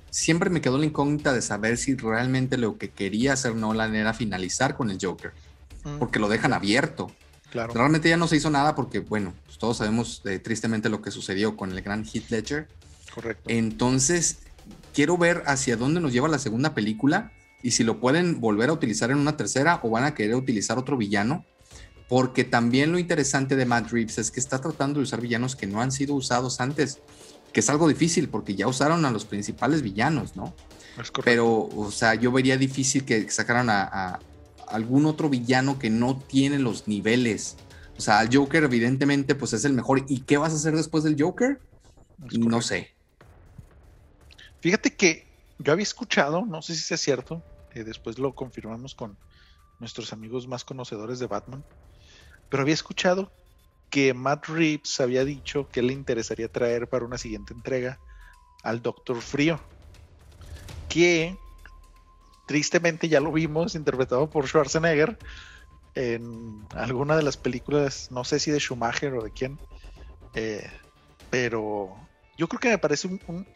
siempre 0.10 0.50
me 0.50 0.60
quedó 0.60 0.78
la 0.78 0.86
incógnita 0.86 1.32
de 1.32 1.42
saber 1.42 1.78
si 1.78 1.96
realmente 1.96 2.58
lo 2.58 2.78
que 2.78 2.90
quería 2.90 3.32
hacer 3.32 3.56
Nolan 3.56 3.96
era 3.96 4.14
finalizar 4.14 4.76
con 4.76 4.92
el 4.92 4.98
Joker, 5.02 5.32
mm. 5.86 6.00
porque 6.00 6.20
lo 6.20 6.28
dejan 6.28 6.52
abierto. 6.52 7.12
Claro. 7.54 7.72
Realmente 7.74 8.10
ya 8.10 8.18
no 8.18 8.28
se 8.28 8.36
hizo 8.36 8.50
nada 8.50 8.74
porque, 8.74 9.00
bueno, 9.00 9.34
pues 9.46 9.60
todos 9.60 9.78
sabemos 9.78 10.24
eh, 10.26 10.40
tristemente 10.40 10.90
lo 10.90 11.02
que 11.02 11.12
sucedió 11.12 11.56
con 11.56 11.72
el 11.72 11.82
gran 11.82 12.04
Heath 12.04 12.32
Ledger. 12.32 12.68
Correcto. 13.14 13.44
Entonces, 13.48 14.40
quiero 14.92 15.18
ver 15.18 15.44
hacia 15.46 15.78
dónde 15.78 16.02
nos 16.02 16.12
lleva 16.12 16.28
la 16.28 16.40
segunda 16.40 16.74
película 16.74 17.32
y 17.62 17.72
si 17.72 17.84
lo 17.84 18.00
pueden 18.00 18.42
volver 18.42 18.70
a 18.70 18.74
utilizar 18.74 19.12
en 19.12 19.20
una 19.20 19.38
tercera 19.38 19.80
o 19.84 19.90
van 19.92 20.04
a 20.04 20.16
querer 20.16 20.36
utilizar 20.36 20.80
otro 20.80 20.98
villano 20.98 21.46
porque 22.10 22.44
también 22.44 22.92
lo 22.92 23.00
interesante 23.00 23.56
de 23.56 23.66
Matt 23.66 23.92
Reeves 23.92 24.18
es 24.18 24.32
que 24.32 24.40
está 24.40 24.60
tratando 24.60 25.00
de 25.00 25.04
usar 25.04 25.22
villanos 25.22 25.56
que 25.56 25.68
no 25.68 25.82
han 25.82 25.92
sido 25.92 26.14
usados 26.16 26.60
antes, 26.60 27.00
que 27.52 27.62
es 27.62 27.70
algo 27.70 27.88
difícil 27.88 28.30
porque 28.30 28.56
ya 28.56 28.68
usaron 28.68 29.06
a 29.06 29.12
los 29.12 29.26
principales 29.26 29.82
villanos, 29.82 30.36
¿no? 30.36 30.54
Pero, 31.24 31.70
o 31.76 31.92
sea, 31.92 32.14
yo 32.14 32.32
vería 32.32 32.58
difícil 32.58 33.04
que 33.04 33.30
sacaran 33.32 33.70
a, 33.70 34.20
algún 34.68 35.06
otro 35.06 35.30
villano 35.30 35.80
que 35.80 35.90
no 35.90 36.20
tiene 36.20 36.60
los 36.60 36.88
niveles. 36.88 37.58
O 37.98 38.02
sea, 38.02 38.22
el 38.22 38.36
Joker 38.36 38.64
evidentemente 38.64 39.36
pues 39.36 39.54
es 39.54 39.66
el 39.66 39.74
mejor. 39.74 40.04
¿Y 40.08 40.22
qué 40.22 40.38
vas 40.38 40.54
a 40.54 40.56
hacer 40.56 40.76
después 40.76 41.04
del 41.04 41.22
Joker? 41.22 41.60
No 42.32 42.62
sé. 42.62 42.94
Fíjate 44.62 44.96
que 44.96 45.28
yo 45.60 45.74
había 45.74 45.84
escuchado, 45.84 46.46
no 46.46 46.62
sé 46.62 46.76
si 46.76 46.82
sea 46.82 46.98
cierto, 46.98 47.44
eh, 47.74 47.84
después 47.84 48.18
lo 48.18 48.34
confirmamos 48.34 48.96
con 48.96 49.18
nuestros 49.80 50.14
amigos 50.14 50.48
más 50.48 50.64
conocedores 50.64 51.20
de 51.20 51.28
Batman, 51.28 51.64
pero 52.50 52.64
había 52.64 52.74
escuchado 52.74 53.32
que 53.90 54.14
Matt 54.14 54.48
Reeves 54.48 55.00
había 55.00 55.26
dicho 55.26 55.68
que 55.70 55.82
le 55.82 55.94
interesaría 55.94 56.48
traer 56.48 56.88
para 56.88 57.06
una 57.06 57.18
siguiente 57.18 57.54
entrega 57.54 58.00
al 58.64 58.82
Doctor 58.82 59.22
Frío, 59.22 59.60
que 60.90 61.38
tristemente 62.54 63.10
ya 63.10 63.20
lo 63.20 63.32
vimos 63.32 63.74
interpretado 63.74 64.30
por 64.30 64.48
Schwarzenegger 64.48 65.18
en 65.96 66.64
alguna 66.76 67.18
de 67.18 67.24
las 67.24 67.36
películas, 67.36 68.10
no 68.12 68.24
sé 68.24 68.40
si 68.40 68.52
de 68.52 68.60
Schumacher 68.60 69.12
o 69.16 69.24
de 69.24 69.32
quién, 69.32 69.58
eh, 70.36 70.70
pero 71.32 71.96
yo 72.38 72.48
creo 72.48 72.60
que 72.60 72.70
me 72.70 72.78
parece 72.78 73.08
un, 73.08 73.48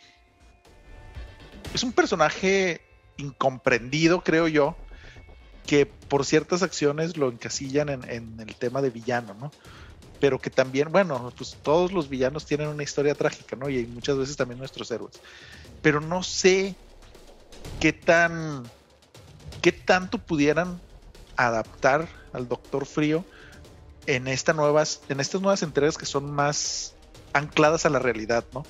es 1.75 1.83
un 1.83 1.91
personaje 1.91 2.81
incomprendido, 3.17 4.23
creo 4.23 4.47
yo, 4.47 4.75
que 5.67 5.85
por 5.85 6.25
ciertas 6.25 6.63
acciones 6.63 7.17
lo 7.17 7.29
encasillan 7.29 7.89
en, 7.89 8.39
el 8.39 8.55
tema 8.55 8.81
de 8.81 8.89
villano, 8.89 9.35
¿no? 9.35 9.51
Pero 10.19 10.39
que 10.39 10.49
también, 10.49 10.91
bueno, 10.91 11.31
pues 11.37 11.55
todos 11.61 11.91
los 11.91 12.09
villanos 12.09 12.47
tienen 12.47 12.69
una 12.69 12.81
historia 12.81 13.13
trágica, 13.13 13.55
¿no? 13.55 13.69
Y 13.69 13.85
muchas 13.85 14.17
veces 14.17 14.35
también 14.35 14.57
nuestros 14.57 14.89
héroes. 14.89 15.21
Pero 15.83 16.01
no 16.01 16.23
sé 16.23 16.73
qué 17.79 17.93
tan, 17.93 18.63
qué 19.61 19.71
tanto 19.71 20.17
pudieran 20.17 20.79
adaptar 21.35 22.07
al 22.33 22.47
Doctor 22.47 22.85
Frío 22.85 23.25
en, 24.05 24.25
nuevas, 24.55 25.01
en 25.09 25.19
estas 25.19 25.41
nuevas 25.41 25.63
entregas 25.63 25.97
que 25.97 26.05
son 26.05 26.31
más 26.31 26.95
ancladas 27.33 27.85
a 27.85 27.89
la 27.89 27.99
realidad, 27.99 28.45
¿no? 28.53 28.65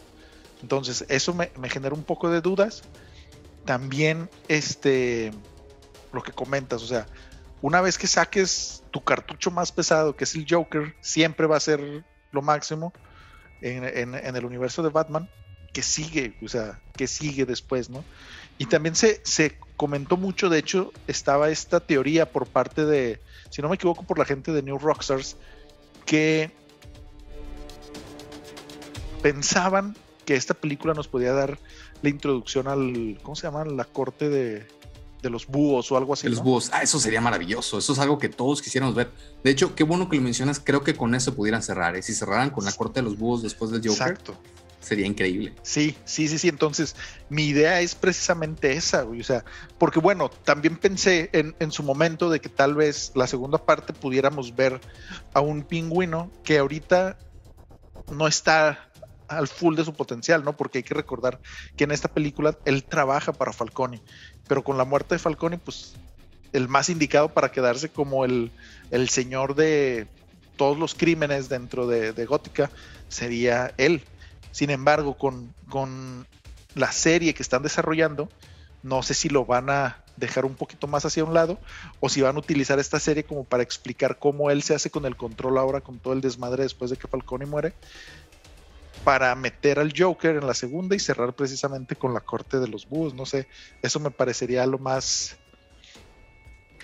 Entonces, 0.61 1.05
eso 1.09 1.33
me, 1.33 1.51
me 1.59 1.69
genera 1.69 1.93
un 1.93 2.03
poco 2.03 2.29
de 2.29 2.41
dudas. 2.41 2.81
También, 3.65 4.29
este, 4.47 5.31
lo 6.11 6.23
que 6.23 6.31
comentas, 6.31 6.81
o 6.81 6.87
sea, 6.87 7.05
una 7.61 7.81
vez 7.81 7.97
que 7.97 8.07
saques 8.07 8.83
tu 8.91 9.03
cartucho 9.03 9.51
más 9.51 9.71
pesado, 9.71 10.15
que 10.15 10.23
es 10.23 10.35
el 10.35 10.45
Joker, 10.49 10.95
siempre 11.01 11.47
va 11.47 11.57
a 11.57 11.61
ser 11.61 12.03
lo 12.31 12.41
máximo 12.41 12.93
en, 13.61 14.13
el 14.13 14.45
universo 14.45 14.83
de 14.83 14.89
Batman, 14.89 15.29
que 15.73 15.81
sigue, 15.81 16.37
o 16.43 16.47
sea, 16.47 16.79
que 16.95 17.07
sigue 17.07 17.45
después, 17.45 17.89
¿no? 17.89 18.03
Y 18.57 18.65
también 18.65 18.95
se, 18.95 19.21
se 19.23 19.57
comentó 19.75 20.17
mucho, 20.17 20.49
de 20.49 20.59
hecho, 20.59 20.91
estaba 21.07 21.49
esta 21.49 21.79
teoría 21.79 22.31
por 22.31 22.47
parte 22.47 22.85
de, 22.85 23.19
si 23.49 23.61
no 23.61 23.69
me 23.69 23.75
equivoco, 23.75 24.03
por 24.03 24.17
la 24.17 24.25
gente 24.25 24.51
de 24.51 24.63
New 24.63 24.79
Rockstars, 24.79 25.37
que 26.05 26.51
pensaban 29.21 29.95
que 30.25 30.35
esta 30.35 30.53
película 30.53 30.93
nos 30.93 31.07
podía 31.07 31.33
dar 31.33 31.59
la 32.01 32.09
introducción 32.09 32.67
al, 32.67 33.19
¿cómo 33.23 33.35
se 33.35 33.43
llama? 33.43 33.65
La 33.65 33.85
corte 33.85 34.29
de, 34.29 34.67
de 35.21 35.29
los 35.29 35.47
búhos 35.47 35.91
o 35.91 35.97
algo 35.97 36.13
así. 36.13 36.23
De 36.23 36.31
los 36.31 36.43
búhos, 36.43 36.69
ah, 36.73 36.81
eso 36.81 36.99
sería 36.99 37.21
maravilloso, 37.21 37.77
eso 37.77 37.93
es 37.93 37.99
algo 37.99 38.17
que 38.17 38.29
todos 38.29 38.61
quisiéramos 38.61 38.95
ver. 38.95 39.11
De 39.43 39.51
hecho, 39.51 39.75
qué 39.75 39.83
bueno 39.83 40.09
que 40.09 40.17
lo 40.17 40.23
mencionas, 40.23 40.59
creo 40.63 40.83
que 40.83 40.95
con 40.95 41.15
eso 41.15 41.35
pudieran 41.35 41.61
cerrar, 41.63 41.95
¿eh? 41.95 42.01
si 42.01 42.13
cerraran 42.13 42.49
con 42.49 42.65
la 42.65 42.71
corte 42.71 42.99
de 42.99 43.03
los 43.03 43.17
búhos 43.17 43.43
después 43.43 43.71
del 43.71 43.81
Joker. 43.81 44.07
Exacto. 44.07 44.37
Sería 44.79 45.05
increíble. 45.05 45.53
Sí, 45.63 45.97
sí, 46.05 46.27
sí, 46.27 46.37
sí. 46.37 46.47
Entonces, 46.49 46.95
mi 47.29 47.47
idea 47.47 47.81
es 47.81 47.95
precisamente 47.95 48.73
esa. 48.73 49.05
O 49.05 49.23
sea, 49.23 49.43
porque 49.77 49.99
bueno, 49.99 50.29
también 50.29 50.77
pensé 50.77 51.29
en, 51.33 51.55
en 51.59 51.71
su 51.71 51.83
momento 51.83 52.29
de 52.29 52.39
que 52.39 52.49
tal 52.49 52.75
vez 52.75 53.11
la 53.15 53.27
segunda 53.27 53.57
parte 53.57 53.93
pudiéramos 53.93 54.55
ver 54.55 54.79
a 55.33 55.41
un 55.41 55.63
pingüino 55.63 56.31
que 56.43 56.59
ahorita 56.59 57.17
no 58.11 58.27
está 58.27 58.87
al 59.27 59.47
full 59.47 59.75
de 59.75 59.83
su 59.83 59.93
potencial, 59.93 60.43
¿no? 60.43 60.55
Porque 60.55 60.79
hay 60.79 60.83
que 60.83 60.93
recordar 60.93 61.41
que 61.75 61.83
en 61.83 61.91
esta 61.91 62.07
película 62.07 62.57
él 62.65 62.83
trabaja 62.83 63.33
para 63.33 63.53
Falcone, 63.53 64.01
pero 64.47 64.63
con 64.63 64.77
la 64.77 64.85
muerte 64.85 65.15
de 65.15 65.19
Falcone, 65.19 65.57
pues 65.57 65.95
el 66.53 66.67
más 66.69 66.89
indicado 66.89 67.33
para 67.33 67.51
quedarse 67.51 67.89
como 67.89 68.23
el, 68.23 68.51
el 68.91 69.09
señor 69.09 69.55
de 69.55 70.07
todos 70.55 70.77
los 70.77 70.95
crímenes 70.95 71.49
dentro 71.49 71.87
de, 71.87 72.13
de 72.13 72.25
Gótica 72.25 72.71
sería 73.09 73.73
él. 73.77 74.03
Sin 74.57 74.71
embargo, 74.71 75.19
con, 75.19 75.53
con 75.69 76.25
la 76.73 76.91
serie 76.91 77.35
que 77.35 77.43
están 77.43 77.61
desarrollando, 77.61 78.27
no 78.81 79.03
sé 79.03 79.13
si 79.13 79.29
lo 79.29 79.45
van 79.45 79.69
a 79.69 80.01
dejar 80.15 80.45
un 80.45 80.55
poquito 80.55 80.87
más 80.87 81.05
hacia 81.05 81.23
un 81.23 81.35
lado 81.35 81.59
o 81.99 82.09
si 82.09 82.23
van 82.23 82.37
a 82.37 82.39
utilizar 82.39 82.79
esta 82.79 82.99
serie 82.99 83.23
como 83.23 83.43
para 83.43 83.61
explicar 83.61 84.17
cómo 84.17 84.49
él 84.49 84.63
se 84.63 84.73
hace 84.73 84.89
con 84.89 85.05
el 85.05 85.15
control 85.15 85.59
ahora 85.59 85.81
con 85.81 85.99
todo 85.99 86.13
el 86.13 86.21
desmadre 86.21 86.63
después 86.63 86.89
de 86.89 86.97
que 86.97 87.07
Falcone 87.07 87.45
muere 87.45 87.75
para 89.03 89.35
meter 89.35 89.77
al 89.77 89.93
Joker 89.95 90.37
en 90.37 90.47
la 90.47 90.55
segunda 90.55 90.95
y 90.95 90.99
cerrar 90.99 91.33
precisamente 91.33 91.95
con 91.95 92.15
la 92.15 92.21
corte 92.21 92.59
de 92.59 92.67
los 92.67 92.89
búhos. 92.89 93.13
No 93.13 93.27
sé, 93.27 93.47
eso 93.83 93.99
me 93.99 94.09
parecería 94.09 94.65
lo 94.65 94.79
más. 94.79 95.37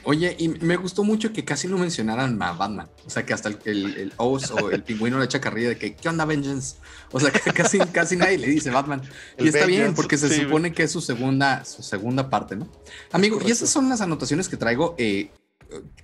Oye, 0.05 0.35
y 0.37 0.49
me 0.49 0.75
gustó 0.75 1.03
mucho 1.03 1.31
que 1.31 1.45
casi 1.45 1.67
no 1.67 1.77
mencionaran 1.77 2.41
a 2.41 2.51
Batman. 2.53 2.89
O 3.05 3.09
sea, 3.09 3.25
que 3.25 3.33
hasta 3.33 3.49
el, 3.49 3.59
el, 3.65 4.13
Oz 4.17 4.51
o 4.51 4.69
el 4.71 4.83
pingüino 4.83 5.19
le 5.19 5.25
echa 5.25 5.39
carrilla 5.39 5.69
de 5.69 5.77
que, 5.77 5.95
¿qué 5.95 6.09
onda, 6.09 6.25
Vengeance? 6.25 6.77
O 7.11 7.19
sea, 7.19 7.31
que 7.31 7.51
casi, 7.51 7.79
casi 7.79 8.15
nadie 8.15 8.37
le 8.37 8.47
dice 8.47 8.69
Batman. 8.69 9.01
y 9.37 9.47
está 9.47 9.65
bien, 9.65 9.93
porque 9.93 10.17
se 10.17 10.43
supone 10.43 10.73
que 10.73 10.83
es 10.83 10.91
su 10.91 11.01
segunda, 11.01 11.63
su 11.65 11.83
segunda 11.83 12.29
parte, 12.29 12.55
¿no? 12.55 12.69
Amigo, 13.11 13.39
y 13.45 13.51
esas 13.51 13.69
son 13.69 13.89
las 13.89 14.01
anotaciones 14.01 14.49
que 14.49 14.57
traigo. 14.57 14.95
Eh, 14.97 15.31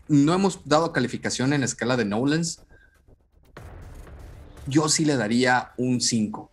no 0.07 0.33
hemos 0.33 0.61
dado 0.65 0.91
calificación 0.91 1.53
en 1.53 1.63
escala 1.63 1.97
de 1.97 2.05
Nolans 2.05 2.61
yo 4.69 4.87
sí 4.87 5.03
le 5.03 5.17
daría 5.17 5.71
un 5.77 5.99
5. 5.99 6.49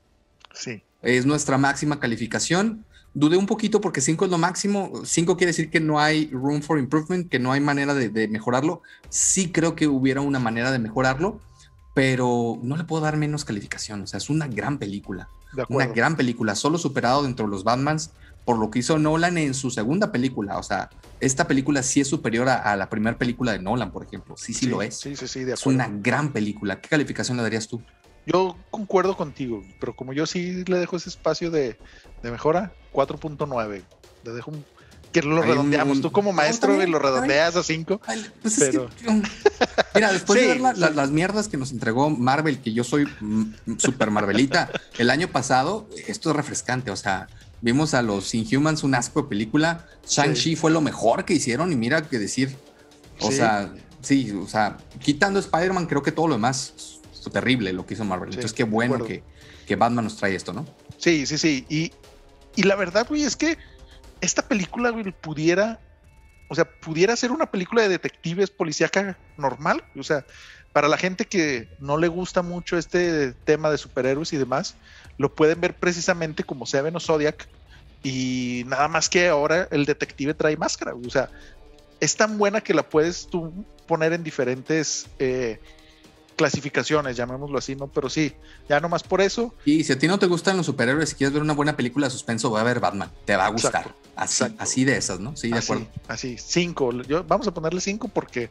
Sí. 0.54 0.82
Es 1.02 1.26
nuestra 1.26 1.58
máxima 1.58 2.00
calificación. 2.00 2.84
Dudé 3.18 3.38
un 3.38 3.46
poquito 3.46 3.80
porque 3.80 4.02
5 4.02 4.26
es 4.26 4.30
lo 4.30 4.36
máximo. 4.36 4.92
5 5.02 5.38
quiere 5.38 5.48
decir 5.48 5.70
que 5.70 5.80
no 5.80 5.98
hay 5.98 6.28
room 6.30 6.60
for 6.60 6.78
improvement, 6.78 7.30
que 7.30 7.38
no 7.38 7.50
hay 7.50 7.60
manera 7.60 7.94
de, 7.94 8.28
mejorarlo. 8.28 8.82
Sí 9.08 9.50
creo 9.50 9.74
que 9.74 9.88
hubiera 9.88 10.20
una 10.20 10.38
manera 10.38 10.70
de 10.70 10.78
mejorarlo, 10.78 11.40
pero 11.94 12.58
no 12.62 12.76
le 12.76 12.84
puedo 12.84 13.02
dar 13.02 13.16
menos 13.16 13.46
calificación. 13.46 14.02
O 14.02 14.06
sea, 14.06 14.18
es 14.18 14.28
una 14.28 14.48
gran 14.48 14.76
película. 14.76 15.30
Una 15.70 15.86
gran 15.86 16.16
película, 16.16 16.54
solo 16.54 16.76
superado 16.76 17.22
dentro 17.22 17.46
de 17.46 17.52
los 17.52 17.64
Batmans 17.64 18.10
por 18.44 18.58
lo 18.58 18.70
que 18.70 18.80
hizo 18.80 18.98
Nolan 18.98 19.38
en 19.38 19.54
su 19.54 19.70
segunda 19.70 20.12
película. 20.12 20.58
O 20.58 20.62
sea, 20.62 20.90
esta 21.20 21.48
película 21.48 21.82
sí 21.82 22.02
es 22.02 22.08
superior 22.08 22.48
a, 22.48 22.76
la 22.76 22.90
primera 22.90 23.16
película 23.16 23.52
de 23.52 23.58
Nolan, 23.58 23.90
por 23.90 24.04
ejemplo. 24.04 24.36
Sí, 24.36 24.52
sí, 24.52 24.66
lo 24.66 24.82
es. 24.82 24.94
Sí, 25.00 25.16
sí, 25.16 25.26
sí, 25.26 25.44
de 25.44 25.54
Es 25.54 25.64
una 25.66 25.88
gran 25.88 26.32
película. 26.32 26.80
¿Qué 26.80 26.88
calificación 26.88 27.38
le 27.38 27.42
darías 27.42 27.66
tú? 27.66 27.82
Yo 28.26 28.56
concuerdo 28.70 29.16
contigo, 29.16 29.64
pero 29.78 29.94
como 29.94 30.12
yo 30.12 30.26
sí 30.26 30.64
le 30.64 30.78
dejo 30.78 30.96
ese 30.96 31.08
espacio 31.08 31.50
de, 31.50 31.78
mejora, 32.22 32.72
4.9. 32.92 33.82
Le 34.24 34.32
dejo 34.32 34.50
un, 34.50 34.64
que 35.12 35.22
lo 35.22 35.40
redondeamos. 35.40 36.00
Tú 36.00 36.10
como 36.10 36.32
maestro 36.32 36.82
y 36.82 36.86
lo 36.88 36.98
redondeas 36.98 37.54
a 37.56 37.62
5. 37.62 38.00
Pues 38.42 38.56
pero... 38.58 38.90
mira, 39.94 40.12
después 40.12 40.40
de 40.40 40.58
ver 40.58 40.60
las 40.76 41.10
mierdas 41.10 41.48
que 41.48 41.56
nos 41.56 41.70
entregó 41.70 42.10
Marvel, 42.10 42.60
que 42.60 42.72
yo 42.72 42.84
soy 42.84 43.06
super 43.78 44.10
Marvelita, 44.10 44.70
el 44.98 45.10
año 45.10 45.28
pasado, 45.28 45.88
esto 46.08 46.30
es 46.30 46.36
refrescante. 46.36 46.90
O 46.90 46.96
sea, 46.96 47.28
vimos 47.60 47.94
a 47.94 48.02
los 48.02 48.34
Inhumans, 48.34 48.82
un 48.82 48.96
asco 48.96 49.22
de 49.22 49.28
película. 49.28 49.86
Shang-Chi 50.08 50.56
fue 50.56 50.70
lo 50.70 50.80
mejor 50.80 51.24
que 51.24 51.34
hicieron 51.34 51.72
y 51.72 51.76
mira 51.76 52.02
qué 52.02 52.18
decir. 52.18 52.56
O 53.20 53.30
sea, 53.30 53.72
sí, 54.02 54.32
o 54.32 54.48
sea, 54.48 54.76
quitando 54.98 55.38
Spider-Man, 55.38 55.86
creo 55.86 56.02
que 56.02 56.12
todo 56.12 56.26
lo 56.26 56.34
demás 56.34 56.95
terrible 57.30 57.72
lo 57.72 57.86
que 57.86 57.94
hizo 57.94 58.04
Marvel. 58.04 58.28
Entonces, 58.28 58.52
qué 58.52 58.64
bueno 58.64 59.04
que, 59.04 59.22
que, 59.66 59.76
Batman 59.76 60.04
nos 60.04 60.16
trae 60.16 60.34
esto, 60.34 60.52
¿no? 60.52 60.66
Sí, 60.98 61.26
sí, 61.26 61.38
sí. 61.38 61.66
Y, 61.68 61.92
y 62.54 62.62
la 62.64 62.76
verdad, 62.76 63.06
güey, 63.08 63.22
es 63.22 63.36
que 63.36 63.58
esta 64.20 64.42
película, 64.42 64.90
güey, 64.90 65.12
pudiera 65.12 65.80
o 66.48 66.54
sea, 66.54 66.64
pudiera 66.64 67.16
ser 67.16 67.32
una 67.32 67.46
película 67.46 67.82
de 67.82 67.88
detectives 67.88 68.50
policíaca 68.50 69.18
normal, 69.36 69.82
o 69.96 70.02
sea, 70.02 70.24
para 70.72 70.88
la 70.88 70.96
gente 70.96 71.24
que 71.24 71.68
no 71.80 71.96
le 71.96 72.08
gusta 72.08 72.42
mucho 72.42 72.76
este 72.76 73.32
tema 73.32 73.70
de 73.70 73.78
superhéroes 73.78 74.32
y 74.32 74.36
demás, 74.36 74.76
lo 75.18 75.34
pueden 75.34 75.60
ver 75.60 75.74
precisamente 75.74 76.44
como 76.44 76.66
Seven 76.66 76.94
o 76.94 77.00
Zodiac 77.00 77.48
y 78.02 78.62
nada 78.66 78.86
más 78.88 79.08
que 79.08 79.28
ahora 79.28 79.68
el 79.70 79.86
detective 79.86 80.34
trae 80.34 80.56
máscara, 80.56 80.94
o 80.94 81.10
sea, 81.10 81.30
es 81.98 82.14
tan 82.14 82.38
buena 82.38 82.60
que 82.60 82.74
la 82.74 82.88
puedes 82.88 83.26
tú 83.26 83.64
poner 83.86 84.12
en 84.12 84.22
diferentes 84.22 85.06
eh, 85.18 85.58
clasificaciones, 86.36 87.16
llamémoslo 87.16 87.58
así, 87.58 87.74
¿no? 87.74 87.88
Pero 87.88 88.08
sí, 88.08 88.34
ya 88.68 88.78
nomás 88.80 89.02
por 89.02 89.20
eso. 89.20 89.54
Y 89.64 89.82
si 89.84 89.92
a 89.92 89.98
ti 89.98 90.06
no 90.06 90.18
te 90.18 90.26
gustan 90.26 90.56
los 90.56 90.66
superhéroes, 90.66 91.08
si 91.08 91.14
quieres 91.16 91.32
ver 91.32 91.42
una 91.42 91.54
buena 91.54 91.76
película 91.76 92.06
de 92.06 92.10
suspenso, 92.10 92.50
va 92.50 92.60
a 92.60 92.64
ver 92.64 92.78
Batman, 92.78 93.10
te 93.24 93.34
va 93.36 93.46
a 93.46 93.48
gustar. 93.48 93.94
así, 94.14 94.44
así 94.58 94.84
de 94.84 94.96
esas, 94.96 95.18
¿no? 95.18 95.36
Sí, 95.36 95.50
de 95.50 95.58
acuerdo. 95.58 95.86
Así, 96.08 96.36
cinco. 96.38 96.92
Yo, 97.02 97.24
vamos 97.24 97.46
a 97.48 97.54
ponerle 97.54 97.80
cinco 97.80 98.08
porque 98.08 98.50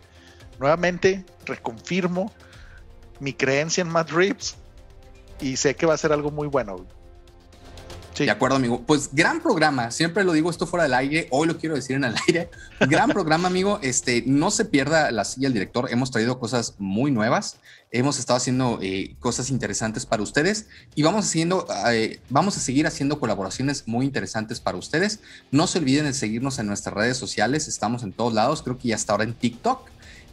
nuevamente 0.59 1.23
reconfirmo 1.45 2.33
mi 3.19 3.33
creencia 3.33 3.81
en 3.81 3.89
Matt 3.89 4.11
Reeves 4.11 4.55
y 5.39 5.55
sé 5.55 5.75
que 5.75 5.85
va 5.85 5.93
a 5.93 5.97
ser 5.97 6.11
algo 6.11 6.31
muy 6.31 6.47
bueno. 6.47 6.85
De 8.23 8.31
acuerdo, 8.31 8.55
amigo. 8.55 8.81
Pues 8.85 9.09
gran 9.11 9.41
programa. 9.41 9.91
Siempre 9.91 10.23
lo 10.23 10.31
digo 10.31 10.49
esto 10.49 10.65
fuera 10.65 10.83
del 10.83 10.93
aire. 10.93 11.27
Hoy 11.31 11.47
lo 11.47 11.57
quiero 11.57 11.75
decir 11.75 11.97
en 11.97 12.05
el 12.05 12.15
aire. 12.27 12.49
Gran 12.79 13.09
programa, 13.09 13.49
amigo. 13.49 13.79
Este, 13.81 14.23
no 14.25 14.51
se 14.51 14.63
pierda 14.63 15.11
la 15.11 15.25
silla 15.25 15.47
del 15.47 15.53
director. 15.53 15.89
Hemos 15.91 16.11
traído 16.11 16.39
cosas 16.39 16.75
muy 16.77 17.11
nuevas. 17.11 17.57
Hemos 17.91 18.17
estado 18.17 18.37
haciendo 18.37 18.79
eh, 18.81 19.15
cosas 19.19 19.49
interesantes 19.49 20.05
para 20.05 20.23
ustedes 20.23 20.67
y 20.95 21.03
vamos, 21.03 21.25
haciendo, 21.25 21.67
eh, 21.87 22.19
vamos 22.29 22.57
a 22.57 22.59
seguir 22.59 22.87
haciendo 22.87 23.19
colaboraciones 23.19 23.87
muy 23.87 24.05
interesantes 24.05 24.59
para 24.59 24.77
ustedes. 24.77 25.19
No 25.51 25.67
se 25.67 25.79
olviden 25.79 26.05
de 26.05 26.13
seguirnos 26.13 26.59
en 26.59 26.67
nuestras 26.67 26.95
redes 26.95 27.17
sociales. 27.17 27.67
Estamos 27.67 28.03
en 28.03 28.13
todos 28.13 28.33
lados. 28.33 28.63
Creo 28.63 28.77
que 28.77 28.89
ya 28.89 28.95
está 28.95 29.13
ahora 29.13 29.25
en 29.25 29.33
TikTok. 29.33 29.89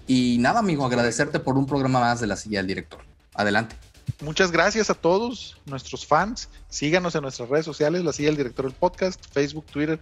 Y 0.07 0.39
nada, 0.39 0.61
amigo, 0.61 0.85
agradecerte 0.85 1.41
por 1.41 1.59
un 1.59 1.67
programa 1.67 2.01
más 2.01 2.21
de 2.21 2.27
la 2.29 2.37
silla 2.37 2.59
del 2.59 2.69
director. 2.69 3.01
Adelante 3.35 3.77
muchas 4.21 4.53
gracias 4.53 4.91
a 4.91 4.95
todos 4.95 5.59
nuestros 5.67 6.07
fans. 6.07 6.49
Síganos 6.69 7.15
en 7.15 7.23
nuestras 7.23 7.49
redes 7.49 7.65
sociales, 7.65 8.05
la 8.05 8.13
silla 8.13 8.29
del 8.29 8.37
director 8.37 8.65
del 8.67 8.75
podcast, 8.75 9.25
Facebook, 9.33 9.67
Twitter, 9.67 10.01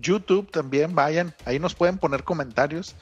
YouTube 0.00 0.50
también. 0.50 0.94
Vayan, 0.94 1.34
ahí 1.44 1.58
nos 1.58 1.74
pueden 1.74 1.98
poner 1.98 2.24
comentarios. 2.24 2.94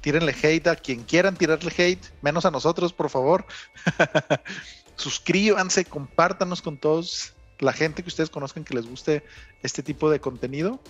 Tírenle 0.00 0.34
hate 0.42 0.68
a 0.68 0.76
quien 0.76 1.02
quieran 1.02 1.36
tirarle 1.36 1.72
hate, 1.76 2.04
menos 2.22 2.44
a 2.44 2.50
nosotros, 2.50 2.92
por 2.92 3.10
favor. 3.10 3.44
Suscríbanse, 4.96 5.84
compártanos 5.84 6.62
con 6.62 6.78
todos 6.78 7.32
la 7.58 7.72
gente 7.72 8.02
que 8.02 8.08
ustedes 8.08 8.30
conozcan 8.30 8.64
que 8.64 8.74
les 8.74 8.86
guste 8.86 9.24
este 9.62 9.82
tipo 9.82 10.10
de 10.10 10.20
contenido. 10.20 10.80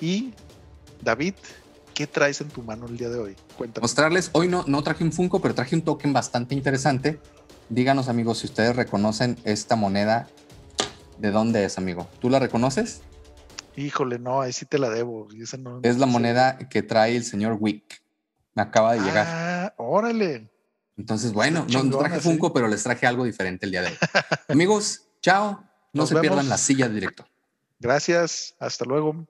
Y 0.00 0.34
David, 1.00 1.34
¿qué 1.94 2.06
traes 2.06 2.40
en 2.40 2.48
tu 2.48 2.62
mano 2.62 2.86
el 2.86 2.96
día 2.96 3.08
de 3.08 3.18
hoy? 3.18 3.36
Cuéntanos. 3.56 3.82
Mostrarles, 3.82 4.30
hoy 4.32 4.48
no, 4.48 4.64
no 4.66 4.82
traje 4.82 5.04
un 5.04 5.12
Funko, 5.12 5.40
pero 5.40 5.54
traje 5.54 5.74
un 5.74 5.82
token 5.82 6.12
bastante 6.12 6.54
interesante 6.54 7.20
Díganos, 7.72 8.10
amigos, 8.10 8.40
si 8.40 8.48
ustedes 8.48 8.76
reconocen 8.76 9.38
esta 9.44 9.76
moneda, 9.76 10.28
¿de 11.16 11.30
dónde 11.30 11.64
es, 11.64 11.78
amigo? 11.78 12.06
¿Tú 12.20 12.28
la 12.28 12.38
reconoces? 12.38 13.00
Híjole, 13.76 14.18
no, 14.18 14.42
ahí 14.42 14.52
sí 14.52 14.66
te 14.66 14.78
la 14.78 14.90
debo. 14.90 15.26
es 15.82 15.96
la 15.96 16.04
moneda 16.04 16.58
que 16.58 16.82
trae 16.82 17.16
el 17.16 17.24
señor 17.24 17.56
Wick. 17.58 18.02
Me 18.54 18.60
acaba 18.60 18.92
de 18.92 19.00
llegar. 19.00 19.26
Ah, 19.26 19.74
órale. 19.78 20.50
Entonces, 20.98 21.32
bueno, 21.32 21.66
no, 21.72 21.98
traje 21.98 22.20
Funko, 22.20 22.52
pero 22.52 22.68
les 22.68 22.82
traje 22.82 23.06
algo 23.06 23.24
diferente 23.24 23.64
el 23.64 23.72
día 23.72 23.80
de 23.80 23.88
hoy. 23.88 23.96
amigos, 24.50 25.08
chao. 25.22 25.64
No 25.94 26.06
se 26.06 26.14
pierdan 26.16 26.50
la 26.50 26.58
silla 26.58 26.88
de 26.88 26.94
director. 26.96 27.26
Gracias. 27.80 28.54
Hasta 28.58 28.84
luego. 28.84 29.26